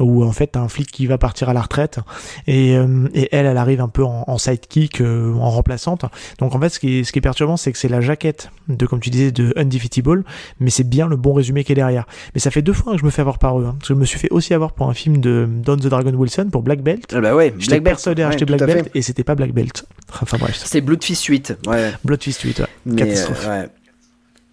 où 0.00 0.24
en 0.24 0.32
fait 0.32 0.56
un 0.56 0.68
flic 0.68 0.90
qui 0.90 1.06
va 1.06 1.18
partir 1.18 1.48
à 1.48 1.52
la 1.52 1.60
retraite 1.60 1.98
et, 2.46 2.72
et 3.14 3.28
elle, 3.32 3.46
elle 3.46 3.56
arrive 3.56 3.80
un 3.80 3.88
peu 3.88 4.04
en, 4.04 4.38
sidekick, 4.38 5.00
en 5.00 5.50
remplaçante. 5.50 6.04
Donc 6.38 6.54
en 6.54 6.60
fait, 6.60 6.68
ce 6.68 6.78
qui 6.78 7.00
est, 7.00 7.04
ce 7.04 7.12
qui 7.12 7.18
est 7.18 7.22
perturbant, 7.22 7.56
c'est 7.56 7.72
que 7.72 7.78
c'est 7.78 7.88
la 7.88 8.00
jaquette 8.00 8.50
de, 8.68 8.86
comme 8.86 9.00
tu 9.00 9.10
disais, 9.10 9.32
de 9.32 9.52
Undefeatable, 9.56 10.24
mais 10.60 10.70
c'est 10.70 10.88
bien 10.88 11.06
le 11.06 11.16
bon 11.16 11.34
résumé 11.34 11.64
qui 11.64 11.72
est 11.72 11.76
derrière. 11.76 12.06
Mais 12.34 12.40
ça 12.40 12.50
fait 12.50 12.62
deux 12.62 12.72
fois 12.72 12.94
que 12.94 12.98
je 12.98 13.04
me 13.04 13.10
fais 13.10 13.20
avoir 13.20 13.38
par 13.38 13.58
eux. 13.60 13.66
Hein, 13.66 13.76
parce 13.78 13.88
que 13.88 13.94
je 13.94 13.98
me 13.98 14.04
suis 14.04 14.18
fait 14.18 14.30
aussi 14.30 14.54
avoir 14.54 14.72
pour 14.72 14.88
un 14.88 14.94
film 14.94 15.18
de 15.18 15.46
Don 15.48 15.76
the 15.76 15.86
Dragon 15.86 16.12
Wilson 16.12 16.48
pour 16.50 16.62
Black 16.62 16.82
Belt. 16.82 17.12
Ah 17.14 17.20
bah 17.20 17.34
ouais, 17.34 17.50
Black 17.50 17.82
Belt. 17.82 18.06
à 18.06 18.28
acheter 18.28 18.44
Black 18.44 18.64
Belt 18.64 18.90
et 18.94 19.02
c'était 19.02 19.24
pas 19.24 19.34
Black 19.34 19.52
Belt. 19.52 19.84
Enfin 20.22 20.36
bref. 20.38 20.62
C'est 20.64 20.80
Bloodfist 20.80 21.24
8. 21.24 21.58
Ouais. 21.66 21.92
Bloodfist 22.04 22.42
8, 22.42 22.60
ouais. 22.60 22.66
Mais, 22.86 22.96
Catastrophe. 22.96 23.46
Euh, 23.48 23.66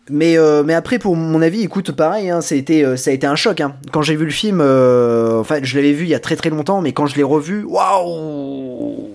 mais, 0.10 0.38
euh, 0.38 0.64
mais 0.64 0.74
après, 0.74 1.00
pour 1.00 1.16
mon 1.16 1.42
avis, 1.42 1.62
écoute, 1.62 1.92
pareil, 1.92 2.30
hein, 2.30 2.42
ça, 2.42 2.56
a 2.56 2.58
été, 2.58 2.84
euh, 2.84 2.98
ça 2.98 3.12
a 3.12 3.14
été 3.14 3.28
un 3.28 3.36
choc. 3.36 3.62
Hein. 3.62 3.76
Quand 3.92 4.02
j'ai 4.02 4.16
vu 4.16 4.26
le 4.26 4.32
film, 4.32 4.62
enfin, 4.62 5.60
je 5.62 5.76
l'avais 5.76 5.94
vu 5.94 6.06
il 6.06 6.10
y 6.10 6.16
a 6.16 6.20
très 6.20 6.36
très 6.36 6.50
longtemps, 6.50 6.82
mais 6.82 6.94
quand 6.94 7.08
je 7.08 7.16
l'ai 7.16 7.24
revu, 7.24 7.64
waouh 7.64 9.10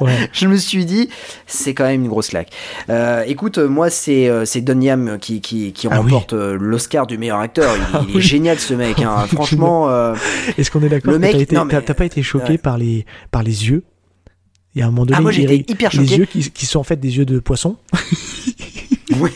je 0.32 0.46
me 0.46 0.56
suis 0.56 0.84
dit, 0.84 1.08
c'est 1.48 1.74
quand 1.74 1.84
même 1.84 2.02
une 2.02 2.08
grosse 2.08 2.28
claque. 2.28 2.50
écoute, 3.26 3.58
moi, 3.58 3.90
c'est 3.90 4.30
c'est 4.44 4.60
Don 4.60 4.80
Yam 4.80 5.18
qui, 5.20 5.40
qui, 5.40 5.72
qui 5.72 5.88
ah 5.90 5.96
remporte 5.96 6.32
l'Oscar 6.32 7.08
du 7.08 7.18
meilleur 7.18 7.40
acteur. 7.40 7.74
Il, 7.76 7.82
ah 7.94 8.18
est 8.18 8.20
génial, 8.20 8.58
ce 8.58 8.74
mec. 8.74 9.00
Hein. 9.00 9.26
Franchement. 9.32 9.90
Est-ce 10.56 10.70
qu'on 10.70 10.82
est, 10.82 10.88
d'accord? 10.88 11.14
T'as 11.18 11.94
pas 11.94 12.04
été 12.04 12.22
choqué 12.22 12.56
par, 12.56 12.78
les, 12.78 13.04
par 13.32 13.42
les 13.42 13.68
yeux? 13.68 13.82
Il 14.74 14.78
y 14.78 14.82
a 14.82 14.86
un 14.86 14.90
moment 14.90 15.04
donné, 15.06 15.18
ah, 15.18 15.20
moi, 15.22 15.32
hyper 15.32 15.90
les 15.94 16.16
yeux 16.16 16.24
qui, 16.26 16.50
qui, 16.50 16.66
sont 16.66 16.78
en 16.78 16.84
fait 16.84 16.96
des 17.00 17.16
yeux 17.16 17.24
de 17.24 17.38
poisson. 17.40 17.76
oui. 19.18 19.30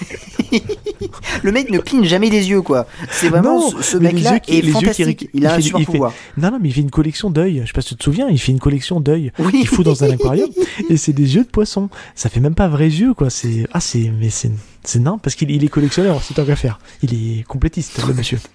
le 1.43 1.51
mec 1.51 1.71
ne 1.71 1.79
cligne 1.81 2.05
jamais 2.05 2.31
des 2.31 2.49
yeux, 2.49 2.63
quoi. 2.63 2.87
C'est 3.11 3.29
vraiment 3.29 3.59
Non, 3.73 3.83
ce, 3.83 3.97
mec-là 3.97 4.39
qui- 4.39 4.59
est 4.59 4.61
les 4.63 4.69
yeux 4.69 4.73
qui 4.75 4.81
fantastique. 4.81 5.21
ré- 5.23 5.31
il 5.35 5.47
a 5.47 5.53
un 5.55 5.57
fait- 5.57 5.63
super 5.63 5.81
il 5.81 5.87
fait- 5.87 5.93
pouvoir. 5.93 6.13
Non, 6.37 6.53
non, 6.53 6.59
mais 6.63 6.69
il 6.69 6.73
fait 6.73 6.81
une 6.83 6.91
collection 6.91 7.31
d'œils. 7.31 7.63
Je 7.63 7.67
sais 7.67 7.73
pas 7.73 7.81
si 7.81 7.89
tu 7.89 7.97
te 7.97 8.05
souviens, 8.05 8.29
il 8.29 8.39
fait 8.39 8.53
une 8.53 8.61
collection 8.61 9.01
d'œils 9.01 9.33
Oui. 9.41 9.51
qu'il 9.53 9.67
fout 9.67 9.85
dans 9.85 10.05
un 10.05 10.11
aquarium. 10.11 10.49
et 10.89 10.97
c'est 10.97 11.13
des 11.13 11.35
yeux 11.35 11.43
de 11.43 11.49
poisson. 11.49 11.89
Ça 12.15 12.29
fait 12.29 12.41
même 12.41 12.55
pas 12.55 12.69
vrais 12.69 12.89
yeux, 12.89 13.15
quoi. 13.15 13.29
C'est 13.31 13.67
ah, 13.73 13.81
c'est 13.81 14.13
mais 14.21 14.31
c'est 14.31 14.53
c'est 14.85 15.01
nain 15.01 15.19
parce 15.21 15.35
qu'il 15.35 15.51
il 15.51 15.65
est 15.65 15.69
collectionneur, 15.69 16.23
c'est 16.23 16.35
tant 16.35 16.45
qu'à 16.45 16.57
faire. 16.57 16.79
Il 17.03 17.13
est 17.13 17.43
complétiste, 17.43 18.01
le 18.07 18.15
monsieur. 18.15 18.39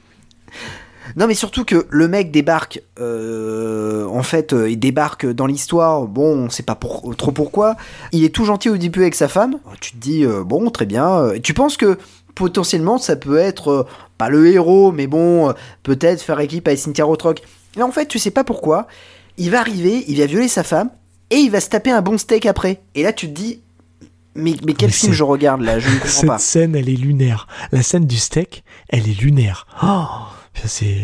Non, 1.15 1.27
mais 1.27 1.33
surtout 1.33 1.65
que 1.65 1.85
le 1.89 2.07
mec 2.07 2.31
débarque, 2.31 2.81
euh, 2.99 4.05
en 4.07 4.23
fait, 4.23 4.53
euh, 4.53 4.69
il 4.69 4.77
débarque 4.79 5.25
dans 5.25 5.45
l'histoire, 5.45 6.03
bon, 6.07 6.45
on 6.45 6.49
sait 6.49 6.63
pas 6.63 6.75
pour- 6.75 7.15
trop 7.15 7.31
pourquoi. 7.31 7.75
Il 8.11 8.23
est 8.23 8.33
tout 8.33 8.45
gentil 8.45 8.69
au 8.69 8.77
début 8.77 9.01
avec 9.01 9.15
sa 9.15 9.27
femme. 9.27 9.55
Tu 9.81 9.91
te 9.93 9.97
dis, 9.97 10.25
euh, 10.25 10.43
bon, 10.43 10.69
très 10.69 10.85
bien. 10.85 11.31
Tu 11.43 11.53
penses 11.53 11.77
que 11.77 11.97
potentiellement, 12.35 12.97
ça 12.97 13.15
peut 13.15 13.37
être, 13.37 13.85
pas 14.17 14.29
le 14.29 14.47
héros, 14.47 14.91
mais 14.91 15.07
bon, 15.07 15.53
peut-être 15.83 16.21
faire 16.21 16.39
équipe 16.39 16.67
avec 16.67 16.79
Cynthia 16.79 17.05
Rothrock. 17.05 17.41
Mais 17.75 17.83
en 17.83 17.91
fait, 17.91 18.05
tu 18.07 18.19
sais 18.19 18.31
pas 18.31 18.43
pourquoi. 18.43 18.87
Il 19.37 19.51
va 19.51 19.59
arriver, 19.59 20.03
il 20.07 20.17
va 20.19 20.25
violer 20.25 20.47
sa 20.47 20.63
femme, 20.63 20.89
et 21.31 21.37
il 21.37 21.51
va 21.51 21.59
se 21.61 21.69
taper 21.69 21.91
un 21.91 22.01
bon 22.01 22.17
steak 22.17 22.45
après. 22.45 22.81
Et 22.95 23.03
là, 23.03 23.13
tu 23.13 23.27
te 23.27 23.31
dis, 23.33 23.61
mais, 24.35 24.55
mais 24.65 24.73
quel 24.73 24.89
Mais 24.89 24.93
film 24.93 25.13
je 25.13 25.23
regarde 25.23 25.61
là? 25.61 25.79
Je 25.79 25.87
ne 25.89 25.93
comprends 25.95 26.07
Cette 26.09 26.27
pas. 26.27 26.37
scène, 26.37 26.75
elle 26.75 26.89
est 26.89 26.95
lunaire. 26.95 27.47
La 27.71 27.81
scène 27.81 28.05
du 28.05 28.17
steak, 28.17 28.63
elle 28.89 29.07
est 29.09 29.19
lunaire. 29.21 29.67
Oh, 29.83 30.05
c'est 30.65 30.97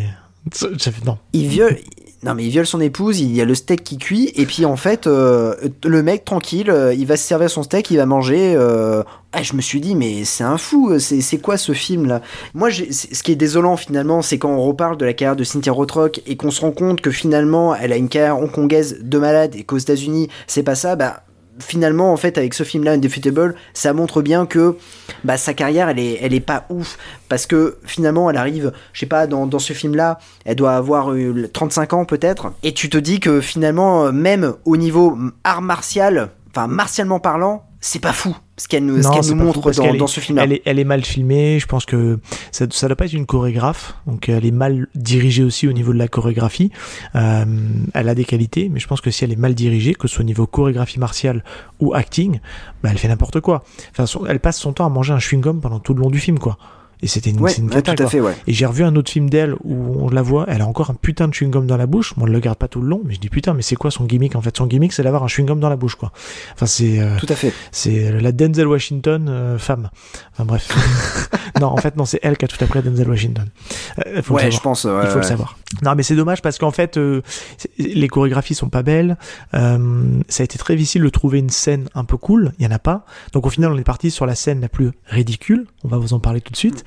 non. 1.06 1.18
il 1.34 1.48
viole 1.48 1.78
non 2.24 2.34
mais 2.34 2.46
il 2.46 2.50
viole 2.50 2.66
son 2.66 2.82
épouse 2.82 3.20
il 3.20 3.36
y 3.36 3.42
a 3.42 3.46
le 3.46 3.56
steak 3.56 3.84
qui 3.84 3.98
cuit 3.98 4.32
et 4.36 4.46
puis 4.46 4.66
en 4.66 4.76
fait 4.76 5.06
euh, 5.08 5.56
le 5.84 6.04
mec 6.04 6.26
tranquille 6.26 6.70
euh, 6.70 6.94
il 6.94 7.06
va 7.06 7.18
se 7.18 7.28
servir 7.28 7.50
son 7.50 7.64
steak 7.64 7.92
il 7.92 7.98
va 7.98 8.06
manger 8.06 8.54
euh, 8.56 9.04
ah, 9.34 9.44
je 9.44 9.54
me 9.54 9.62
suis 9.62 9.82
dit 9.82 9.96
mais 9.96 10.24
c'est 10.24 10.44
un 10.44 10.58
fou 10.58 10.98
c'est 11.00 11.38
quoi 11.38 11.58
ce 11.58 11.74
film 11.74 12.08
là 12.08 12.22
moi 12.54 12.70
ce 12.72 13.24
qui 13.24 13.32
est 13.32 13.36
désolant 13.36 13.78
finalement 13.78 14.22
c'est 14.22 14.38
quand 14.38 14.50
on 14.50 14.62
reparle 14.62 14.98
de 14.98 15.06
la 15.06 15.14
carrière 15.14 15.36
de 15.36 15.44
Cynthia 15.44 15.72
Rothrock 15.72 16.22
et 16.26 16.36
qu'on 16.36 16.52
se 16.52 16.62
rend 16.62 16.72
compte 16.72 17.02
que 17.02 17.12
finalement 17.12 17.76
elle 17.76 17.92
a 17.92 17.98
une 17.98 18.10
carrière 18.10 18.40
hongkongaise 18.40 19.00
de 19.02 19.18
malade 19.18 19.56
et 19.56 19.64
qu'aux 19.64 19.78
États-Unis 19.78 20.30
c'est 20.48 20.64
pas 20.64 20.76
ça 20.76 20.96
bah 20.96 21.25
finalement 21.60 22.12
en 22.12 22.18
fait 22.18 22.38
avec 22.38 22.54
ce 22.54 22.64
film 22.64 22.84
là 22.84 22.92
Undefeatable 22.94 23.56
ça 23.74 23.94
montre 23.94 24.22
bien 24.22 24.46
que 24.46 24.78
bah, 25.24 25.38
sa 25.38 25.54
carrière 25.54 25.90
elle 25.90 26.00
est 26.00 26.20
elle 26.22 26.34
est 26.34 26.40
pas 26.40 26.66
ouf. 26.70 26.98
Parce 27.30 27.46
que 27.46 27.78
finalement 27.86 28.30
elle 28.30 28.38
arrive 28.38 28.72
je 28.94 29.00
sais 29.00 29.06
pas 29.06 29.28
dans, 29.28 29.48
dans 29.48 29.60
ce 29.60 29.74
film 29.74 29.96
là 29.96 30.20
elle 30.46 30.56
doit 30.56 30.76
avoir 30.76 31.14
eu 31.16 31.48
35 31.52 31.94
ans 31.94 32.06
peut-être. 32.06 32.54
Et 32.64 32.74
tu 32.74 32.90
te 32.90 32.98
dis 32.98 33.20
que 33.20 33.42
finalement 33.42 34.06
euh, 34.06 34.12
même 34.12 34.54
au 34.66 34.78
niveau 34.78 35.18
art 35.44 35.62
martial 35.62 36.30
enfin 36.50 36.68
martialement 36.68 37.20
parlant 37.20 37.66
c'est 37.82 38.00
pas 38.00 38.14
fou 38.14 38.36
ce 38.58 38.68
qu'elle 38.70 38.86
nous, 38.86 38.98
Non, 39.00 39.10
montre 39.36 39.72
dans, 39.74 40.06
est- 40.06 40.08
ce 40.08 40.20
film 40.22 40.38
là 40.38 40.44
Elle 40.46 40.54
est, 40.54 40.62
elle 40.66 40.80
est 40.80 40.84
mal 40.86 41.04
filmée. 41.04 41.60
Je 41.60 41.66
pense 41.66 41.86
que 41.86 42.20
ça, 42.52 42.66
ça 42.70 42.88
doit 42.88 42.96
pas 42.96 43.06
être 43.06 43.14
une 43.14 43.26
chorégraphe. 43.26 43.96
Donc 44.08 44.30
elle 44.30 44.46
est 44.46 44.52
mal 44.52 44.88
dirigée 44.96 45.44
aussi 45.44 45.68
au 45.68 45.74
niveau 45.74 45.92
de 45.92 45.98
la 45.98 46.08
chorégraphie. 46.08 46.72
Euh, 47.16 47.46
elle 47.94 48.08
a 48.10 48.16
des 48.16 48.24
qualités, 48.26 48.70
mais 48.70 48.80
je 48.80 48.88
pense 48.88 49.02
que 49.02 49.12
si 49.12 49.24
elle 49.26 49.34
est 49.34 49.38
mal 49.38 49.56
dirigée, 49.56 49.94
que 49.94 50.08
ce 50.08 50.16
soit 50.16 50.22
au 50.22 50.26
niveau 50.26 50.48
chorégraphie 50.48 51.00
martiale 51.00 51.44
ou 51.80 51.94
acting, 51.94 52.40
bah, 52.82 52.90
elle 52.92 52.98
fait 52.98 53.08
n'importe 53.10 53.42
quoi. 53.42 53.64
Enfin, 53.98 54.06
elle 54.30 54.40
passe 54.40 54.58
son 54.60 54.72
temps 54.74 54.86
à 54.86 54.90
manger 54.90 55.14
un 55.14 55.20
chewing-gum 55.20 55.60
pendant 55.60 55.80
tout 55.80 55.94
le 55.94 56.02
long 56.02 56.10
du 56.10 56.20
film, 56.20 56.40
quoi. 56.40 56.58
Et 57.06 57.08
c'était 57.08 57.30
une, 57.30 57.40
ouais, 57.40 57.54
une 57.54 57.66
ouais, 57.66 57.84
cata, 57.84 57.94
tout 57.94 58.02
à 58.02 58.08
fait 58.08 58.20
ouais 58.20 58.36
Et 58.48 58.54
j'ai 58.54 58.66
revu 58.66 58.84
un 58.84 58.96
autre 58.96 59.12
film 59.12 59.30
d'elle 59.30 59.54
où 59.64 59.96
on 60.00 60.10
la 60.10 60.24
voit, 60.24 60.46
elle 60.48 60.62
a 60.62 60.66
encore 60.66 60.90
un 60.90 60.96
putain 60.96 61.28
de 61.28 61.36
chewing-gum 61.36 61.68
dans 61.68 61.78
la 61.78 61.86
bouche. 61.86 62.16
Bon, 62.16 62.24
on 62.24 62.28
ne 62.28 62.32
le 62.32 62.40
garde 62.40 62.58
pas 62.58 62.68
tout 62.68 62.82
le 62.82 62.88
long, 62.88 63.00
mais 63.06 63.14
je 63.14 63.20
dis 63.20 63.30
putain, 63.30 63.54
mais 63.54 63.62
c'est 63.62 63.76
quoi 63.76 63.92
son 63.92 64.06
gimmick 64.06 64.36
En 64.36 64.42
fait, 64.42 64.58
son 64.58 64.66
gimmick, 64.66 64.92
c'est 64.92 65.04
d'avoir 65.04 65.24
un 65.24 65.28
chewing-gum 65.28 65.60
dans 65.60 65.70
la 65.70 65.76
bouche, 65.76 65.94
quoi. 65.94 66.12
Enfin, 66.56 66.66
c'est 66.66 67.00
euh, 67.00 67.16
tout 67.20 67.28
à 67.30 67.36
fait 67.36 67.54
c'est 67.72 68.12
la 68.12 68.32
Denzel 68.32 68.66
Washington 68.66 69.28
euh, 69.30 69.60
femme. 69.60 69.92
Enfin 70.34 70.46
bref. 70.46 71.30
non, 71.62 71.68
en 71.68 71.78
fait, 71.78 71.96
non, 71.96 72.06
c'est 72.06 72.20
elle 72.24 72.38
qui 72.38 72.46
a 72.46 72.48
tout 72.48 72.58
appris 72.64 72.80
à 72.80 72.82
Denzel 72.82 73.08
Washington. 73.08 73.50
Euh, 74.08 74.24
faut 74.24 74.34
ouais 74.34 74.50
je 74.50 74.60
pense 74.60 74.86
Il 74.86 75.08
faut 75.10 75.18
le 75.20 75.24
savoir. 75.24 75.60
Non, 75.84 75.94
mais 75.96 76.02
c'est 76.02 76.16
dommage 76.16 76.42
parce 76.42 76.58
qu'en 76.58 76.72
fait, 76.72 76.98
les 77.78 78.08
chorégraphies 78.08 78.56
sont 78.56 78.70
pas 78.70 78.82
belles. 78.82 79.16
Ça 79.54 80.42
a 80.42 80.44
été 80.44 80.58
très 80.58 80.76
difficile 80.76 81.04
de 81.04 81.10
trouver 81.10 81.38
une 81.38 81.52
scène 81.52 81.88
un 81.94 82.04
peu 82.04 82.18
cool. 82.18 82.54
Il 82.58 82.66
y 82.66 82.68
en 82.68 82.72
a 82.72 82.80
pas. 82.80 83.06
Donc 83.34 83.46
au 83.46 83.52
final, 83.52 83.72
on 83.72 83.78
est 83.78 83.84
parti 83.84 84.10
sur 84.10 84.26
la 84.26 84.34
scène 84.34 84.62
la 84.62 84.70
plus 84.70 84.90
ridicule. 85.06 85.68
On 85.84 85.88
va 85.88 85.98
vous 85.98 86.14
en 86.14 86.20
parler 86.20 86.42
tout 86.42 86.52
de 86.52 86.58
suite. 86.58 86.84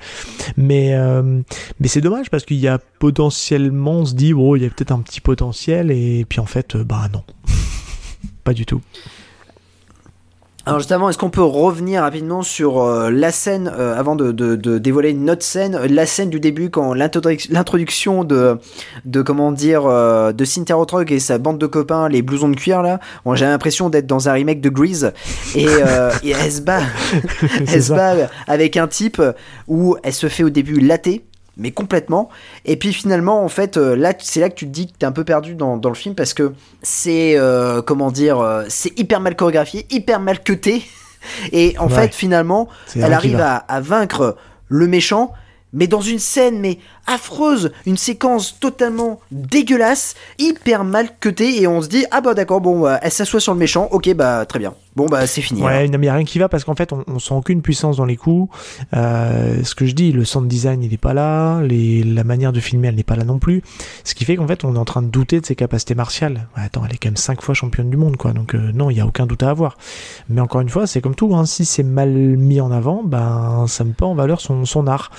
Mais 0.57 0.93
euh, 0.93 1.41
mais 1.79 1.87
c'est 1.87 2.01
dommage 2.01 2.29
parce 2.29 2.45
qu'il 2.45 2.57
y 2.57 2.67
a 2.67 2.79
potentiellement, 2.99 3.99
on 3.99 4.05
se 4.05 4.13
dit, 4.13 4.33
bon, 4.33 4.55
il 4.55 4.63
y 4.63 4.65
a 4.65 4.69
peut-être 4.69 4.91
un 4.91 4.99
petit 4.99 5.21
potentiel 5.21 5.91
et 5.91 6.25
puis 6.27 6.39
en 6.39 6.45
fait, 6.45 6.75
euh, 6.75 6.83
bah 6.83 7.07
non, 7.13 7.23
pas 8.43 8.53
du 8.53 8.65
tout. 8.65 8.81
Alors 10.69 10.77
justement, 10.81 11.09
est-ce 11.09 11.17
qu'on 11.17 11.31
peut 11.31 11.41
revenir 11.41 12.03
rapidement 12.03 12.43
sur 12.43 12.79
euh, 12.79 13.09
la 13.09 13.31
scène, 13.31 13.71
euh, 13.75 13.97
avant 13.97 14.15
de, 14.15 14.31
de, 14.31 14.55
de 14.55 14.77
dévoiler 14.77 15.09
une 15.09 15.27
autre 15.31 15.41
scène, 15.41 15.73
euh, 15.73 15.87
la 15.89 16.05
scène 16.05 16.29
du 16.29 16.39
début, 16.39 16.69
quand 16.69 16.93
l'introduc- 16.93 17.47
l'introduction 17.49 18.23
de, 18.23 18.59
de, 19.03 19.23
comment 19.23 19.51
dire, 19.51 19.87
euh, 19.87 20.31
de 20.31 20.45
Cynthia 20.45 20.75
Rothrock 20.75 21.09
et 21.11 21.17
sa 21.19 21.39
bande 21.39 21.57
de 21.57 21.65
copains, 21.65 22.07
les 22.07 22.21
blousons 22.21 22.49
de 22.49 22.55
cuir 22.55 22.83
là, 22.83 22.99
bon, 23.25 23.33
j'ai 23.33 23.45
l'impression 23.45 23.89
d'être 23.89 24.05
dans 24.05 24.29
un 24.29 24.33
remake 24.33 24.61
de 24.61 24.69
Grease, 24.69 25.11
et, 25.55 25.65
euh, 25.67 26.11
et 26.23 26.31
elle 26.39 26.51
se 26.51 26.61
bat, 26.61 26.81
elle 27.67 27.81
se 27.81 27.91
bat 27.91 28.29
avec 28.45 28.77
un 28.77 28.87
type 28.87 29.19
où 29.67 29.97
elle 30.03 30.13
se 30.13 30.27
fait 30.29 30.43
au 30.43 30.51
début 30.51 30.79
latter, 30.79 31.25
mais 31.59 31.71
complètement. 31.71 32.29
Et 32.65 32.77
puis 32.77 32.93
finalement, 32.93 33.43
en 33.43 33.49
fait, 33.49 33.77
euh, 33.77 33.95
là, 33.95 34.13
c'est 34.19 34.39
là 34.39 34.49
que 34.49 34.55
tu 34.55 34.65
te 34.65 34.71
dis 34.71 34.87
que 34.87 34.97
t'es 34.97 35.05
un 35.05 35.11
peu 35.11 35.23
perdu 35.23 35.53
dans, 35.55 35.77
dans 35.77 35.89
le 35.89 35.95
film 35.95 36.15
parce 36.15 36.33
que 36.33 36.53
c'est, 36.81 37.37
euh, 37.37 37.81
comment 37.81 38.09
dire, 38.11 38.39
euh, 38.39 38.63
c'est 38.69 38.97
hyper 38.97 39.19
mal 39.19 39.35
chorégraphié, 39.35 39.85
hyper 39.91 40.19
mal 40.19 40.41
cuté. 40.41 40.83
Et 41.51 41.75
en 41.77 41.87
Ouais. 41.89 41.95
fait, 42.07 42.15
finalement, 42.15 42.69
elle 42.95 43.13
arrive 43.13 43.39
à 43.41 43.81
vaincre 43.81 44.37
le 44.69 44.87
méchant, 44.87 45.33
mais 45.73 45.85
dans 45.87 46.01
une 46.01 46.17
scène 46.19 46.59
mais 46.59 46.79
affreuse, 47.09 47.71
une 47.85 47.97
séquence 47.97 48.59
totalement 48.59 49.19
dégueulasse, 49.31 50.15
hyper 50.37 50.83
mal 50.83 51.09
cutée, 51.19 51.61
et 51.61 51.67
on 51.67 51.81
se 51.81 51.89
dit 51.89 52.05
ah 52.11 52.21
bah 52.21 52.33
d'accord, 52.33 52.61
bon, 52.61 52.81
bah, 52.81 52.99
elle 53.01 53.11
s'assoit 53.11 53.39
sur 53.39 53.53
le 53.53 53.59
méchant, 53.59 53.89
ok 53.91 54.13
bah 54.13 54.45
très 54.45 54.59
bien, 54.59 54.73
bon 54.95 55.07
bah 55.07 55.25
c'est 55.27 55.41
fini. 55.41 55.61
Ouais, 55.61 55.73
alors. 55.73 55.91
non, 55.91 55.97
mais 55.97 56.05
y 56.05 56.09
a 56.09 56.13
rien 56.13 56.25
qui 56.25 56.39
va 56.39 56.47
parce 56.47 56.63
qu'en 56.63 56.75
fait, 56.75 56.93
on, 56.93 57.03
on 57.07 57.19
sent 57.19 57.33
aucune 57.33 57.61
puissance 57.61 57.97
dans 57.97 58.05
les 58.05 58.15
coups. 58.15 58.55
Euh, 58.95 59.63
ce 59.63 59.75
que 59.75 59.85
je 59.85 59.93
dis, 59.93 60.11
le 60.11 60.23
sound 60.23 60.47
design, 60.47 60.83
il 60.83 60.93
est 60.93 60.97
pas 60.97 61.13
là. 61.13 61.61
Les, 61.61 62.03
la 62.03 62.23
manière 62.23 62.53
de 62.53 62.59
filmer, 62.59 62.89
elle 62.89 62.95
n'est 62.95 63.03
pas 63.03 63.15
là 63.15 63.23
non 63.23 63.39
plus. 63.39 63.63
Ce 64.03 64.13
qui 64.13 64.25
fait 64.25 64.35
qu'en 64.35 64.47
fait, 64.47 64.63
on 64.63 64.75
est 64.75 64.79
en 64.79 64.85
train 64.85 65.01
de 65.01 65.07
douter 65.07 65.41
de 65.41 65.45
ses 65.45 65.55
capacités 65.55 65.95
martiales. 65.95 66.47
Attends, 66.55 66.83
elle 66.85 66.93
est 66.93 66.97
quand 66.97 67.09
même 67.09 67.17
cinq 67.17 67.41
fois 67.41 67.55
championne 67.55 67.89
du 67.89 67.97
monde, 67.97 68.17
quoi. 68.17 68.33
Donc 68.33 68.53
euh, 68.53 68.71
non, 68.73 68.89
il 68.89 68.97
y 68.97 69.01
a 69.01 69.05
aucun 69.05 69.25
doute 69.25 69.43
à 69.43 69.49
avoir. 69.49 69.77
Mais 70.29 70.41
encore 70.41 70.61
une 70.61 70.69
fois, 70.69 70.85
c'est 70.85 71.01
comme 71.01 71.15
tout. 71.15 71.35
Hein, 71.35 71.45
si 71.45 71.65
c'est 71.65 71.83
mal 71.83 72.09
mis 72.09 72.61
en 72.61 72.71
avant, 72.71 73.03
ben 73.03 73.65
ça 73.67 73.83
me 73.83 73.93
pas 73.93 74.05
en 74.05 74.15
valeur 74.15 74.41
son, 74.41 74.65
son 74.65 74.87
art. 74.87 75.11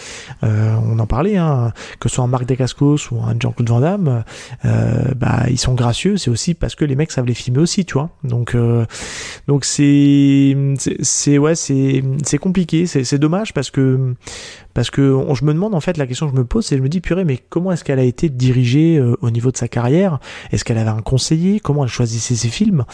Euh, 0.45 0.75
on 0.87 0.99
en 0.99 1.07
parlait, 1.07 1.37
hein, 1.37 1.73
que 1.99 2.09
ce 2.09 2.17
soit 2.17 2.25
un 2.25 2.29
Marc 2.29 2.47
Dacascos 2.47 3.11
ou 3.11 3.21
un 3.23 3.35
Jean-Claude 3.39 3.69
Van 3.69 3.81
Damme, 3.81 4.25
euh, 4.65 5.03
bah 5.17 5.45
ils 5.49 5.59
sont 5.59 5.75
gracieux. 5.75 6.17
C'est 6.17 6.31
aussi 6.31 6.55
parce 6.55 6.75
que 6.75 6.85
les 6.85 6.97
mecs 6.97 7.11
savent 7.13 7.27
les 7.27 7.35
filmer 7.35 7.61
aussi, 7.61 7.85
tu 7.85 7.95
vois. 7.95 8.11
Donc 8.25 8.55
euh, 8.55 8.85
donc 9.49 9.65
c'est 9.65 10.57
c'est- 11.03 11.39
ouais 11.39 11.55
c'est 11.55 12.03
c'est 12.25 12.39
compliqué, 12.39 12.87
c'est 12.87 13.19
dommage 13.19 13.53
parce 13.55 13.71
que 13.71 14.15
parce 14.75 14.91
que 14.91 15.19
je 15.35 15.45
me 15.45 15.53
demande 15.53 15.75
en 15.75 15.81
fait 15.81 15.97
la 15.97 16.07
question 16.07 16.27
que 16.29 16.33
je 16.35 16.39
me 16.41 16.45
pose 16.45 16.65
c'est 16.65 16.77
je 16.77 16.83
me 16.83 16.89
dis 16.89 17.01
purée 17.01 17.25
mais 17.25 17.39
comment 17.49 17.73
est-ce 17.73 17.83
qu'elle 17.83 17.99
a 17.99 18.05
été 18.05 18.29
dirigée 18.29 18.99
euh, 18.99 19.17
au 19.21 19.31
niveau 19.31 19.51
de 19.51 19.57
sa 19.57 19.69
carrière? 19.69 20.21
Est-ce 20.53 20.65
qu'elle 20.65 20.79
avait 20.79 20.91
un 20.91 21.03
conseiller? 21.03 21.61
Comment 21.61 21.85
elle 21.85 21.91
choisissait 21.91 22.37
ses 22.37 22.49
films? 22.49 22.85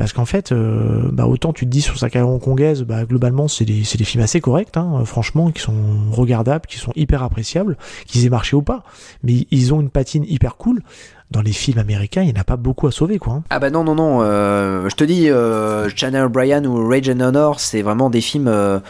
Parce 0.00 0.14
qu'en 0.14 0.24
fait 0.24 0.50
euh, 0.50 1.10
bah 1.12 1.26
autant 1.26 1.52
tu 1.52 1.66
te 1.66 1.70
dis 1.70 1.82
sur 1.82 1.98
sa 1.98 2.08
carrière 2.08 2.30
hongkongaise 2.30 2.84
bah 2.84 3.04
globalement 3.04 3.48
c'est 3.48 3.66
des 3.66 3.84
films 3.84 4.24
assez 4.24 4.40
corrects 4.40 4.78
hein, 4.78 5.04
franchement 5.04 5.50
qui 5.50 5.60
sont 5.60 5.74
regardables, 6.10 6.64
qui 6.66 6.78
sont 6.78 6.92
hyper 6.96 7.22
appréciables, 7.22 7.76
qu'ils 8.06 8.24
aient 8.24 8.30
marché 8.30 8.56
ou 8.56 8.62
pas, 8.62 8.82
mais 9.22 9.46
ils 9.50 9.74
ont 9.74 9.82
une 9.82 9.90
patine 9.90 10.24
hyper 10.26 10.56
cool. 10.56 10.82
Dans 11.30 11.42
les 11.42 11.52
films 11.52 11.78
américains, 11.78 12.22
il 12.22 12.32
n'y 12.32 12.36
en 12.36 12.40
a 12.40 12.44
pas 12.44 12.56
beaucoup 12.56 12.88
à 12.88 12.90
sauver 12.92 13.18
quoi. 13.20 13.34
hein. 13.34 13.42
Ah 13.50 13.60
bah 13.60 13.70
non 13.70 13.84
non 13.84 13.94
non, 13.94 14.18
euh, 14.22 14.88
je 14.88 14.96
te 14.96 15.04
dis, 15.04 15.30
euh, 15.30 15.88
Channel 15.94 16.24
O'Brien 16.24 16.64
ou 16.64 16.88
Rage 16.88 17.08
and 17.08 17.20
Honor, 17.20 17.60
c'est 17.60 17.82
vraiment 17.82 18.10
des 18.10 18.20
films 18.20 18.48
euh, 18.48 18.80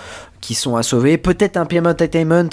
qui 0.40 0.55
sont 0.55 0.74
à 0.76 0.83
sauver. 0.83 1.18
Peut-être 1.18 1.59
un 1.59 1.66
PM 1.66 1.87
Entertainment, 1.87 2.48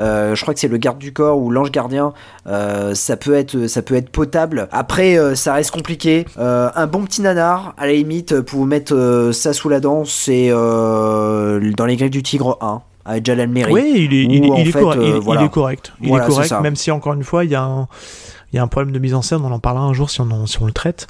euh, 0.00 0.34
je 0.34 0.42
crois 0.42 0.54
que 0.54 0.60
c'est 0.60 0.66
le 0.66 0.76
garde 0.76 0.98
du 0.98 1.12
corps 1.12 1.38
ou 1.38 1.50
l'ange 1.52 1.70
gardien, 1.70 2.14
ça 2.46 3.16
peut 3.16 3.34
être 3.34 3.68
ça 3.68 3.82
peut 3.82 3.94
être 3.94 4.10
potable. 4.10 4.68
Après 4.72 5.16
ça 5.36 5.54
reste 5.54 5.70
compliqué. 5.70 6.24
Un 6.36 6.86
bon 6.88 7.04
petit 7.04 7.22
nanar, 7.22 7.74
à 7.78 7.86
la 7.86 7.92
limite, 7.92 8.40
pour 8.40 8.58
vous 8.58 8.66
mettre 8.66 9.30
ça 9.32 9.52
sous 9.52 9.68
la 9.68 9.78
dent, 9.78 10.04
c'est 10.04 10.48
dans 10.50 11.86
les 11.86 11.96
griffes 11.96 12.10
du 12.10 12.24
tigre 12.24 12.58
1 12.60 12.82
avec 13.04 13.24
Jalal 13.24 13.48
Merri. 13.48 13.72
Oui, 13.72 13.92
il 14.10 14.14
est, 14.14 14.24
il, 14.24 14.72
correct, 14.72 14.98
euh, 15.00 15.20
il, 15.38 15.44
est 15.44 15.48
correct. 15.48 15.92
Il 16.02 16.08
Voilà, 16.08 16.26
est 16.26 16.28
correct, 16.28 16.52
même 16.62 16.76
si 16.76 16.90
encore 16.90 17.14
une 17.14 17.24
fois, 17.24 17.44
il 17.44 17.50
y 17.50 17.54
a 17.54 17.62
un, 17.62 17.88
il 18.52 18.56
y 18.56 18.58
a 18.58 18.62
un 18.62 18.66
problème 18.68 18.92
de 18.94 18.98
mise 18.98 19.14
en 19.14 19.22
scène, 19.22 19.40
on 19.42 19.52
en 19.52 19.58
parlera 19.58 19.84
un 19.84 19.92
jour 19.92 20.08
si 20.10 20.20
on, 20.20 20.30
en- 20.30 20.46
si 20.46 20.60
on 20.62 20.66
le 20.66 20.72
traite. 20.72 21.06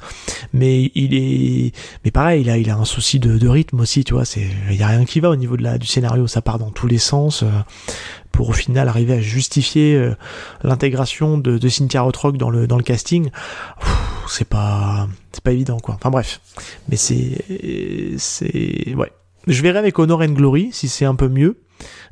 Mais 0.53 0.91
il 0.95 1.13
est, 1.13 1.71
mais 2.03 2.11
pareil, 2.11 2.41
il 2.41 2.49
a, 2.49 2.57
il 2.57 2.69
a 2.69 2.75
un 2.75 2.85
souci 2.85 3.19
de, 3.19 3.37
de 3.37 3.47
rythme 3.47 3.79
aussi, 3.79 4.03
tu 4.03 4.13
vois. 4.13 4.25
C'est, 4.25 4.45
il 4.69 4.75
y 4.75 4.83
a 4.83 4.87
rien 4.87 5.05
qui 5.05 5.19
va 5.19 5.29
au 5.29 5.35
niveau 5.35 5.55
de 5.57 5.63
la, 5.63 5.77
du 5.77 5.87
scénario, 5.87 6.27
ça 6.27 6.41
part 6.41 6.59
dans 6.59 6.71
tous 6.71 6.87
les 6.87 6.97
sens. 6.97 7.43
euh, 7.43 7.47
pour 8.31 8.49
au 8.49 8.53
final 8.53 8.87
arriver 8.87 9.13
à 9.13 9.19
justifier 9.21 9.95
euh, 9.95 10.15
l'intégration 10.63 11.37
de, 11.39 11.57
de 11.57 11.67
Cynthia 11.69 12.01
Rothrock 12.01 12.37
dans 12.37 12.49
le 12.51 12.67
dans 12.67 12.77
le 12.77 12.83
casting, 12.83 13.31
c'est 14.29 14.47
pas 14.47 15.07
c'est 15.33 15.43
pas 15.43 15.51
évident 15.51 15.77
quoi. 15.79 15.95
Enfin 15.95 16.09
bref, 16.11 16.39
mais 16.87 16.95
c'est 16.95 17.43
c'est 18.17 18.93
ouais. 18.95 19.11
Je 19.47 19.61
verrai 19.61 19.79
avec 19.79 19.97
Honor 19.97 20.21
and 20.21 20.33
Glory 20.33 20.69
si 20.71 20.87
c'est 20.89 21.05
un 21.05 21.15
peu 21.15 21.27
mieux. 21.27 21.57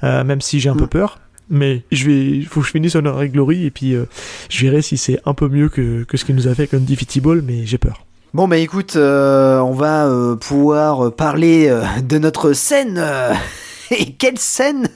euh, 0.03 0.23
même 0.23 0.41
si 0.41 0.59
j'ai 0.59 0.69
un 0.69 0.75
peu 0.75 0.85
Mm. 0.85 0.89
peur. 0.89 1.19
Mais 1.49 1.83
je 1.91 2.09
vais, 2.09 2.41
faut 2.41 2.59
que 2.61 2.65
je 2.67 2.71
finisse 2.71 2.95
Honor 2.95 3.21
et 3.23 3.29
Glory 3.29 3.65
et 3.65 3.71
puis 3.71 3.93
euh, 3.93 4.05
je 4.49 4.65
verrai 4.65 4.81
si 4.81 4.97
c'est 4.97 5.19
un 5.25 5.33
peu 5.33 5.47
mieux 5.47 5.69
que, 5.69 6.03
que 6.03 6.17
ce 6.17 6.25
qu'il 6.25 6.35
nous 6.35 6.47
a 6.47 6.53
fait 6.55 6.63
avec 6.63 6.73
Undefeated 6.73 7.23
Ball, 7.23 7.41
mais 7.41 7.65
j'ai 7.65 7.77
peur. 7.77 8.05
Bon 8.33 8.47
bah 8.47 8.57
écoute, 8.57 8.97
euh, 8.97 9.59
on 9.59 9.71
va 9.71 10.07
euh, 10.07 10.35
pouvoir 10.35 11.13
parler 11.13 11.73
de 12.03 12.17
notre 12.17 12.51
scène. 12.53 13.01
Et 13.91 14.11
quelle 14.13 14.37
scène? 14.37 14.89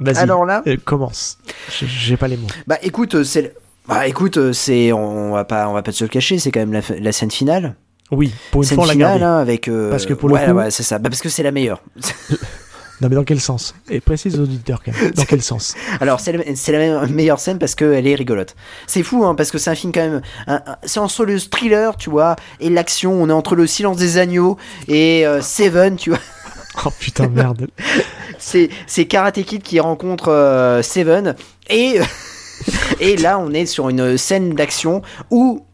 Vas-y. 0.00 0.16
Alors 0.16 0.46
là 0.46 0.62
commence. 0.84 1.38
J'ai- 1.86 2.16
pas 2.16 2.26
les 2.28 2.38
mots. 2.38 2.46
Bah 2.66 2.78
écoute, 2.82 3.22
c'est 3.22 3.42
le- 3.42 3.52
bah 3.86 4.06
écoute, 4.06 4.52
c'est 4.52 4.92
on 4.92 5.32
va 5.32 5.44
pas 5.44 5.68
on 5.68 5.74
va 5.74 5.82
pas 5.82 5.92
se 5.92 6.04
le 6.04 6.08
cacher, 6.08 6.38
c'est 6.38 6.50
quand 6.50 6.60
même 6.60 6.72
la, 6.72 6.80
la 6.98 7.12
scène 7.12 7.30
finale. 7.30 7.74
Oui, 8.10 8.32
pour 8.50 8.62
une 8.62 8.68
scène 8.68 8.76
fois 8.76 8.84
on 8.84 8.86
l'a 8.88 8.92
finale 8.94 9.20
gardé. 9.20 9.24
hein, 9.24 9.36
avec 9.38 9.70
Parce 9.90 10.06
que 10.06 10.14
pour 10.14 10.30
le 10.30 10.34
ouais, 10.36 10.46
coup- 10.46 10.52
ouais, 10.52 10.70
c'est 10.70 10.82
ça. 10.82 10.98
Bah 10.98 11.10
parce 11.10 11.20
que 11.20 11.28
c'est 11.28 11.42
la 11.42 11.52
meilleure. 11.52 11.82
Non 13.00 13.08
mais 13.08 13.16
dans 13.16 13.24
quel 13.24 13.40
sens? 13.40 13.74
Et 13.88 14.00
précise 14.00 14.38
aux 14.38 14.42
auditeurs 14.42 14.82
quand 14.84 14.92
même. 14.92 15.10
Dans 15.12 15.24
quel 15.24 15.42
sens? 15.42 15.74
Alors 16.00 16.20
c'est 16.20 16.32
la, 16.32 17.06
meilleure 17.06 17.40
scène 17.40 17.58
parce 17.58 17.74
qu'elle 17.74 18.06
est 18.06 18.14
rigolote. 18.14 18.54
C'est 18.86 19.02
fou 19.02 19.24
hein, 19.24 19.34
parce 19.34 19.50
que 19.50 19.58
c'est 19.58 19.70
un 19.70 19.74
film 19.74 19.92
quand 19.92 20.00
même. 20.00 20.20
c'est 20.84 21.00
entre 21.00 21.24
le 21.24 21.38
thriller, 21.38 21.96
tu 21.96 22.10
vois, 22.10 22.36
et 22.60 22.68
l'action. 22.68 23.12
On 23.12 23.28
est 23.28 23.32
entre 23.32 23.54
le 23.54 23.66
silence 23.66 23.96
des 23.96 24.18
agneaux 24.18 24.56
et 24.88 25.26
euh, 25.26 25.40
Seven, 25.40 25.96
tu 25.96 26.10
vois. 26.10 26.20
Oh 26.86 26.90
putain 26.98 27.28
merde. 27.28 27.66
c'est 28.38 28.70
c'est 28.86 29.06
Karate 29.06 29.42
Kid 29.42 29.62
qui 29.62 29.80
rencontre 29.80 30.28
euh, 30.28 30.82
Seven 30.82 31.34
et 31.68 31.98
et 33.00 33.16
là 33.16 33.40
on 33.40 33.52
est 33.52 33.66
sur 33.66 33.88
une 33.88 34.16
scène 34.16 34.54
d'action 34.54 35.02
où 35.30 35.66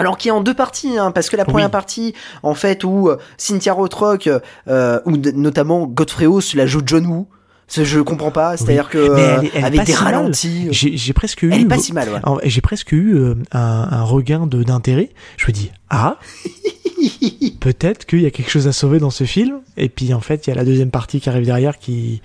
alors 0.00 0.16
qui 0.18 0.28
est 0.28 0.32
en 0.32 0.40
deux 0.40 0.54
parties 0.54 0.98
hein, 0.98 1.10
parce 1.12 1.28
que 1.30 1.36
la 1.36 1.44
première 1.44 1.66
Oui. 1.68 1.72
partie 1.72 2.14
en 2.42 2.54
fait 2.54 2.82
où 2.84 3.08
euh, 3.08 3.18
Cynthia 3.36 3.72
Rothrock 3.72 4.28
euh, 4.68 5.00
ou 5.04 5.16
d- 5.16 5.32
notamment 5.34 5.86
Godfrey 5.86 6.26
se 6.40 6.56
la 6.56 6.66
joue 6.66 6.80
John 6.84 7.06
Woo 7.06 7.26
je 7.72 8.00
comprends 8.00 8.32
pas 8.32 8.56
c'est 8.56 8.70
à 8.70 8.72
dire 8.72 8.88
que 8.88 8.98
elle 8.98 9.10
euh, 9.10 9.42
est- 9.42 9.50
elle 9.54 9.60
est 9.62 9.64
avec 9.64 9.84
des 9.84 9.92
si 9.92 9.98
ralentis 9.98 10.66
euh, 10.66 10.72
J'ai 10.72 11.12
presque 11.12 11.42
eu. 11.42 11.52
elle 11.52 11.60
est 11.60 11.64
pas 11.66 11.78
si 11.78 11.92
mal 11.92 12.08
ouais. 12.10 12.20
J'ai 12.44 12.60
presque 12.60 12.90
eu 12.90 13.14
euh, 13.14 13.34
un, 13.52 13.86
un 13.92 14.02
regain 14.02 14.46
de- 14.48 14.64
d'intérêt. 14.64 15.10
Je 15.36 15.46
me 15.46 15.52
dis, 15.52 15.70
ah, 15.88 16.16
peut-être 17.60 18.06
qu'il 18.06 18.20
y 18.22 18.26
a 18.26 18.30
quelque 18.30 18.50
chose 18.50 18.66
à 18.68 18.72
sauver 18.72 18.98
dans 18.98 19.10
ce 19.10 19.24
film. 19.24 19.60
Et 19.76 19.88
puis 19.88 20.12
en 20.14 20.20
fait, 20.20 20.46
il 20.46 20.50
y 20.50 20.52
a 20.52 20.56
la 20.56 20.64
deuxième 20.64 20.90
partie 20.90 21.20
qui 21.20 21.28
arrive 21.28 21.44
derrière 21.44 21.78
qui. 21.78 22.20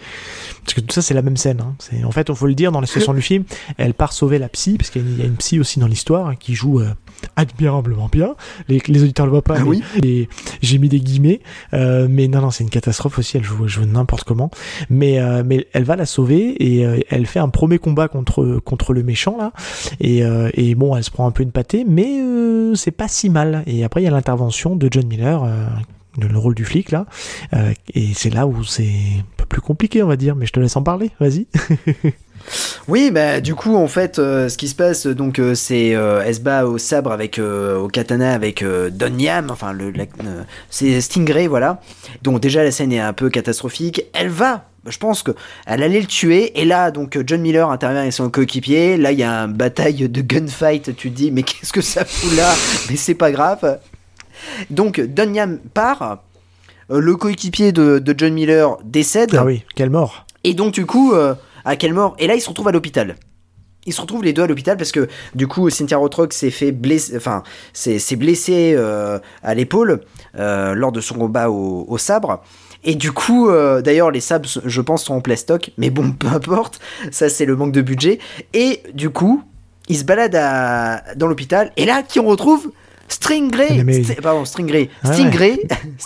Parce 0.64 0.74
que 0.74 0.82
tout 0.82 0.94
ça, 0.94 1.02
c'est 1.02 1.14
la 1.14 1.22
même 1.22 1.38
scène. 1.38 1.62
hein. 1.62 1.76
C'est 1.80 2.04
En 2.04 2.12
fait, 2.12 2.28
il 2.30 2.36
faut 2.36 2.48
le 2.48 2.56
dire, 2.56 2.72
dans 2.72 2.82
la 2.82 2.88
situation 2.88 3.14
du 3.14 3.22
film, 3.22 3.44
elle 3.78 3.94
part 3.94 4.14
sauver 4.14 4.40
la 4.40 4.50
psy, 4.50 4.78
parce 4.78 4.90
qu'il 4.90 5.18
y 5.18 5.22
a 5.22 5.26
une- 5.26 5.36
psy 5.36 5.60
aussi 5.60 5.80
dans 5.80 5.88
l'histoire 5.88 6.28
hein, 6.28 6.36
qui 6.40 6.54
joue 6.56 6.80
euh, 6.80 6.90
admirablement 7.36 8.10
bien. 8.12 8.36
Les, 8.68 8.82
les 8.88 9.04
auditeurs 9.04 9.26
le 9.26 9.32
voient 9.32 9.42
pas, 9.42 9.56
Ah 9.58 9.64
mais 9.64 9.70
oui. 9.70 9.84
et 10.04 10.30
j'ai 10.62 10.78
mis 10.78 10.90
des 10.90 11.00
guillemets. 11.00 11.42
Euh, 11.74 12.08
mais 12.10 12.28
non, 12.28 12.42
non, 12.42 12.52
c'est 12.52 12.64
une 12.64 12.70
catastrophe 12.70 13.20
aussi. 13.20 13.38
Elle 13.38 13.44
joue, 13.44 13.66
n'importe 13.86 14.24
comment. 14.24 14.50
Mais, 14.90 15.20
euh, 15.20 15.44
mais 15.46 15.68
elle 15.74 15.84
va 15.84 15.96
la 15.96 16.06
sauver 16.06 16.50
et 16.64 16.86
elle 17.10 17.26
fait 17.26 17.40
un 17.40 17.50
premier 17.50 17.78
combat 17.80 18.08
contre, 18.08 18.60
contre 18.64 18.94
le 18.94 19.04
méchant 19.04 19.38
là. 19.38 19.52
Et, 20.00 20.24
et 20.54 20.76
bon, 20.76 20.96
elle 20.96 21.04
se 21.04 21.12
prend 21.12 21.28
un 21.28 21.32
peu 21.32 21.44
une 21.44 21.52
pâtée, 21.52 21.86
mais 21.88 22.22
c'est 22.76 22.92
pas 22.92 23.08
si 23.08 23.30
mal. 23.30 23.64
Et 23.68 23.84
après, 23.84 24.02
il 24.02 24.06
y 24.06 24.08
a 24.08 24.12
l'intervention 24.12 24.76
de 24.76 24.85
John 24.92 25.08
Miller, 25.08 25.44
euh, 25.44 25.66
le, 26.20 26.28
le 26.28 26.38
rôle 26.38 26.56
du 26.56 26.66
flic 26.66 26.92
là. 26.92 27.06
Euh, 27.54 27.74
et 27.94 28.14
c'est 28.14 28.30
là 28.30 28.48
où 28.48 28.64
c'est 28.64 28.84
un 28.84 29.24
peu 29.38 29.46
plus 29.46 29.62
compliqué, 29.62 30.04
on 30.04 30.08
va 30.08 30.16
dire. 30.16 30.36
Mais 30.36 30.46
je 30.46 30.54
te 30.54 30.60
laisse 30.60 30.76
en 30.76 30.84
parler, 30.84 31.12
vas-y. 31.20 31.48
Oui, 32.88 33.10
bah 33.10 33.42
du 33.42 33.56
coup 33.56 33.76
en 33.76 33.88
fait, 33.88 34.20
euh, 34.20 34.50
ce 34.50 34.58
qui 34.58 34.68
se 34.68 34.76
passe 34.76 35.08
donc 35.08 35.42
c'est 35.56 35.96
euh, 35.96 36.22
elle 36.24 36.66
au 36.66 36.78
sabre 36.78 37.12
avec 37.12 37.40
au 37.40 37.88
katana 37.88 38.34
avec 38.34 38.64
Don 38.64 39.18
Yam, 39.18 39.50
enfin 39.50 39.74
le 39.74 39.92
c'est 40.70 41.02
Stingray 41.02 41.48
voilà. 41.48 41.82
Donc 42.22 42.42
déjà 42.42 42.64
la 42.64 42.70
scène 42.70 42.94
est 42.94 43.00
un 43.00 43.14
peu 43.14 43.32
catastrophique. 43.32 44.04
Elle 44.14 44.30
va, 44.30 44.70
je 44.86 44.98
pense 45.00 45.24
que 45.24 45.32
elle 45.66 45.82
allait 45.82 46.02
le 46.02 46.06
tuer 46.06 46.60
et 46.62 46.66
là 46.66 46.92
donc 46.92 47.18
John 47.26 47.42
Miller 47.42 47.68
intervient 47.72 48.02
avec 48.02 48.14
son 48.14 48.30
coéquipier. 48.30 48.98
Là 48.98 49.12
il 49.12 49.18
y 49.18 49.24
a 49.24 49.40
une 49.40 49.54
bataille 49.54 50.08
de 50.08 50.22
gunfight. 50.22 50.96
Tu 50.96 51.10
te 51.10 51.16
dis 51.16 51.32
mais 51.32 51.42
qu'est-ce 51.42 51.74
que 51.74 51.82
ça 51.82 52.06
fout 52.06 52.38
là? 52.38 52.54
Mais 52.92 52.96
c'est 52.96 53.16
pas 53.16 53.32
grave. 53.32 53.80
Donc 54.70 55.00
Don 55.00 55.34
Yam 55.34 55.60
part. 55.74 56.24
Euh, 56.92 57.00
le 57.00 57.16
coéquipier 57.16 57.72
de, 57.72 57.98
de 57.98 58.14
John 58.16 58.34
Miller 58.34 58.78
décède. 58.84 59.36
Ah 59.36 59.44
oui, 59.44 59.64
quelle 59.76 59.90
mort. 59.90 60.26
Et 60.44 60.54
donc, 60.54 60.72
du 60.74 60.86
coup, 60.86 61.14
euh, 61.14 61.34
à 61.64 61.76
quelle 61.78 61.94
mort 61.96 62.16
Et 62.20 62.28
là, 62.28 62.36
ils 62.36 62.42
se 62.42 62.48
retrouvent 62.50 62.68
à 62.68 62.72
l'hôpital. 62.72 63.16
Ils 63.88 63.94
se 63.94 64.02
retrouvent 64.02 64.24
les 64.24 64.34
deux 64.34 64.44
à 64.44 64.48
l'hôpital 64.48 64.78
parce 64.78 64.92
que, 64.92 65.08
du 65.34 65.48
coup, 65.48 65.68
Cynthia 65.72 65.98
Rothrock 65.98 66.32
s'est 66.34 66.52
fait 66.52 66.72
blesser, 66.72 67.18
enfin, 67.18 67.42
s'est 67.74 67.98
s'est 67.98 68.16
blessée 68.16 68.76
euh, 68.78 69.18
à 69.42 69.56
l'épaule 69.56 70.02
euh, 70.38 70.76
lors 70.76 70.92
de 70.92 71.02
son 71.02 71.16
combat 71.16 71.50
au, 71.50 71.86
au 71.88 71.98
sabre. 71.98 72.44
Et 72.84 72.94
du 72.94 73.12
coup, 73.12 73.50
euh, 73.50 73.82
d'ailleurs, 73.82 74.12
les 74.12 74.22
sabres, 74.22 74.48
je 74.64 74.82
pense, 74.82 75.06
sont 75.06 75.16
en 75.16 75.22
plastoc, 75.22 75.72
mais 75.80 75.90
bon, 75.90 76.12
peu 76.20 76.28
importe, 76.28 76.80
ça 77.10 77.30
c'est 77.30 77.46
le 77.46 77.56
manque 77.56 77.72
de 77.72 77.82
budget. 77.82 78.20
Et 78.54 78.82
du 78.94 79.10
coup, 79.10 79.42
ils 79.88 79.98
se 79.98 80.04
baladent 80.04 80.36
à- 80.36 81.02
dans 81.16 81.26
l'hôpital, 81.28 81.72
et 81.78 81.86
là, 81.86 82.04
qui 82.04 82.20
on 82.20 82.28
retrouve? 82.28 82.72
Stingray, 83.08 83.84
Mais- 83.84 84.02
St- 84.02 84.22
pardon, 84.22 84.46
Stingray, 84.46 84.90
Ouais, 85.04 85.14
Stingray, 85.14 85.60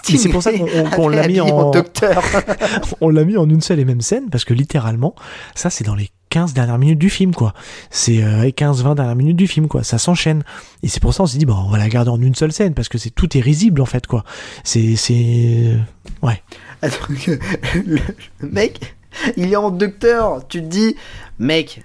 c'est 0.03 0.29
pour 0.29 0.43
ça 0.43 0.51
qu'on- 0.51 0.67
on- 0.75 0.89
qu'on 0.89 1.07
l'a 1.07 1.27
mis 1.27 1.39
en- 1.39 1.71
docteur. 1.71 2.21
on 3.01 3.09
l'a 3.09 3.23
mis 3.23 3.37
en 3.37 3.49
une 3.49 3.61
seule 3.61 3.79
et 3.79 3.85
même 3.85 4.01
scène 4.01 4.29
parce 4.29 4.43
que 4.45 4.53
littéralement, 4.53 5.15
ça 5.55 5.69
c'est 5.69 5.83
dans 5.85 5.95
les 5.95 6.09
15 6.29 6.53
dernières 6.53 6.77
minutes 6.77 6.99
du 6.99 7.09
film 7.09 7.33
quoi. 7.33 7.53
C'est 7.89 8.21
euh, 8.21 8.43
les 8.43 8.51
15-20 8.51 8.95
dernières 8.95 9.15
minutes 9.15 9.37
du 9.37 9.47
film 9.47 9.67
quoi. 9.67 9.83
Ça 9.83 9.97
s'enchaîne. 9.97 10.43
Et 10.83 10.87
c'est 10.89 10.99
pour 10.99 11.13
ça 11.13 11.23
on 11.23 11.25
s'est 11.25 11.37
dit 11.37 11.45
bon 11.45 11.55
on 11.55 11.69
va 11.69 11.77
la 11.77 11.89
garder 11.89 12.11
en 12.11 12.21
une 12.21 12.35
seule 12.35 12.51
scène 12.51 12.73
parce 12.73 12.89
que 12.89 12.97
c'est 12.97 13.09
tout 13.09 13.35
est 13.37 13.41
risible 13.41 13.81
en 13.81 13.85
fait 13.85 14.05
quoi. 14.05 14.23
C'est 14.63 14.95
c'est 14.95 15.77
ouais. 16.21 16.41
Attends, 16.81 16.97
le, 17.27 17.99
le 18.39 18.49
mec, 18.49 18.95
il 19.37 19.51
est 19.51 19.55
en 19.55 19.71
docteur. 19.71 20.47
Tu 20.47 20.61
te 20.61 20.65
dis, 20.67 20.95
mec, 21.39 21.83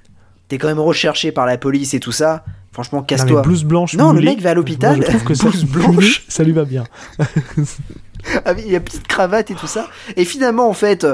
t'es 0.49 0.59
quand 0.59 0.69
même 0.69 0.79
recherché 0.81 1.33
par 1.33 1.47
la 1.47 1.57
police 1.57 1.95
et 1.95 2.01
tout 2.01 2.13
ça. 2.13 2.45
Franchement, 2.75 3.03
casse-toi. 3.03 3.41
blouse 3.43 3.65
blanche. 3.65 3.95
Non, 3.95 4.13
le 4.13 4.21
mec 4.21 4.41
va 4.43 4.51
à 4.51 4.55
l'hôpital, 4.55 4.97
moi, 4.97 5.07
je 5.07 5.11
trouve 5.13 5.25
que 5.25 5.35
ça, 5.35 5.45
blouse 5.49 5.65
blanche. 5.65 6.25
ça 6.29 6.43
lui 6.43 6.53
va 6.53 6.65
bien. 6.65 6.85
Avec 8.47 8.71
la 8.71 8.81
petite 8.81 9.07
cravate 9.07 9.51
et 9.51 9.55
tout 9.55 9.67
ça. 9.67 9.87
Et 10.17 10.25
finalement, 10.25 10.67
en 10.69 10.73
fait, 10.73 11.07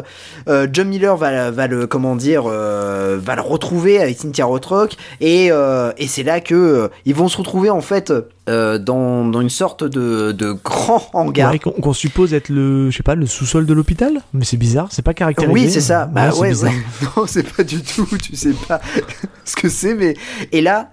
euh, 0.49 0.69
John 0.73 0.89
Miller 0.89 1.17
va, 1.17 1.51
va 1.51 1.67
le, 1.67 1.89
comment 1.89 2.15
dire, 2.15 2.45
euh, 2.47 3.19
va 3.21 3.35
le 3.35 3.43
retrouver 3.43 4.01
avec 4.01 4.17
Cynthia 4.17 4.45
Rothrock. 4.45 4.95
Et, 5.21 5.49
euh, 5.51 5.93
et 5.99 6.07
c'est 6.07 6.23
là 6.23 6.41
que 6.41 6.55
euh, 6.55 6.89
ils 7.07 7.15
vont 7.15 7.27
se 7.27 7.37
retrouver, 7.37 7.69
en 7.69 7.81
fait, 7.81 8.13
euh, 8.49 8.79
dans, 8.79 9.25
dans 9.27 9.41
une 9.41 9.51
sorte 9.51 9.83
de, 9.83 10.31
de 10.31 10.53
grand 10.53 11.11
hangar. 11.13 11.51
Ouais, 11.51 11.59
qu'on 11.59 11.73
qu'on 11.73 11.93
suppose 11.93 12.33
être 12.33 12.49
le 12.49 12.91
je 12.91 12.97
sais 12.97 13.03
pas 13.03 13.17
le 13.17 13.27
sous-sol 13.27 13.67
de 13.67 13.75
l'hôpital, 13.75 14.23
mais 14.33 14.45
c'est 14.45 14.57
bizarre, 14.57 14.87
c'est 14.93 15.03
pas 15.03 15.13
caractérisé. 15.13 15.53
Oui, 15.53 15.69
c'est 15.71 15.81
ça. 15.81 16.07
Bah 16.07 16.31
c'est 16.31 16.39
ouais, 16.41 16.49
bizarre. 16.51 16.71
ouais. 16.73 17.09
Non, 17.17 17.25
c'est 17.27 17.43
pas 17.57 17.65
du 17.65 17.83
tout. 17.83 18.07
Tu 18.23 18.37
sais 18.37 18.55
pas 18.69 18.81
ce 19.45 19.57
que 19.57 19.69
c'est, 19.69 19.95
mais 19.95 20.15
et 20.53 20.61
là, 20.61 20.91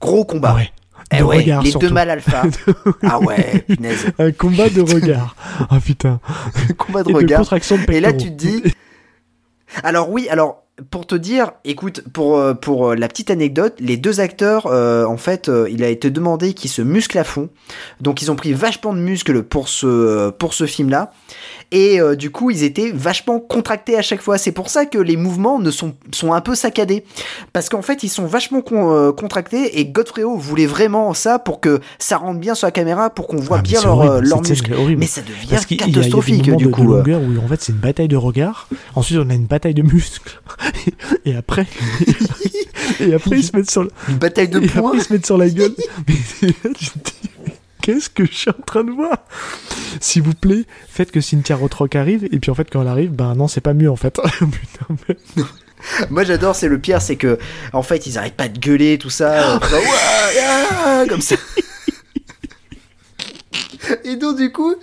gros 0.00 0.24
combat. 0.24 0.54
Ouais. 0.54 0.70
Eh 1.12 1.18
De 1.18 1.22
ouais, 1.22 1.38
regard, 1.38 1.62
les 1.62 1.70
surtout. 1.70 1.86
deux 1.86 1.92
mâles 1.94 2.10
alpha. 2.10 2.42
ah 3.02 3.18
ouais, 3.20 3.64
punaise. 3.66 4.06
Un 4.18 4.30
combat 4.32 4.68
de 4.68 4.82
regard. 4.82 5.36
Ah 5.70 5.78
putain. 5.80 6.20
combat 6.76 7.02
de 7.02 7.10
Et 7.10 7.14
regard. 7.14 7.40
contraction 7.40 7.78
de 7.78 7.92
Et 7.92 8.00
là, 8.00 8.12
tu 8.12 8.26
te 8.28 8.34
dis. 8.34 8.62
Alors 9.82 10.10
oui, 10.10 10.28
alors 10.28 10.64
pour 10.90 11.06
te 11.06 11.14
dire, 11.14 11.52
écoute, 11.64 12.02
pour 12.12 12.38
euh, 12.38 12.54
pour 12.54 12.90
euh, 12.90 12.94
la 12.94 13.08
petite 13.08 13.30
anecdote, 13.30 13.74
les 13.80 13.96
deux 13.96 14.20
acteurs, 14.20 14.66
euh, 14.66 15.04
en 15.06 15.16
fait, 15.16 15.48
euh, 15.48 15.66
il 15.70 15.82
a 15.82 15.88
été 15.88 16.10
demandé 16.10 16.52
qu'ils 16.54 16.70
se 16.70 16.82
musclent 16.82 17.18
à 17.18 17.24
fond, 17.24 17.48
donc 18.00 18.22
ils 18.22 18.30
ont 18.30 18.36
pris 18.36 18.52
vachement 18.52 18.92
de 18.94 19.00
muscles 19.00 19.42
pour 19.42 19.68
ce 19.68 20.30
pour 20.30 20.54
ce 20.54 20.66
film-là, 20.66 21.10
et 21.70 22.00
euh, 22.00 22.16
du 22.16 22.30
coup 22.30 22.50
ils 22.50 22.62
étaient 22.64 22.90
vachement 22.92 23.40
contractés 23.40 23.96
à 23.96 24.02
chaque 24.02 24.20
fois. 24.22 24.38
C'est 24.38 24.52
pour 24.52 24.70
ça 24.70 24.86
que 24.86 24.98
les 24.98 25.16
mouvements 25.16 25.58
ne 25.58 25.70
sont 25.70 25.94
sont 26.12 26.32
un 26.32 26.40
peu 26.40 26.54
saccadés, 26.54 27.04
parce 27.52 27.68
qu'en 27.68 27.82
fait 27.82 28.02
ils 28.02 28.08
sont 28.08 28.26
vachement 28.26 28.60
con- 28.62 28.92
euh, 28.94 29.12
contractés 29.12 29.78
et 29.80 29.86
Godfrey 29.86 30.22
voulait 30.24 30.66
vraiment 30.66 31.12
ça 31.14 31.38
pour 31.38 31.60
que 31.60 31.80
ça 31.98 32.16
rentre 32.16 32.40
bien 32.40 32.54
sur 32.54 32.66
la 32.66 32.70
caméra, 32.72 33.10
pour 33.10 33.26
qu'on 33.26 33.36
voit 33.38 33.58
Ah, 33.58 33.62
bien 33.62 33.82
leurs 33.82 33.96
horrible, 33.98 34.26
euh, 34.32 34.76
horrible. 34.76 35.00
Mais 35.00 35.06
ça 35.06 35.20
devient 35.22 35.46
Parce 35.50 35.66
qu'il 35.66 35.78
y 35.80 35.82
a- 35.82 35.86
il 35.86 35.90
y 35.90 35.92
a 35.92 35.94
des 35.96 36.00
catastrophique 36.10 36.46
moments 36.46 36.56
du 36.58 36.64
de, 36.64 36.68
de 36.70 36.74
coup. 36.74 36.82
longueur 36.84 37.20
où 37.20 37.44
en 37.44 37.48
fait 37.48 37.60
c'est 37.60 37.72
une 37.72 37.78
bataille 37.78 38.08
de 38.08 38.16
regards. 38.16 38.68
Ensuite 38.94 39.18
on 39.18 39.28
a 39.30 39.34
une 39.34 39.46
bataille 39.46 39.74
de 39.74 39.82
muscles. 39.82 40.40
et 41.24 41.34
après, 41.36 41.66
et 43.00 43.14
après 43.14 43.36
ils 43.38 43.44
se 43.44 43.56
mettent 43.56 43.70
sur, 43.70 43.86
Une 44.08 44.16
bataille 44.16 44.48
de 44.48 44.60
points. 44.60 44.92
ils 44.94 45.02
se 45.02 45.12
mettent 45.12 45.26
sur 45.26 45.38
la 45.38 45.48
gueule. 45.48 45.74
Mais 46.08 46.14
qu'est-ce 47.88 48.10
que 48.10 48.26
je 48.26 48.32
suis 48.32 48.50
en 48.50 48.62
train 48.66 48.84
de 48.84 48.90
voir? 48.90 49.16
S'il 49.98 50.20
vous 50.22 50.34
plaît, 50.34 50.64
faites 50.90 51.10
que 51.10 51.22
Cynthia 51.22 51.56
Rothrock 51.56 51.96
arrive. 51.96 52.28
Et 52.30 52.38
puis 52.38 52.50
en 52.50 52.54
fait 52.54 52.68
quand 52.70 52.82
elle 52.82 52.88
arrive, 52.88 53.12
ben 53.12 53.34
non 53.34 53.48
c'est 53.48 53.62
pas 53.62 53.72
mieux 53.72 53.90
en 53.90 53.96
fait. 53.96 54.20
Putain, 54.38 54.86
mais- 55.08 55.16
Moi 56.10 56.24
j'adore, 56.24 56.54
c'est 56.54 56.68
le 56.68 56.78
pire, 56.78 57.00
c'est 57.00 57.16
que 57.16 57.38
en 57.72 57.82
fait 57.82 58.06
ils 58.06 58.18
arrêtent 58.18 58.36
pas 58.36 58.48
de 58.48 58.58
gueuler 58.58 58.98
tout 58.98 59.08
ça, 59.08 59.56
Ouah, 59.56 59.70
ah, 60.84 61.04
comme 61.08 61.22
ça. 61.22 61.36
Et 64.04 64.16
donc 64.16 64.36
du 64.36 64.52
coup, 64.52 64.74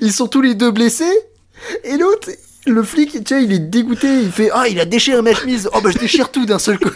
ils 0.00 0.12
sont 0.12 0.28
tous 0.28 0.42
les 0.42 0.54
deux 0.54 0.70
blessés. 0.70 1.12
Et 1.82 1.96
l'autre, 1.96 2.28
le 2.66 2.82
flic, 2.84 3.24
tu 3.24 3.34
vois, 3.34 3.42
il 3.42 3.52
est 3.52 3.58
dégoûté, 3.58 4.06
il 4.22 4.30
fait 4.30 4.50
ah 4.52 4.68
il 4.68 4.78
a 4.78 4.84
déchiré 4.84 5.22
ma 5.22 5.34
chemise, 5.34 5.68
oh 5.74 5.80
bah 5.82 5.90
je 5.92 5.98
déchire 5.98 6.30
tout 6.30 6.46
d'un 6.46 6.60
seul 6.60 6.78
coup. 6.78 6.90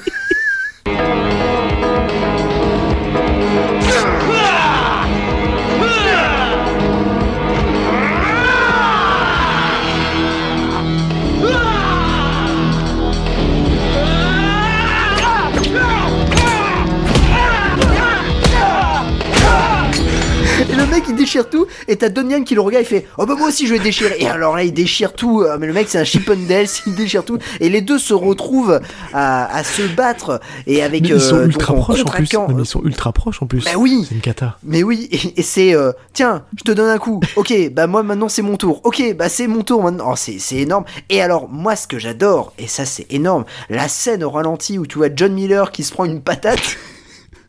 Déchire 21.33 21.49
tout, 21.49 21.67
et 21.89 21.97
t'as 21.97 22.11
Donian 22.11 22.43
qui 22.43 22.55
le 22.55 22.61
regarde, 22.61 22.85
il 22.85 22.89
fait 22.89 23.07
Oh 23.17 23.25
bah 23.25 23.35
moi 23.39 23.49
aussi 23.49 23.67
je 23.67 23.73
vais 23.73 23.79
déchirer. 23.79 24.17
Et 24.19 24.27
alors 24.27 24.55
là, 24.55 24.65
il 24.65 24.73
déchire 24.75 25.15
tout, 25.15 25.41
euh, 25.41 25.57
mais 25.59 25.67
le 25.67 25.73
mec 25.73 25.87
c'est 25.89 25.99
un 25.99 26.05
Chippendales, 26.05 26.67
il 26.87 26.95
déchire 26.95 27.25
tout, 27.25 27.39
et 27.61 27.71
les 27.71 27.81
deux 27.81 27.99
se 27.99 28.13
retrouvent 28.13 28.81
à, 29.15 29.57
à 29.57 29.65
se 29.65 29.83
battre, 29.83 30.41
et 30.67 30.83
avec. 30.83 31.03
Mais 31.03 31.09
ils 31.09 31.21
sont 31.21 31.37
euh, 31.37 31.47
ultra 31.47 31.75
proches 31.75 32.03
en 32.03 32.11
plus. 32.11 32.33
Non, 32.35 32.49
mais 32.49 32.63
ils 32.63 32.67
sont 32.67 32.83
ultra 32.85 33.13
proches 33.13 33.41
en 33.41 33.47
plus. 33.47 33.65
Bah 33.65 33.71
oui. 33.79 34.05
C'est 34.07 34.15
une 34.15 34.21
cata. 34.21 34.59
Mais 34.63 34.83
oui, 34.83 35.09
et, 35.11 35.41
et 35.41 35.43
c'est 35.43 35.75
euh, 35.75 35.93
tiens, 36.13 36.45
je 36.59 36.65
te 36.65 36.73
donne 36.73 36.91
un 36.91 36.99
coup. 36.99 37.21
Ok, 37.37 37.55
bah 37.73 37.87
moi 37.87 38.03
maintenant 38.03 38.29
c'est 38.29 38.43
mon 38.43 38.59
tour. 38.59 38.83
Ok, 38.85 39.03
bah 39.17 39.31
c'est 39.31 39.47
mon 39.47 39.63
tour 39.63 39.83
maintenant. 39.83 40.09
Oh, 40.11 40.17
c'est 40.17 40.39
c'est 40.39 40.57
énorme. 40.57 40.85
Et 41.09 41.23
alors 41.23 41.49
moi 41.49 41.77
ce 41.77 41.87
que 41.87 41.99
j'adore 41.99 42.53
et 42.59 42.67
ça 42.67 42.85
c'est 42.85 43.07
énorme, 43.11 43.45
la 43.71 43.89
scène 43.89 44.23
au 44.23 44.31
ralenti 44.31 44.79
où 44.79 44.87
tu 44.87 44.99
vois 44.99 45.09
John 45.15 45.33
Miller 45.33 45.73
qui 45.73 45.83
se 45.83 45.93
prend 45.93 46.05
une 46.05 46.21
patate. 46.21 46.77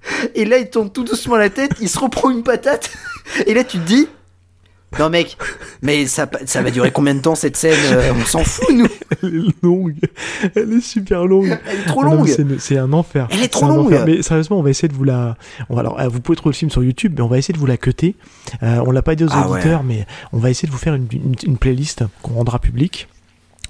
Et 0.36 0.46
là 0.46 0.58
il 0.58 0.70
tourne 0.70 0.90
tout 0.92 1.04
doucement 1.04 1.36
la 1.38 1.50
tête, 1.50 1.72
il 1.82 1.90
se 1.90 2.00
reprend 2.00 2.30
une 2.30 2.44
patate. 2.44 2.92
Et 3.48 3.54
là 3.54 3.64
tu 3.64 3.78
te 3.80 3.86
dis 3.86 4.08
non 5.00 5.10
mec, 5.10 5.38
mais 5.82 6.06
ça, 6.06 6.30
ça 6.46 6.62
va 6.62 6.70
durer 6.70 6.92
combien 6.92 7.16
de 7.16 7.20
temps 7.20 7.34
cette 7.34 7.58
scène 7.58 7.74
euh, 7.94 8.12
On 8.16 8.26
s'en 8.26 8.44
fout 8.44 8.70
nous. 8.76 8.86
Elle 9.24 9.38
est 9.48 9.64
longue. 9.64 9.96
Elle 10.56 10.72
est 10.74 10.82
super 10.82 11.26
longue. 11.26 11.58
Elle 11.68 11.80
est 11.80 11.86
trop 11.88 12.02
Ah 12.04 12.10
longue. 12.14 12.28
c'est- 12.60 12.78
un 12.78 12.94
enfer. 12.94 13.28
Elle 13.32 13.42
est 13.42 13.48
trop 13.48 13.66
longue. 13.70 13.88
enfer. 13.88 14.06
Mais 14.06 14.22
sérieusement, 14.22 14.60
on 14.60 14.62
va 14.62 14.70
essayer 14.70 14.90
de 14.90 14.94
vous 14.94 15.04
la. 15.04 15.36
alors, 15.76 16.00
euh, 16.00 16.08
vous 16.10 16.20
pouvez 16.22 16.36
trouver 16.36 16.52
le 16.54 16.58
film 16.58 16.70
sur 16.70 16.84
YouTube, 16.84 17.14
mais 17.16 17.24
on 17.24 17.28
va 17.28 17.40
essayer 17.40 17.56
de 17.56 17.58
vous 17.60 17.66
la 17.66 17.78
cutter. 17.78 18.16
Euh, 18.62 18.84
on 18.86 18.92
l'a 18.92 19.02
pas 19.02 19.16
dit 19.16 19.24
aux 19.24 19.30
Ah 19.32 19.48
ouais. 19.50 19.54
auditeurs, 19.58 19.82
mais 19.84 20.06
on 20.32 20.38
va 20.38 20.52
essayer 20.52 20.68
de 20.68 20.72
vous 20.72 20.78
faire 20.80 20.94
une, 20.94 21.08
une- 21.12 21.34
une 21.44 21.58
playlist 21.58 22.04
qu'on 22.22 22.34
rendra 22.36 22.60
publique. 22.60 23.08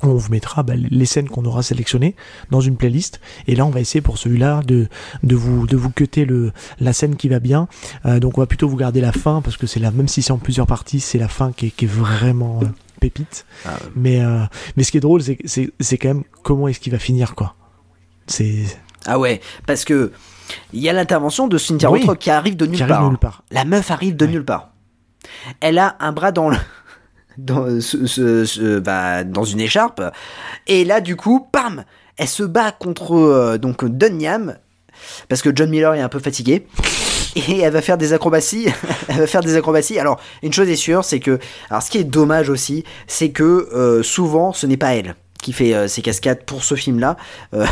On 0.04 0.16
vous 0.16 0.30
mettra 0.32 0.64
bah, 0.64 0.74
les 0.76 1.06
scènes 1.06 1.30
qu'on 1.30 1.46
aura 1.46 1.64
sélectionnées 1.64 2.16
dans 2.52 2.62
une 2.62 2.76
playlist. 2.78 3.20
Et 3.48 3.56
là, 3.56 3.66
on 3.66 3.70
va 3.70 3.80
essayer 3.80 4.02
pour 4.02 4.18
celui-là 4.18 4.62
de, 4.66 4.88
de 5.24 5.36
vous 5.36 5.66
de 5.66 5.78
vous 5.78 5.90
cutter 5.90 6.26
le 6.26 6.52
la 6.80 6.94
scène 6.94 7.16
qui 7.16 7.30
va 7.30 7.40
bien. 7.40 7.68
Euh, 8.06 8.20
donc, 8.20 8.38
on 8.38 8.42
va 8.42 8.48
plutôt 8.48 8.68
vous 8.68 8.76
garder 8.78 9.02
la 9.02 9.12
fin 9.12 9.42
parce 9.42 9.58
que 9.58 9.66
c'est 9.68 9.80
la 9.80 9.92
même 9.92 10.08
si 10.08 10.22
c'est 10.22 10.32
en 10.32 10.38
plusieurs 10.38 10.68
parties, 10.68 11.00
c'est 11.00 11.18
la 11.18 11.28
fin 11.30 11.52
qui 11.52 11.68
est, 11.68 11.70
qui 11.72 11.86
est 11.86 11.88
vraiment 11.88 12.60
euh, 12.62 12.68
pépite. 13.00 13.46
Ah, 13.66 13.78
Mais 13.96 14.22
euh, 14.22 14.44
mais 14.78 14.84
ce 14.84 14.92
qui 14.92 14.98
est 14.98 15.02
drôle, 15.02 15.22
c'est 15.22 15.98
quand 15.98 16.08
même 16.10 16.24
comment 16.44 16.68
est-ce 16.68 16.80
qu'il 16.80 16.92
va 16.92 17.00
finir 17.00 17.34
quoi. 17.36 17.56
C'est 18.28 18.64
Ah 19.06 19.20
ouais, 19.20 19.42
parce 19.66 19.86
que 19.86 20.12
il 20.74 20.82
y 20.82 20.90
a 20.90 20.94
l'intervention 20.94 21.48
de 21.48 21.58
Cynthia 21.58 21.90
Oui. 21.90 22.00
Rothrock 22.00 22.20
qui 22.20 22.30
arrive 22.30 22.56
de 22.58 22.66
nulle 22.66 22.76
Qui 22.76 22.84
arrive 22.84 22.96
part. 22.96 23.04
de 23.04 23.10
nulle 23.10 23.18
part. 23.18 23.44
La 23.52 23.64
meuf 23.66 23.90
arrive 23.92 24.16
de 24.16 24.26
nulle 24.26 24.44
part. 24.46 24.70
Elle 25.62 25.80
a 25.80 25.96
un 26.02 26.12
bras 26.12 26.32
dans 26.34 26.50
le 26.50 26.58
dans 27.38 27.68
euh, 27.68 28.80
bah, 28.80 29.24
dans 29.24 29.44
une 29.44 29.60
écharpe 29.60 30.02
et 30.68 30.86
là 30.86 31.02
du 31.02 31.16
coup, 31.16 31.48
pam, 31.52 31.84
elle 32.18 32.28
se 32.28 32.44
bat 32.44 32.72
contre 32.72 33.16
euh, 33.16 33.58
donc 33.58 33.86
Dunyam 33.86 34.58
parce 35.30 35.42
que 35.42 35.50
John 35.54 35.70
Miller 35.70 35.94
est 35.96 36.02
un 36.02 36.10
peu 36.10 36.20
fatigué. 36.20 36.68
Et 37.36 37.62
elle 37.62 37.74
va 37.74 37.82
faire 37.82 37.98
des 37.98 38.14
acrobaties. 38.14 38.68
elle 39.08 39.18
va 39.18 39.28
faire 39.28 39.42
des 39.42 39.56
acrobaties. 39.56 39.98
Alors, 39.98 40.20
une 40.44 40.54
chose 40.54 40.70
est 40.70 40.76
sûre, 40.76 41.04
c'est 41.04 41.20
que. 41.20 41.40
Alors, 41.70 41.82
ce 41.82 41.90
qui 41.90 41.98
est 41.98 42.04
dommage 42.04 42.50
aussi, 42.50 42.84
c'est 43.08 43.32
que 43.32 43.44
euh, 43.74 44.04
souvent, 44.04 44.54
ce 44.54 44.68
n'est 44.68 44.78
pas 44.78 44.94
elle 44.94 45.16
qui 45.44 45.54
fait 45.54 45.76
euh, 45.76 45.88
ces 45.88 46.02
cascades 46.02 46.44
pour 46.44 46.64
ce 46.64 46.74
film-là. 46.76 47.18
Euh, 47.54 47.66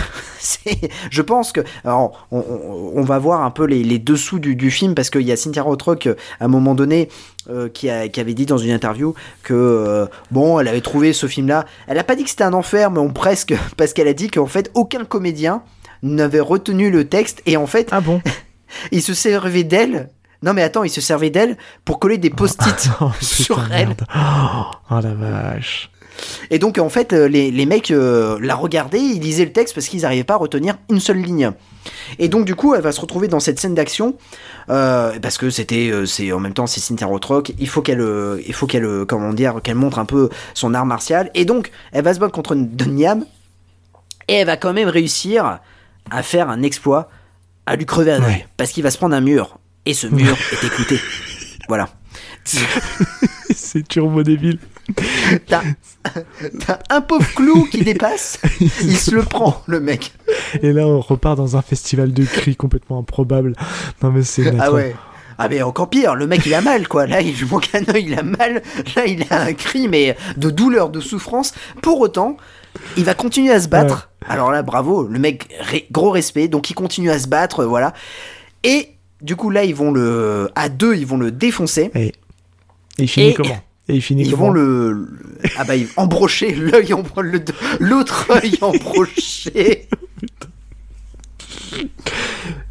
je 1.10 1.22
pense 1.22 1.52
que. 1.52 1.62
Alors, 1.84 2.28
on, 2.32 2.40
on- 2.40 2.92
on 2.96 3.04
va 3.04 3.18
voir 3.20 3.42
un 3.44 3.50
peu 3.52 3.66
les, 3.66 3.84
les 3.84 3.98
dessous 4.00 4.38
du, 4.40 4.56
du 4.56 4.70
film 4.70 4.94
parce 4.94 5.10
qu'il 5.10 5.22
y 5.22 5.32
a 5.32 5.38
Cynthia 5.38 5.64
Rothrock, 5.64 6.08
euh, 6.08 6.16
à 6.40 6.46
un 6.46 6.48
moment 6.48 6.76
donné, 6.76 7.10
euh, 7.50 7.70
qui, 7.70 7.90
a- 7.90 8.08
qui 8.10 8.20
avait 8.20 8.34
dit 8.34 8.46
dans 8.46 8.58
une 8.58 8.72
interview 8.72 9.16
que 9.44 9.54
euh, 9.54 10.06
bon, 10.30 10.60
elle 10.60 10.68
avait 10.68 10.82
trouvé 10.82 11.14
ce 11.14 11.26
film-là. 11.28 11.66
Elle 11.88 11.98
a 11.98 12.04
pas 12.04 12.16
dit 12.16 12.24
que 12.24 12.30
c'était 12.30 12.44
un 12.44 12.54
enfer, 12.54 12.92
mais 12.92 13.00
on 13.00 13.10
presque 13.12 13.54
parce 13.78 13.94
qu'elle 13.94 14.08
a 14.08 14.14
dit 14.14 14.30
qu'en 14.30 14.46
fait 14.48 14.70
aucun 14.74 15.06
comédien 15.06 15.64
n'avait 16.04 16.40
retenu 16.42 16.92
le 16.92 17.08
texte 17.08 17.42
et 17.46 17.58
en 17.58 17.68
fait 17.68 17.88
ah 17.92 18.02
bon? 18.02 18.22
il 18.92 19.02
se 19.02 19.14
servait 19.14 19.64
d'elle. 19.64 20.10
Non 20.44 20.54
mais 20.54 20.64
attends, 20.64 20.84
il 20.84 20.90
se 20.90 21.02
servait 21.02 21.30
d'elle 21.30 21.56
pour 21.86 22.00
coller 22.00 22.18
des 22.18 22.32
post-it 22.32 22.90
Oh, 23.00 23.12
sur 23.22 23.64
elle. 23.72 23.88
merde. 23.90 24.06
Oh 24.16 25.00
la 25.02 25.14
vache. 25.14 25.92
Et 26.50 26.60
donc 26.60 26.78
en 26.78 26.90
fait, 26.90 27.14
euh, 27.14 27.28
les, 27.28 27.52
les 27.52 27.66
mecs 27.66 27.92
euh, 27.92 28.38
la 28.42 28.56
regardaient, 28.56 29.00
ils 29.02 29.20
lisaient 29.22 29.46
le 29.46 29.52
texte 29.54 29.74
parce 29.74 29.88
qu'ils 29.88 30.02
n'arrivaient 30.02 30.24
pas 30.24 30.34
à 30.36 30.38
retenir 30.38 30.78
une 30.90 31.00
seule 31.00 31.18
ligne. 31.18 31.52
Et 32.20 32.28
donc 32.28 32.46
du 32.46 32.56
coup, 32.56 32.76
elle 32.76 32.82
va 32.82 32.92
se 32.92 33.02
retrouver 33.02 33.28
dans 33.28 33.40
cette 33.40 33.60
scène 33.60 33.74
d'action 33.76 34.16
euh, 34.70 35.18
parce 35.22 35.38
que 35.38 35.50
c'était, 35.50 35.92
c'est 36.06 36.32
en 36.32 36.40
même 36.40 36.54
temps 36.54 36.68
c'est 36.68 36.80
Cynthia 36.80 37.08
Rothrock. 37.08 37.54
Il 37.58 37.68
faut 37.68 37.82
qu'elle, 37.82 38.06
il 38.46 38.54
faut 38.54 38.68
qu'elle, 38.68 39.06
comment 39.08 39.34
dire, 39.34 39.62
qu'elle 39.64 39.76
montre 39.76 39.98
un 40.00 40.06
peu 40.06 40.30
son 40.54 40.74
art 40.74 40.86
martial. 40.86 41.32
Et 41.34 41.46
donc, 41.46 41.72
elle 41.92 42.04
va 42.04 42.14
se 42.14 42.20
battre 42.20 42.34
contre 42.34 42.56
Dunyam 42.56 43.26
et 44.28 44.34
elle 44.36 44.48
va 44.48 44.58
quand 44.58 44.74
même 44.74 44.90
réussir 44.90 45.60
à 46.10 46.24
faire 46.24 46.50
un 46.50 46.62
exploit, 46.64 47.10
à 47.66 47.76
lui 47.76 47.86
crever 47.86 48.12
un 48.12 48.24
œil 48.24 48.34
Ouais. 48.34 48.48
parce 48.58 48.72
qu'il 48.72 48.84
va 48.84 48.92
se 48.92 48.98
prendre 48.98 49.16
un 49.16 49.22
mur 49.22 49.58
et 49.86 49.94
ce 49.94 50.08
mur 50.08 50.36
est 50.52 50.66
écouté. 50.66 51.00
Voilà. 51.68 51.90
c'est 53.56 53.88
turbo 53.88 54.24
débile. 54.24 54.60
T'as 55.48 55.62
un 56.90 57.02
pauvre 57.02 57.28
clou 57.36 57.66
qui 57.66 57.84
dépasse, 57.84 58.40
il 58.82 58.98
se 58.98 59.12
le 59.14 59.24
prend, 59.24 59.62
le 59.68 59.80
mec. 59.80 60.14
Et 60.62 60.74
là, 60.74 60.86
on 60.88 61.00
repart 61.00 61.38
dans 61.38 61.56
un 61.56 61.62
festival 61.62 62.14
de 62.14 62.24
cris 62.26 62.56
complètement 62.56 63.00
improbable. 63.00 63.54
Non 64.02 64.12
mais 64.12 64.24
c'est 64.24 64.54
Ah 64.60 64.72
ouais. 64.72 64.96
Ah 65.38 65.48
mais 65.50 65.62
encore 65.64 65.90
pire, 65.90 66.16
le 66.16 66.28
mec 66.28 66.46
il 66.46 66.54
a 66.54 66.62
mal 66.62 66.88
quoi. 66.88 67.08
Là 67.08 67.22
il 67.22 67.34
manque 67.48 67.70
un 67.74 67.84
œil, 67.94 68.06
il 68.08 68.14
a 68.20 68.24
mal. 68.24 68.62
Là 68.96 69.06
il 69.06 69.26
a 69.30 69.42
un 69.44 69.54
cri 69.54 69.88
mais 69.88 70.16
de 70.38 70.50
douleur, 70.50 70.90
de 70.90 71.00
souffrance. 71.00 71.54
Pour 71.82 72.00
autant, 72.00 72.38
il 72.98 73.06
va 73.06 73.14
continuer 73.14 73.52
à 73.52 73.60
se 73.60 73.68
battre. 73.68 74.10
Alors 74.28 74.52
là 74.52 74.62
bravo, 74.62 75.08
le 75.08 75.20
mec 75.20 75.48
ré- 75.60 75.88
gros 75.92 76.12
respect. 76.12 76.48
Donc 76.48 76.70
il 76.70 76.74
continue 76.74 77.10
à 77.10 77.18
se 77.20 77.28
battre, 77.28 77.64
voilà. 77.66 77.94
Et 78.64 78.90
du 79.22 79.36
coup 79.36 79.50
là 79.50 79.64
ils 79.64 79.74
vont 79.76 79.92
le 79.92 80.50
à 80.56 80.70
deux 80.70 80.96
ils 80.96 81.08
vont 81.08 81.18
le 81.18 81.32
défoncer. 81.32 81.90
Et 81.96 82.12
il 82.98 83.08
finit 83.08 83.30
Et- 83.30 83.34
comment 83.34 83.60
Et 83.90 83.96
il 83.96 84.02
finit 84.02 84.24
Ils 84.24 84.32
comment 84.32 84.48
vont 84.48 84.52
le, 84.52 84.92
le- 84.94 85.08
ah 85.58 85.64
bah 85.64 85.76
ils 85.76 85.88
embrocher 85.98 86.54
l'œil 86.56 86.94
l'autre 87.80 88.32
œil 88.32 88.58
embroché. 88.62 89.88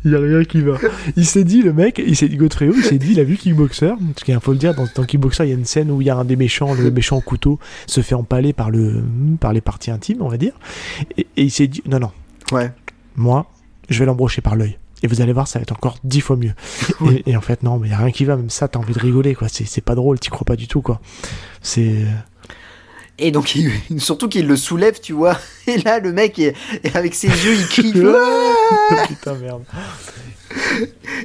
Il 0.05 0.13
y 0.13 0.15
a 0.15 0.19
rien 0.19 0.45
qui 0.45 0.61
va. 0.63 0.79
Il 1.17 1.27
s'est 1.27 1.45
dit, 1.45 1.63
le 1.63 1.73
mec, 1.75 2.01
il 2.05 2.17
s'est 2.17 2.29
dit, 2.29 2.37
Godfrey, 2.37 2.71
il 2.75 2.83
s'est 2.83 2.97
dit, 2.99 3.13
il 3.13 3.21
a 3.21 3.25
vu 3.25 3.37
Kickboxer. 3.37 3.93
Parce 4.15 4.25
qu'il 4.25 4.39
faut 4.41 4.53
le 4.53 4.59
dire, 4.59 4.75
dans, 4.75 4.87
dans 4.95 5.05
Kickboxer, 5.05 5.45
il 5.45 5.49
y 5.51 5.53
a 5.53 5.57
une 5.57 5.65
scène 5.67 5.91
où 5.91 6.01
il 6.01 6.07
y 6.07 6.11
a 6.11 6.17
un 6.17 6.25
des 6.25 6.37
méchants, 6.37 6.73
le 6.75 6.91
méchant 6.91 7.19
au 7.19 7.21
couteau, 7.21 7.59
se 7.87 8.01
fait 8.01 8.15
empaler 8.15 8.53
par, 8.55 8.71
le, 8.71 9.03
par 9.41 9.53
les 9.53 9.61
parties 9.61 9.91
intimes, 9.91 10.23
on 10.23 10.29
va 10.29 10.39
dire. 10.39 10.53
Et, 11.19 11.27
et 11.37 11.43
il 11.43 11.51
s'est 11.51 11.67
dit, 11.67 11.83
non, 11.87 11.99
non, 11.99 12.11
Ouais. 12.53 12.71
moi, 13.17 13.51
je 13.91 13.99
vais 13.99 14.07
l'embrocher 14.07 14.41
par 14.41 14.57
l'œil. 14.57 14.79
Et 15.03 15.07
vous 15.07 15.21
allez 15.23 15.33
voir, 15.33 15.49
ça 15.49 15.59
va 15.59 15.63
être 15.63 15.73
encore 15.73 15.97
dix 16.05 16.21
fois 16.21 16.37
mieux. 16.37 16.53
Et, 17.11 17.31
et 17.31 17.37
en 17.37 17.41
fait, 17.41 17.63
non, 17.63 17.79
mais 17.79 17.89
il 17.89 17.91
y 17.91 17.95
a 17.95 17.99
rien 17.99 18.11
qui 18.11 18.25
va. 18.25 18.37
Même 18.37 18.51
ça, 18.51 18.69
t'as 18.69 18.79
envie 18.79 18.93
de 18.95 18.99
rigoler, 18.99 19.35
quoi. 19.35 19.49
C'est 19.49 19.81
pas 19.85 19.95
drôle, 19.95 20.19
t'y 20.21 20.29
crois 20.31 20.45
pas 20.45 20.57
du 20.57 20.69
tout, 20.69 20.83
quoi. 20.83 21.01
C'est. 21.63 22.05
Et 23.19 23.31
donc, 23.31 23.55
il- 23.55 23.71
surtout 24.01 24.29
qu'il 24.29 24.47
le 24.47 24.57
soulève, 24.57 24.99
tu 25.01 25.13
vois. 25.13 25.39
Et 25.67 25.79
là, 25.79 25.99
le 26.01 26.13
mec, 26.13 26.39
est 26.39 26.55
avec 26.95 27.15
ses 27.15 27.29
yeux, 27.29 27.55
il 27.55 27.67
crie. 27.69 27.93
Putain, 27.93 29.35
merde. 29.35 29.63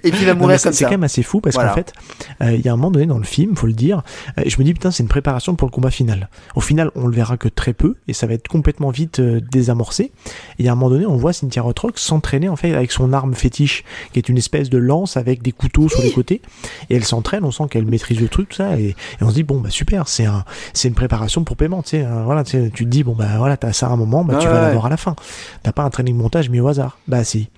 Et 0.04 0.12
puis 0.12 0.22
il 0.22 0.26
va 0.26 0.34
mourir 0.36 0.60
c'est- 0.60 0.66
comme 0.66 0.74
C'est 0.74 0.80
ça. 0.84 0.86
quand 0.86 0.92
même 0.92 1.04
assez 1.04 1.24
fou 1.24 1.42
parce 1.42 1.56
Voilà. 1.56 1.70
qu'en 1.70 1.76
fait, 1.76 1.94
euh, 2.42 2.52
il 2.54 2.62
y 2.62 2.70
a 2.70 2.74
un 2.74 2.76
moment 2.76 2.92
donné 2.92 3.06
dans 3.06 3.18
le 3.18 3.24
film, 3.24 3.56
faut 3.56 3.68
le 3.68 3.74
dire, 3.74 4.04
euh, 4.40 4.44
je 4.46 4.58
me 4.58 4.64
dis 4.64 4.74
putain, 4.74 4.92
c'est 4.92 5.04
une 5.04 5.10
préparation 5.10 5.56
pour 5.56 5.68
le 5.68 5.72
combat 5.72 5.90
final. 5.92 6.30
Au 6.56 6.62
final, 6.62 6.92
on 6.96 7.08
le 7.08 7.16
verra 7.16 7.38
que 7.38 7.48
très 7.48 7.74
peu 7.74 7.96
et 8.08 8.14
ça 8.14 8.28
va 8.28 8.34
être 8.34 8.48
complètement 8.48 8.90
vite 8.92 9.20
euh, 9.20 9.40
désamorcé. 9.52 10.12
Et 10.60 10.68
a 10.68 10.72
un 10.72 10.76
moment 10.76 10.90
donné, 10.90 11.06
on 11.06 11.16
voit 11.18 11.34
Cynthia 11.34 11.62
Rothrock 11.62 11.98
s'entraîner 11.98 12.50
en 12.50 12.56
fait 12.56 12.74
avec 12.76 12.92
son 12.92 13.14
arme 13.14 13.34
fétiche, 13.34 13.84
qui 14.14 14.20
est 14.20 14.30
une 14.30 14.38
espèce 14.38 14.70
de 14.70 14.78
lance 14.78 15.18
avec 15.18 15.42
des 15.42 15.52
couteaux 15.52 15.90
sur 15.90 16.02
les 16.02 16.12
côtés. 16.12 16.42
Et 16.90 16.96
elle 16.96 17.04
s'entraîne, 17.06 17.44
on 17.44 17.52
sent 17.52 17.64
qu'elle 17.70 17.86
maîtrise 17.86 18.20
le 18.20 18.28
truc, 18.28 18.50
tout 18.50 18.56
ça, 18.58 18.78
et, 18.80 18.90
et 18.90 18.96
on 19.22 19.30
se 19.30 19.36
dit 19.36 19.44
bon 19.44 19.60
bah 19.60 19.70
super, 19.70 20.08
c'est 20.08 20.26
un, 20.26 20.44
c'est 20.74 20.88
une 20.88 20.94
préparation 20.96 21.44
pour 21.44 21.58
paiement, 21.58 21.82
tu 21.82 21.92
sais. 21.92 22.02
hein, 22.04 22.24
voilà, 22.26 22.44
tu 22.44 22.70
te 22.72 22.84
dis 22.84 23.04
bon 23.04 23.14
bah 23.16 23.38
voilà, 23.38 23.58
t'as 23.58 23.74
ça 23.74 23.88
à 23.88 23.90
un 23.92 23.96
moment, 23.98 24.24
bah 24.24 24.36
tu 24.40 24.48
Ouais, 24.48 24.54
vas 24.54 24.60
ouais. 24.60 24.66
l'avoir 24.68 24.86
à 24.86 24.90
la 24.90 24.98
fin. 24.98 25.16
T'as 25.64 25.72
pas 25.72 25.84
un 25.84 25.90
training 25.90 26.16
montage 26.16 26.50
mis 26.50 26.60
au 26.60 26.68
hasard. 26.68 26.98
Bah 27.08 27.24
si. 27.24 27.50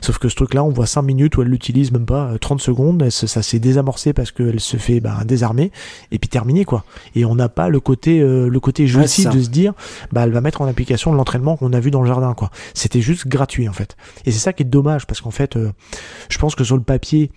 Sauf 0.00 0.18
que 0.18 0.28
ce 0.28 0.34
truc-là, 0.34 0.62
on 0.64 0.70
voit 0.70 0.86
5 0.86 1.02
minutes 1.02 1.36
où 1.36 1.42
elle 1.42 1.48
l'utilise 1.48 1.92
même 1.92 2.06
pas 2.06 2.32
euh, 2.32 2.38
30 2.38 2.60
secondes, 2.60 3.02
elle 3.02 3.12
ça 3.12 3.42
s'est 3.42 3.58
désamorcé 3.58 4.12
parce 4.12 4.32
qu'elle 4.32 4.60
se 4.60 4.76
fait 4.76 5.00
bah, 5.00 5.22
désarmer 5.24 5.72
et 6.10 6.18
puis 6.18 6.28
terminé 6.28 6.64
quoi. 6.64 6.84
Et 7.14 7.24
on 7.24 7.34
n'a 7.34 7.48
pas 7.48 7.68
le 7.68 7.80
côté 7.80 8.20
euh, 8.20 8.48
le 8.48 8.60
côté 8.60 8.86
jouissif 8.86 9.30
de 9.30 9.40
se 9.40 9.48
dire 9.48 9.72
bah 10.12 10.22
elle 10.24 10.32
va 10.32 10.40
mettre 10.40 10.60
en 10.60 10.66
application 10.66 11.12
l'entraînement 11.12 11.56
qu'on 11.56 11.72
a 11.72 11.80
vu 11.80 11.90
dans 11.90 12.02
le 12.02 12.08
jardin 12.08 12.34
quoi. 12.34 12.50
C'était 12.74 13.00
juste 13.00 13.28
gratuit 13.28 13.68
en 13.68 13.72
fait. 13.72 13.96
Et 14.26 14.32
c'est 14.32 14.38
ça 14.38 14.52
qui 14.52 14.62
est 14.62 14.66
dommage 14.66 15.06
parce 15.06 15.20
qu'en 15.20 15.30
fait, 15.30 15.56
euh, 15.56 15.72
je 16.28 16.38
pense 16.38 16.54
que 16.54 16.64
sur 16.64 16.76
le 16.76 16.82
papier 16.82 17.30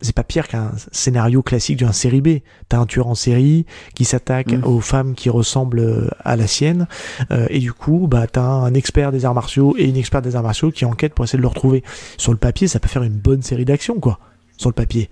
c'est- 0.00 0.12
pas 0.12 0.22
pire 0.24 0.46
qu'un 0.48 0.70
scénario 0.92 1.42
classique 1.42 1.76
d'une 1.78 1.92
série 1.92 2.20
B. 2.20 2.28
T'as 2.68 2.78
un 2.78 2.86
tueur 2.86 3.06
en 3.08 3.14
série 3.14 3.66
qui 3.94 4.04
s'attaque 4.04 4.52
Mm. 4.52 4.64
aux 4.64 4.80
femmes 4.80 5.14
qui 5.14 5.28
ressemblent 5.30 5.80
euh, 5.80 6.08
à 6.24 6.36
la 6.36 6.46
sienne, 6.46 6.86
euh, 7.32 7.46
et 7.50 7.58
du 7.58 7.72
coup, 7.72 8.06
bah 8.08 8.26
t'as 8.26 8.42
un 8.42 8.74
expert 8.74 9.10
des 9.12 9.24
arts 9.24 9.34
martiaux 9.34 9.74
et 9.78 9.84
une 9.88 9.96
experte 9.96 10.24
des 10.24 10.36
arts 10.36 10.42
martiaux 10.42 10.70
qui 10.70 10.84
enquête 10.84 11.14
pour 11.14 11.24
essayer 11.24 11.38
de 11.38 11.42
le 11.42 11.48
retrouver. 11.48 11.82
Sur 12.16 12.32
le 12.32 12.38
papier, 12.38 12.68
ça 12.68 12.78
peut 12.80 12.88
faire 12.88 13.02
une 13.02 13.18
bonne 13.18 13.42
série 13.42 13.64
d'action, 13.64 13.98
quoi. 14.00 14.18
Sur 14.56 14.70
le 14.70 14.74
papier. 14.74 15.10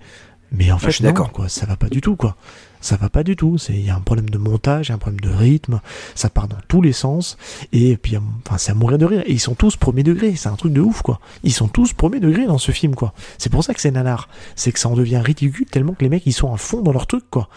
Mais 0.51 0.71
en 0.71 0.77
fait, 0.77 0.87
je 0.91 0.95
suis 0.97 1.03
non, 1.03 1.09
d'accord. 1.09 1.31
quoi. 1.31 1.49
Ça 1.49 1.65
va 1.65 1.75
pas 1.75 1.89
du 1.89 1.99
tout, 1.99 2.15
quoi. 2.15 2.35
Ça 2.83 2.97
va 2.97 3.07
pas 3.07 3.23
du 3.23 3.37
tout. 3.37 3.55
Il 3.69 3.79
y 3.79 3.89
a 3.89 3.95
un 3.95 4.01
problème 4.01 4.29
de 4.29 4.37
montage, 4.37 4.87
il 4.87 4.89
y 4.89 4.91
a 4.91 4.95
un 4.95 4.97
problème 4.97 5.21
de 5.21 5.29
rythme. 5.29 5.79
Ça 6.15 6.29
part 6.29 6.49
dans 6.49 6.57
tous 6.67 6.81
les 6.81 6.91
sens. 6.91 7.37
Et 7.71 7.95
puis, 7.95 8.17
enfin, 8.17 8.57
c'est 8.57 8.73
à 8.73 8.75
mourir 8.75 8.97
de 8.97 9.05
rire. 9.05 9.23
Et 9.25 9.31
ils 9.31 9.39
sont 9.39 9.55
tous 9.55 9.77
premier 9.77 10.03
degré. 10.03 10.35
C'est 10.35 10.49
un 10.49 10.57
truc 10.57 10.73
de 10.73 10.81
ouf, 10.81 11.01
quoi. 11.01 11.21
Ils 11.43 11.53
sont 11.53 11.69
tous 11.69 11.93
premier 11.93 12.19
degré 12.19 12.45
dans 12.45 12.57
ce 12.57 12.73
film, 12.73 12.93
quoi. 12.93 13.13
C'est 13.37 13.49
pour 13.49 13.63
ça 13.63 13.73
que 13.73 13.79
c'est 13.79 13.91
nanar. 13.91 14.27
C'est 14.57 14.73
que 14.73 14.79
ça 14.79 14.89
en 14.89 14.95
devient 14.95 15.21
ridicule 15.23 15.65
tellement 15.65 15.93
que 15.93 16.03
les 16.03 16.09
mecs 16.09 16.25
ils 16.25 16.33
sont 16.33 16.53
à 16.53 16.57
fond 16.57 16.81
dans 16.81 16.91
leur 16.91 17.07
truc, 17.07 17.23
quoi. 17.31 17.47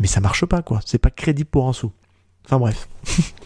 Mais 0.00 0.08
ça 0.08 0.20
marche 0.20 0.44
pas, 0.46 0.62
quoi. 0.62 0.80
C'est 0.84 0.98
pas 0.98 1.10
crédible 1.10 1.48
pour 1.48 1.68
un 1.68 1.72
sou. 1.72 1.92
Enfin 2.44 2.58
bref. 2.58 2.88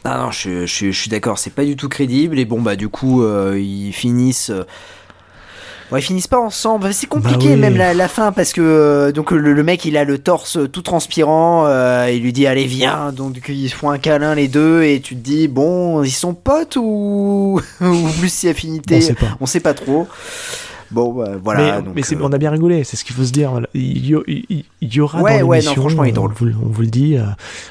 ah 0.04 0.16
non, 0.24 0.30
je 0.30 0.64
suis 0.64 1.10
d'accord, 1.10 1.38
c'est 1.38 1.50
pas 1.50 1.66
du 1.66 1.76
tout 1.76 1.90
crédible. 1.90 2.38
Et 2.38 2.46
bon, 2.46 2.62
bah, 2.62 2.76
du 2.76 2.88
coup, 2.88 3.22
euh, 3.22 3.60
ils 3.60 3.92
finissent. 3.92 4.48
Euh, 4.48 4.64
Ouais, 5.90 6.00
ils 6.00 6.02
finissent 6.02 6.26
pas 6.26 6.40
ensemble. 6.40 6.92
C'est 6.92 7.06
compliqué 7.06 7.50
Bah 7.50 7.56
même 7.56 7.76
la, 7.76 7.94
la, 7.94 8.08
fin 8.08 8.32
parce 8.32 8.52
que 8.52 8.60
euh, 8.60 9.12
donc 9.12 9.30
le, 9.30 9.52
le, 9.52 9.62
mec 9.62 9.84
il 9.84 9.96
a 9.96 10.04
le 10.04 10.18
torse 10.18 10.58
tout 10.72 10.82
transpirant. 10.82 11.66
Euh, 11.66 12.10
il 12.10 12.22
lui 12.22 12.32
dit 12.32 12.46
allez 12.46 12.66
viens. 12.66 13.12
Donc 13.12 13.36
ils 13.48 13.68
font 13.70 13.90
un 13.90 13.98
câlin 13.98 14.34
les 14.34 14.48
deux 14.48 14.82
et 14.82 15.00
tu 15.00 15.14
te 15.14 15.20
dis 15.20 15.48
bon 15.48 16.02
ils 16.02 16.10
sont 16.10 16.34
potes 16.34 16.76
ou 16.76 17.60
ou 17.80 18.08
plus 18.18 18.32
si 18.32 18.48
affinité? 18.48 18.96
On 18.96 19.00
sait 19.00 19.14
pas. 19.14 19.36
On 19.40 19.46
sait 19.46 19.60
pas 19.60 19.74
trop. 19.74 20.08
Bon, 20.90 21.12
bah, 21.12 21.30
voilà. 21.42 21.78
Mais, 21.78 21.82
donc, 21.82 21.94
mais 21.94 22.02
euh... 22.16 22.20
on 22.22 22.32
a 22.32 22.38
bien 22.38 22.50
rigolé, 22.50 22.84
c'est 22.84 22.96
ce 22.96 23.04
qu'il 23.04 23.14
faut 23.14 23.24
se 23.24 23.32
dire. 23.32 23.60
Il 23.74 24.06
y, 24.06 24.16
il, 24.28 24.64
il 24.80 24.94
y 24.94 25.00
aura 25.00 25.20
ouais, 25.20 25.40
dans 25.40 25.46
ouais, 25.46 25.62
non, 25.62 25.72
franchement, 25.72 26.04
il 26.04 26.10
est 26.10 26.12
drôle. 26.12 26.32
On, 26.40 26.44
vous, 26.44 26.52
on 26.64 26.68
vous 26.68 26.82
le 26.82 26.88
dit, 26.88 27.16
euh, 27.16 27.24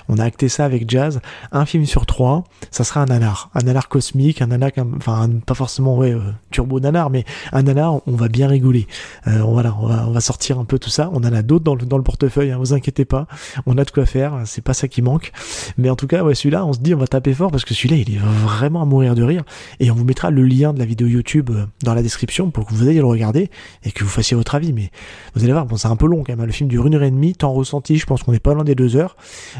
on 0.09 0.18
a 0.18 0.24
acté 0.24 0.49
ça 0.49 0.66
avec 0.66 0.89
Jazz. 0.89 1.22
Un 1.51 1.66
film 1.66 1.86
sur 1.86 2.05
trois, 2.05 2.43
ça 2.72 2.84
sera 2.84 3.01
un 3.01 3.05
nanar, 3.05 3.49
un 3.53 3.61
nanar 3.61 3.88
cosmique, 3.88 4.41
un 4.41 4.47
nanar, 4.47 4.72
enfin 4.97 5.30
pas 5.45 5.53
forcément 5.53 5.97
ouais 5.97 6.13
euh, 6.13 6.20
turbo 6.51 6.80
nanar, 6.80 7.09
mais 7.09 7.26
un 7.51 7.63
nanar, 7.63 8.01
on 8.07 8.16
va 8.16 8.28
bien 8.28 8.47
rigoler. 8.47 8.88
Euh, 9.28 9.41
voilà, 9.43 9.76
on 9.82 9.88
va, 9.88 10.05
on 10.07 10.11
va 10.11 10.22
sortir 10.22 10.59
un 10.59 10.66
peu 10.66 10.80
tout 10.80 10.89
ça. 10.89 11.09
On 11.13 11.18
en 11.18 11.34
a 11.34 11.41
d'autres 11.41 11.63
dans 11.63 11.76
le, 11.76 11.86
dans 11.86 11.97
le 11.97 12.03
portefeuille, 12.03 12.51
hein, 12.51 12.57
vous 12.59 12.74
inquiétez 12.74 13.05
pas. 13.05 13.28
On 13.66 13.78
a 13.78 13.84
de 13.84 13.91
quoi 13.91 14.05
faire, 14.05 14.41
c'est 14.45 14.63
pas 14.63 14.74
ça 14.74 14.88
qui 14.88 15.01
manque. 15.01 15.32
Mais 15.78 15.89
en 15.89 15.95
tout 15.95 16.07
cas, 16.07 16.24
ouais, 16.24 16.36
celui-là, 16.36 16.66
on 16.66 16.74
se 16.74 16.80
dit, 16.80 16.93
on 16.93 16.97
va 16.97 17.07
taper 17.07 17.34
fort 17.34 17.51
parce 17.51 17.66
que 17.66 17.74
celui-là, 17.74 17.97
il 17.97 18.16
est 18.16 18.20
vraiment 18.20 18.82
à 18.82 18.86
mourir 18.86 19.16
de 19.16 19.24
rire. 19.24 19.43
Et 19.80 19.91
on 19.91 19.95
vous 19.95 20.05
mettra 20.05 20.32
le 20.32 20.43
lien 20.43 20.74
de 20.74 20.80
la 20.80 20.86
vidéo 20.86 21.07
YouTube 21.07 21.49
euh, 21.51 21.66
dans 21.84 21.93
la 21.93 22.01
description 22.01 22.49
pour 22.49 22.66
que 22.66 22.74
vous 22.74 22.89
ayez 22.89 23.01
le 23.06 23.12
regarder 23.12 23.49
et 23.84 23.91
que 23.91 24.03
vous 24.03 24.10
fassiez 24.10 24.36
votre 24.36 24.56
avis. 24.56 24.74
Mais 24.74 24.91
vous 25.36 25.43
allez 25.43 25.53
voir, 25.53 25.66
bon, 25.66 25.78
c'est 25.78 25.88
un 25.88 25.95
peu 25.95 26.08
long 26.08 26.24
quand 26.24 26.34
même. 26.34 26.41
Hein. 26.41 26.45
Le 26.45 26.51
film 26.51 26.70
dure 26.70 26.88
une 26.88 26.95
heure 26.95 27.03
et 27.03 27.12
demie, 27.12 27.34
temps 27.34 27.53
ressenti, 27.53 27.97
je 27.97 28.06
pense 28.06 28.24
qu'on 28.24 28.32
n'est 28.32 28.39
pas 28.39 28.53
loin 28.53 28.64
des 28.64 28.76
deux 28.76 28.95
heures. 28.95 29.16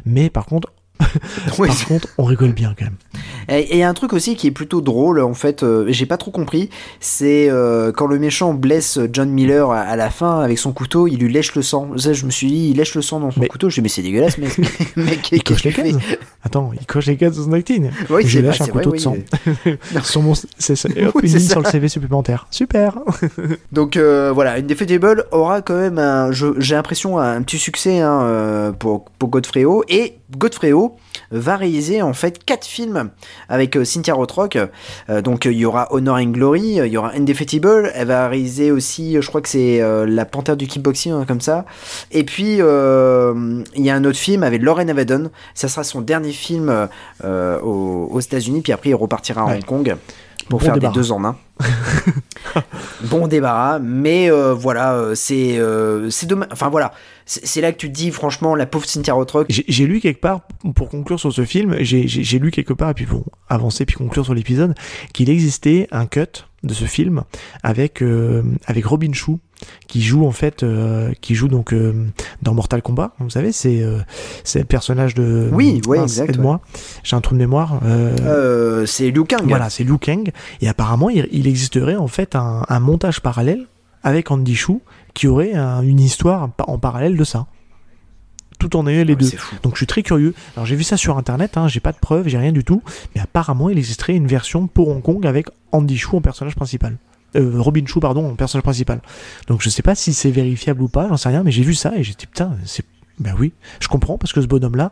Mais 0.06 0.30
par 0.30 0.46
contre, 0.46 0.72
par 1.00 1.86
contre, 1.88 2.08
on 2.18 2.24
rigole 2.24 2.54
bien 2.54 2.74
quand 2.78 2.86
même. 2.86 2.98
Et 3.50 3.74
il 3.74 3.78
y 3.78 3.84
a 3.84 3.89
un 3.89 3.93
truc 3.93 4.14
aussi 4.14 4.36
qui 4.36 4.48
est 4.48 4.52
plutôt 4.52 4.82
drôle, 4.82 5.22
en 5.22 5.34
fait, 5.34 5.64
euh, 5.64 5.86
j'ai 5.89 6.06
pas 6.06 6.18
trop 6.18 6.32
compris, 6.32 6.70
c'est 7.00 7.50
euh, 7.50 7.91
quand 7.91 8.08
le 8.08 8.20
méchant 8.20 8.54
blesse 8.54 9.00
John 9.12 9.30
Miller 9.30 9.72
à, 9.72 9.82
à, 9.82 9.96
la 9.96 10.10
fin 10.10 10.41
avec 10.41 10.58
son 10.58 10.74
couteau, 10.74 11.08
il 11.08 11.20
lui 11.20 11.32
lèche 11.32 11.56
le 11.56 11.62
sang. 11.62 11.89
Ça, 11.98 12.14
je 12.14 12.26
me 12.26 12.32
suis 12.32 12.48
dit, 12.48 12.70
il 12.72 12.78
lèche 12.78 12.96
le 12.96 13.02
sang 13.02 13.20
dans 13.20 13.32
son 13.32 13.39
mais, 13.39 13.48
couteau. 13.48 13.70
Je 13.70 13.76
dis, 13.76 13.82
mais 13.82 13.89
c'est 13.89 14.02
dégueulasse, 14.02 14.38
mais. 14.38 14.48
mec, 14.96 15.32
il 15.32 15.43
coche 15.43 15.64
les 15.64 15.74
cases. 15.74 15.93
Attends, 16.43 16.72
il 16.80 16.86
coche 16.86 17.06
les 17.08 17.18
cases 17.18 17.38
de 17.38 17.43
son 17.43 17.54
acting. 17.54 17.89
Oui, 18.10 18.24
je 18.26 18.39
lèche 18.39 18.60
bah, 18.60 18.66
un 18.66 18.72
couteau 18.72 18.89
vrai, 18.89 18.98
de 18.98 19.02
sang. 19.02 19.16
Oui, 19.66 19.78
sur 20.04 20.22
mon, 20.22 20.34
c'est 20.58 20.76
ça. 20.76 20.89
Et 20.96 21.06
hop, 21.06 21.16
Oui, 21.16 21.24
une 21.24 21.30
c'est 21.30 21.38
ligne 21.38 21.48
ça. 21.48 21.54
sur 21.54 21.62
le 21.62 21.70
CV 21.70 21.88
supplémentaire. 21.88 22.48
Super. 22.52 23.00
Donc 23.72 23.98
euh, 23.98 24.32
voilà, 24.34 24.54
Indefeasible 24.54 25.26
aura 25.32 25.62
quand 25.62 25.78
même, 25.78 25.98
un, 25.98 26.32
j'ai 26.32 26.76
l'impression, 26.76 27.18
un 27.20 27.41
petit 27.41 27.58
succès 27.58 28.00
hein, 28.00 28.22
euh, 28.24 28.72
pour, 28.72 29.06
pour 29.20 29.30
Godfrey 29.30 29.66
O. 29.66 29.84
Et 29.88 30.18
Godfrey 30.38 30.72
O 30.72 30.96
va 31.32 31.57
réaliser 31.57 32.01
en 32.01 32.13
fait 32.13 32.43
quatre 32.43 32.65
films 32.65 33.09
avec 33.49 33.76
euh, 33.76 33.84
Cynthia 33.86 34.13
Rothrock. 34.13 34.57
Euh, 35.09 35.21
donc 35.21 35.45
il 35.45 35.53
y 35.53 35.65
aura 35.65 35.88
Honor 35.91 36.17
and 36.17 36.32
Glory, 36.32 36.76
il 36.76 36.88
y 36.88 36.97
aura 36.97 37.11
Indefeasible. 37.13 37.91
Elle 37.95 38.07
va 38.07 38.28
réaliser 38.28 38.71
aussi, 38.71 39.17
je 39.19 39.28
crois 39.28 39.41
que 39.41 39.49
c'est 39.49 39.82
euh, 39.82 40.05
La 40.05 40.26
Panthère 40.26 40.57
du 40.57 40.67
kickboxing, 40.67 41.11
hein, 41.11 41.26
comme 41.28 41.41
ça. 41.41 41.65
Et 42.11 42.23
puis 42.23 42.57
euh, 42.59 43.63
il 43.76 43.86
y 43.86 43.89
a 43.89 43.95
un 43.95 44.03
autre 44.05 44.19
film 44.19 44.43
avec 44.43 44.61
Lauren 44.61 44.88
Avedon. 44.88 45.32
Ça 45.53 45.67
sera 45.67 45.84
son 45.84 46.01
dernier 46.01 46.32
film 46.32 46.88
euh, 47.23 47.59
aux, 47.61 48.07
aux 48.11 48.19
États-Unis. 48.19 48.61
Puis 48.61 48.73
après 48.73 48.89
il 48.89 48.95
repartira 48.95 49.41
à 49.41 49.45
Ouais. 49.45 49.57
Hong 49.57 49.65
Kong 49.65 49.95
pour 50.50 50.60
Bon 50.60 50.66
faire 50.66 50.74
débarras. 50.76 50.93
des 50.93 51.00
deux 51.00 51.12
en 51.12 51.24
un. 51.26 51.36
bon 53.10 53.28
débarras, 53.28 53.80
mais 53.80 54.32
euh, 54.32 54.54
voilà, 54.54 54.93
euh, 54.93 55.16
c'est 55.16 55.58
euh, 55.58 56.10
c'est 56.10 56.26
dommage. 56.28 56.50
Enfin 56.52 56.70
voilà, 56.70 56.93
c'est 57.26 57.62
là 57.62 57.72
que 57.72 57.78
tu 57.78 57.88
te 57.89 57.93
dis 57.93 58.12
franchement 58.12 58.56
la 58.56 58.66
pauvre 58.66 58.86
Cynthia 58.86 59.14
Rothrock. 59.14 59.48
J'ai 59.50 59.86
lu 59.88 60.00
quelque 60.00 60.22
part, 60.22 60.41
pour 60.76 60.89
conclure 60.89 61.20
sur 61.20 61.32
ce 61.34 61.46
film, 61.46 61.76
j'ai- 61.80 62.39
lu 62.39 62.52
quelque 62.52 62.74
part, 62.74 62.89
et 62.91 62.93
puis 62.93 63.06
bon, 63.06 63.24
avancer 63.50 63.86
puis 63.86 63.96
conclure 63.96 64.26
sur 64.26 64.34
l'épisode, 64.34 64.76
qu'il 65.14 65.30
existait 65.30 65.88
un 65.91 66.06
cut 66.06 66.46
de 66.64 66.74
ce 66.74 66.86
film 66.86 67.24
avec, 67.64 68.02
euh, 68.02 68.43
avec 68.66 68.86
Robin 68.86 69.14
Chou, 69.14 69.39
qui 69.88 70.01
joue 70.01 70.26
en 70.26 70.32
fait, 70.32 70.64
euh, 70.64 71.14
qui 71.22 71.34
joue 71.36 71.47
donc 71.47 71.74
euh, 71.74 71.93
dans 72.41 72.53
Mortal 72.53 72.82
Kombat, 72.82 73.14
vous 73.20 73.30
savez, 73.30 73.51
c'est 73.51 73.82
euh, 73.82 73.99
c'est 74.43 74.60
le 74.60 74.66
personnage 74.66 75.16
de... 75.16 75.49
Oui, 75.51 75.82
ouais, 75.88 76.01
exact, 76.01 76.32
Aide-moi, 76.32 76.60
j'ai 77.03 77.16
un 77.16 77.22
trou 77.22 77.34
de 77.36 77.39
mémoire. 77.39 77.80
c'est 78.86 79.12
Liu 79.12 79.24
Kang. 79.26 79.47
Voilà, 79.47 79.70
c'est 79.70 79.84
Liu 79.84 79.97
Kang. 79.97 80.32
Et 80.62 80.68
apparemment, 80.68 81.10
il, 81.10 81.28
il 81.32 81.47
existerait 81.47 81.95
en 81.95 82.08
fait 82.08 82.36
un, 82.36 82.64
un 82.68 82.80
montage 82.80 83.22
parallèle 83.22 83.66
avec 84.03 84.30
Andy 84.32 84.56
Chou 84.56 84.82
qui 85.14 85.28
aurait 85.28 85.53
un- 85.53 85.82
une 85.82 85.99
histoire 85.99 86.49
en 86.68 86.78
parallèle 86.78 87.16
de 87.18 87.24
ça. 87.24 87.47
Tout 88.60 88.76
en 88.78 88.88
ayant 88.88 89.03
les 89.03 89.14
Ouais, 89.14 89.20
deux. 89.20 89.32
Donc 89.64 89.74
je 89.74 89.80
suis 89.80 89.86
très 89.88 90.01
curieux. 90.01 90.34
Alors 90.56 90.66
j'ai 90.66 90.76
vu 90.76 90.84
ça 90.84 90.95
sur 90.97 91.18
internet, 91.18 91.58
hein, 91.58 91.68
j'ai 91.68 91.80
pas 91.82 91.91
de 91.91 91.97
preuves, 91.99 92.28
j'ai 92.28 92.38
rien 92.38 92.51
du 92.53 92.64
tout. 92.64 92.82
Mais 93.16 93.22
apparemment, 93.22 93.70
il 93.70 93.78
existerait 93.78 94.16
une 94.16 94.28
version 94.28 94.68
pour 94.68 94.88
Hong 94.89 95.01
Kong 95.01 95.26
avec 95.28 95.47
Andy 95.72 95.97
Chou 95.97 96.18
en 96.18 96.22
personnage 96.22 96.56
principal. 96.56 96.97
Euh, 97.36 97.61
Robin 97.61 97.86
Chou, 97.86 97.99
pardon, 97.99 98.36
personnage 98.36 98.63
principal. 98.63 99.01
Donc 99.47 99.61
je 99.61 99.69
sais 99.69 99.81
pas 99.81 99.95
si 99.95 100.13
c'est 100.13 100.31
vérifiable 100.31 100.81
ou 100.81 100.88
pas, 100.88 101.07
j'en 101.07 101.17
sais 101.17 101.29
rien, 101.29 101.43
mais 101.43 101.51
j'ai 101.51 101.63
vu 101.63 101.73
ça 101.73 101.95
et 101.95 102.03
j'ai 102.03 102.13
dit 102.13 102.27
putain, 102.27 102.55
c'est. 102.65 102.86
Ben 103.17 103.33
oui, 103.39 103.53
je 103.79 103.88
comprends 103.88 104.17
parce 104.17 104.33
que 104.33 104.41
ce 104.41 104.47
bonhomme-là 104.47 104.91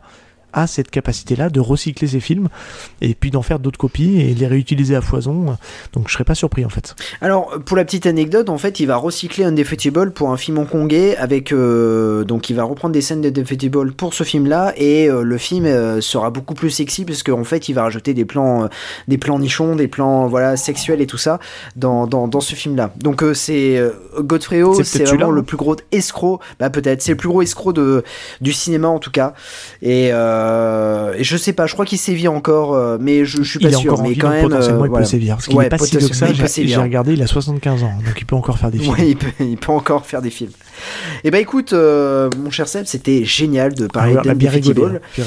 a 0.54 0.68
cette 0.68 0.92
capacité-là 0.92 1.50
de 1.50 1.60
recycler 1.60 2.08
ses 2.08 2.20
films 2.20 2.50
et 3.02 3.14
puis 3.16 3.32
d'en 3.32 3.42
faire 3.42 3.60
d'autres 3.60 3.78
copies 3.78 4.22
et 4.22 4.34
les 4.34 4.48
réutiliser 4.48 4.96
à 4.96 5.02
foison. 5.02 5.58
Donc 5.94 6.08
je 6.08 6.14
serais 6.14 6.24
pas 6.24 6.36
surpris 6.36 6.66
en 6.66 6.70
fait. 6.70 6.96
Alors 7.22 7.60
pour 7.66 7.78
la 7.78 7.86
petite 7.86 8.06
anecdote, 8.06 8.50
en 8.50 8.58
fait, 8.58 8.80
il 8.80 8.86
va 8.86 8.96
recycler 8.96 9.44
Undefeatable 9.44 10.12
pour 10.12 10.32
un 10.32 10.38
film 10.38 10.58
hongkongais 10.58 11.18
avec 11.18 11.52
euh, 11.52 12.24
donc 12.24 12.50
il 12.50 12.56
va 12.56 12.64
reprendre 12.64 12.94
des 12.94 13.02
scènes 13.02 13.22
d'Undefeatable 13.22 13.94
pour 13.94 14.14
ce 14.14 14.24
film-là 14.24 14.74
et 14.78 15.10
euh, 15.10 15.24
le 15.24 15.38
film 15.38 15.66
euh, 15.66 16.02
sera 16.02 16.30
beaucoup 16.30 16.54
plus 16.54 16.70
sexy 16.70 17.06
parce 17.06 17.24
qu'en 17.24 17.44
fait 17.44 17.70
il 17.70 17.74
va 17.74 17.84
rajouter 17.84 18.14
des 18.14 18.26
plans, 18.26 18.70
des 19.08 19.18
plans 19.18 19.40
nichons, 19.40 19.76
des 19.76 19.88
plans 19.88 20.28
voilà 20.28 20.58
sexuels 20.58 21.02
et 21.02 21.08
tout 21.08 21.18
ça 21.18 21.40
dans, 21.76 22.08
dans, 22.08 22.28
dans 22.28 22.42
ce 22.42 22.56
film-là. 22.56 22.92
Donc 22.98 23.24
c'est 23.34 23.82
Godfrey 24.20 24.62
Ho, 24.62 24.84
C'est 24.84 25.06
vraiment 25.06 25.32
le 25.32 25.44
plus 25.44 25.58
gros 25.58 25.76
escroc, 25.92 26.40
bah 26.60 26.70
peut-être 26.70 27.02
c'est 27.02 27.12
le 27.12 27.18
plus 27.18 27.30
gros 27.30 27.42
escroc 27.42 27.74
de 27.74 28.04
du 28.42 28.54
cinéma 28.54 28.88
en 28.88 29.00
tout 29.00 29.12
cas. 29.12 29.34
Et, 29.82 30.10
euh, 30.12 30.43
et 31.18 31.24
je 31.24 31.38
sais 31.38 31.54
pas, 31.54 31.66
je 31.68 31.74
crois 31.74 31.86
qu'il 31.86 31.98
sévit 31.98 32.28
encore, 32.28 32.74
euh, 32.74 32.98
mais 33.00 33.26
je, 33.26 33.44
je 33.44 33.50
suis 33.50 33.60
pas 33.60 33.70
il 33.70 33.74
est 33.74 33.78
sûr. 33.78 33.94
encore 33.94 34.06
en 34.06 34.10
mais 34.10 34.16
quand 34.16 34.30
même, 34.30 34.44
potentiellement 34.44 34.82
euh, 34.82 34.86
il 34.86 34.90
voilà. 34.90 35.06
peut 35.06 35.10
sévir. 35.10 35.36
Parce 35.36 35.48
qu'il 35.48 35.56
Ouais, 35.58 35.66
est 35.66 35.70
pas 35.70 35.78
si 35.78 35.98
vieux 35.98 36.08
que 36.08 36.16
ça. 36.16 36.28
J'ai 36.34 36.76
regardé, 36.78 37.14
il 37.14 37.22
a 37.22 37.28
75 37.28 37.84
ans, 37.84 37.94
donc 38.06 38.14
il 38.20 38.26
peut 38.26 38.36
encore 38.36 38.58
faire 38.58 38.72
des 38.72 38.80
films. 38.80 38.94
Ouais, 38.94 39.10
il 39.10 39.16
peut, 39.18 39.28
il 39.40 39.58
peut 39.58 39.72
encore 39.72 40.06
faire 40.06 40.22
des 40.22 40.30
films. 40.30 40.52
Et 41.24 41.32
bah 41.32 41.40
écoute, 41.40 41.74
euh, 41.74 42.30
mon 42.38 42.52
cher 42.52 42.68
Seb, 42.68 42.86
c'était 42.86 43.24
génial 43.26 43.74
de 43.74 43.88
parler 43.88 44.14
Ah 44.18 44.22
ouais, 44.22 44.28
on 44.28 44.32
a 44.32 44.34
bien 44.36 44.50
rigolé. 44.52 44.74
d'Undefeatable. 44.82 45.02
hein. 45.20 45.24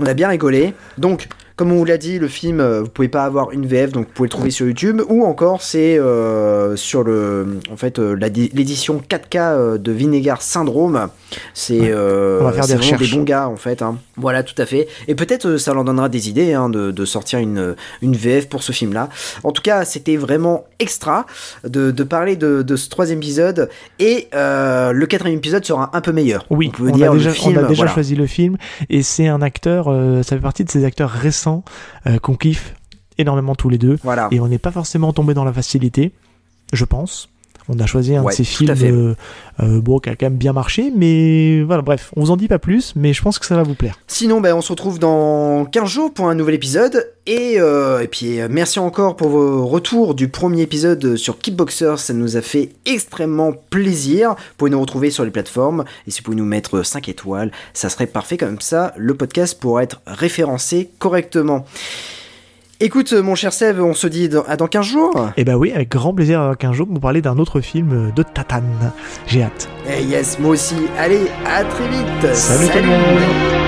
On 0.00 0.06
a 0.06 0.14
bien 0.14 0.28
rigolé. 0.28 0.74
Donc, 0.98 1.28
comme 1.62 1.70
on 1.70 1.76
vous 1.76 1.84
l'a 1.84 1.96
dit, 1.96 2.18
le 2.18 2.26
film, 2.26 2.58
euh, 2.58 2.80
vous 2.82 2.88
pouvez 2.88 3.06
pas 3.06 3.22
avoir 3.22 3.52
une 3.52 3.66
VF, 3.66 3.92
donc 3.92 4.06
vous 4.08 4.12
pouvez 4.14 4.26
le 4.26 4.30
trouver 4.32 4.50
sur 4.50 4.66
YouTube, 4.66 5.00
ou 5.08 5.24
encore 5.24 5.62
c'est 5.62 5.96
euh, 5.96 6.74
sur 6.74 7.04
le, 7.04 7.60
en 7.70 7.76
fait, 7.76 8.00
euh, 8.00 8.14
l'édition 8.16 9.00
4K 9.08 9.36
euh, 9.36 9.78
de 9.78 9.92
Vinegar 9.92 10.42
Syndrome. 10.42 11.06
C'est, 11.54 11.78
Ouais. 11.78 11.92
euh, 11.94 12.38
On 12.40 12.44
va 12.46 12.52
faire 12.52 12.66
des 12.66 12.74
vraiment 12.74 12.88
des 12.90 12.94
recherches. 12.96 13.14
bons 13.16 13.22
gars 13.22 13.48
en 13.48 13.54
fait. 13.54 13.80
hein. 13.80 13.96
Voilà, 14.16 14.42
tout 14.42 14.60
à 14.60 14.66
fait. 14.66 14.88
Et 15.06 15.14
peut-être 15.14 15.56
ça 15.56 15.72
leur 15.72 15.84
donnera 15.84 16.08
des 16.08 16.28
idées 16.28 16.52
hein, 16.52 16.68
de, 16.68 16.90
de 16.90 17.04
sortir 17.04 17.38
une, 17.38 17.76
une 18.02 18.16
VF 18.16 18.48
pour 18.48 18.64
ce 18.64 18.72
film-là. 18.72 19.08
En 19.44 19.52
tout 19.52 19.62
cas, 19.62 19.84
c'était 19.84 20.16
vraiment 20.16 20.64
extra 20.80 21.26
de, 21.62 21.92
de 21.92 22.02
parler 22.02 22.34
de, 22.34 22.62
de 22.62 22.74
ce 22.76 22.88
troisième 22.88 23.18
épisode. 23.18 23.70
Et 24.00 24.26
euh, 24.34 24.90
le 24.90 25.06
quatrième 25.06 25.38
épisode 25.38 25.64
sera 25.64 25.90
un 25.96 26.00
peu 26.00 26.10
meilleur. 26.10 26.44
Oui, 26.50 26.72
on 26.74 26.76
peut 26.82 26.88
on, 26.90 26.96
dire 26.96 27.12
a 27.12 27.14
déjà, 27.14 27.30
film, 27.30 27.56
on 27.56 27.64
a 27.64 27.68
déjà 27.68 27.74
voilà. 27.82 27.92
choisi 27.92 28.16
le 28.16 28.26
film 28.26 28.56
et 28.90 29.02
c'est 29.04 29.28
un 29.28 29.42
acteur, 29.42 29.84
ça 30.24 30.36
fait 30.36 30.42
partie 30.42 30.64
de 30.64 30.70
ces 30.70 30.84
acteurs 30.84 31.10
récents 31.10 31.51
euh, 32.06 32.18
qu'on 32.18 32.34
kiffe 32.36 32.74
énormément 33.18 33.54
tous 33.54 33.68
les 33.68 33.78
deux 33.78 33.98
Voilà. 34.02 34.28
et 34.30 34.40
on 34.40 34.48
n'est 34.48 34.58
pas 34.58 34.70
forcément 34.72 35.12
tombé 35.12 35.34
dans 35.34 35.44
la 35.44 35.52
facilité, 35.52 36.12
je 36.72 36.84
pense. 36.84 37.28
On 37.68 37.78
a 37.78 37.86
choisi 37.86 38.14
un 38.16 38.22
Ouais, 38.22 38.32
de 38.32 38.36
ces 38.36 38.44
films 38.44 38.74
euh, 38.82 39.14
euh, 39.62 39.80
bon, 39.80 39.98
qui 39.98 40.10
a 40.10 40.16
quand 40.16 40.26
même 40.26 40.36
bien 40.36 40.52
marché, 40.52 40.92
mais 40.94 41.62
voilà, 41.62 41.82
bref, 41.82 42.12
on 42.16 42.22
vous 42.22 42.30
en 42.30 42.36
dit 42.36 42.48
pas 42.48 42.58
plus, 42.58 42.94
mais 42.96 43.12
je 43.12 43.22
pense 43.22 43.38
que 43.38 43.46
ça 43.46 43.56
va 43.56 43.62
vous 43.62 43.74
plaire. 43.74 43.98
Sinon, 44.06 44.40
ben, 44.40 44.54
on 44.54 44.60
se 44.60 44.70
retrouve 44.70 44.98
dans 44.98 45.64
15 45.66 45.88
jours 45.88 46.12
pour 46.12 46.28
un 46.28 46.34
nouvel 46.34 46.54
épisode. 46.54 47.10
Et, 47.26 47.54
euh, 47.58 48.00
et 48.00 48.08
puis, 48.08 48.38
merci 48.50 48.80
encore 48.80 49.14
pour 49.16 49.28
vos 49.28 49.66
retours 49.66 50.14
du 50.14 50.28
premier 50.28 50.62
épisode 50.62 51.16
sur 51.16 51.38
Kickboxer. 51.38 51.94
Ça 51.98 52.12
nous 52.14 52.36
a 52.36 52.40
fait 52.40 52.70
extrêmement 52.84 53.52
plaisir. 53.70 54.30
Vous 54.30 54.54
pouvez 54.56 54.70
nous 54.70 54.80
retrouver 54.80 55.10
sur 55.10 55.24
les 55.24 55.30
plateformes. 55.30 55.84
Et 56.06 56.10
si 56.10 56.20
vous 56.20 56.24
pouvez 56.24 56.36
nous 56.36 56.44
mettre 56.44 56.84
5 56.84 57.08
étoiles, 57.08 57.52
ça 57.74 57.88
serait 57.88 58.06
parfait. 58.06 58.36
Comme 58.36 58.60
ça, 58.60 58.92
le 58.96 59.14
podcast 59.14 59.58
pourra 59.60 59.84
être 59.84 60.00
référencé 60.06 60.90
correctement. 60.98 61.64
Écoute, 62.84 63.12
mon 63.12 63.36
cher 63.36 63.52
Seb, 63.52 63.78
on 63.78 63.94
se 63.94 64.08
dit 64.08 64.28
dans- 64.28 64.42
à 64.42 64.56
dans 64.56 64.66
15 64.66 64.84
jours. 64.86 65.30
Et 65.36 65.44
bah 65.44 65.56
oui, 65.56 65.70
avec 65.72 65.88
grand 65.88 66.12
plaisir 66.12 66.40
dans 66.40 66.54
15 66.54 66.72
jours 66.74 66.88
pour 66.88 66.98
parler 66.98 67.22
d'un 67.22 67.38
autre 67.38 67.60
film 67.60 68.10
de 68.14 68.22
Tatane. 68.24 68.90
J'ai 69.28 69.44
hâte. 69.44 69.68
Eh 69.88 70.02
yes, 70.02 70.40
moi 70.40 70.50
aussi. 70.50 70.74
Allez, 70.98 71.28
à 71.46 71.62
très 71.62 71.88
vite. 71.88 72.34
Salut 72.34 72.66
tout 72.68 72.78
le 72.78 72.82
monde 72.84 73.61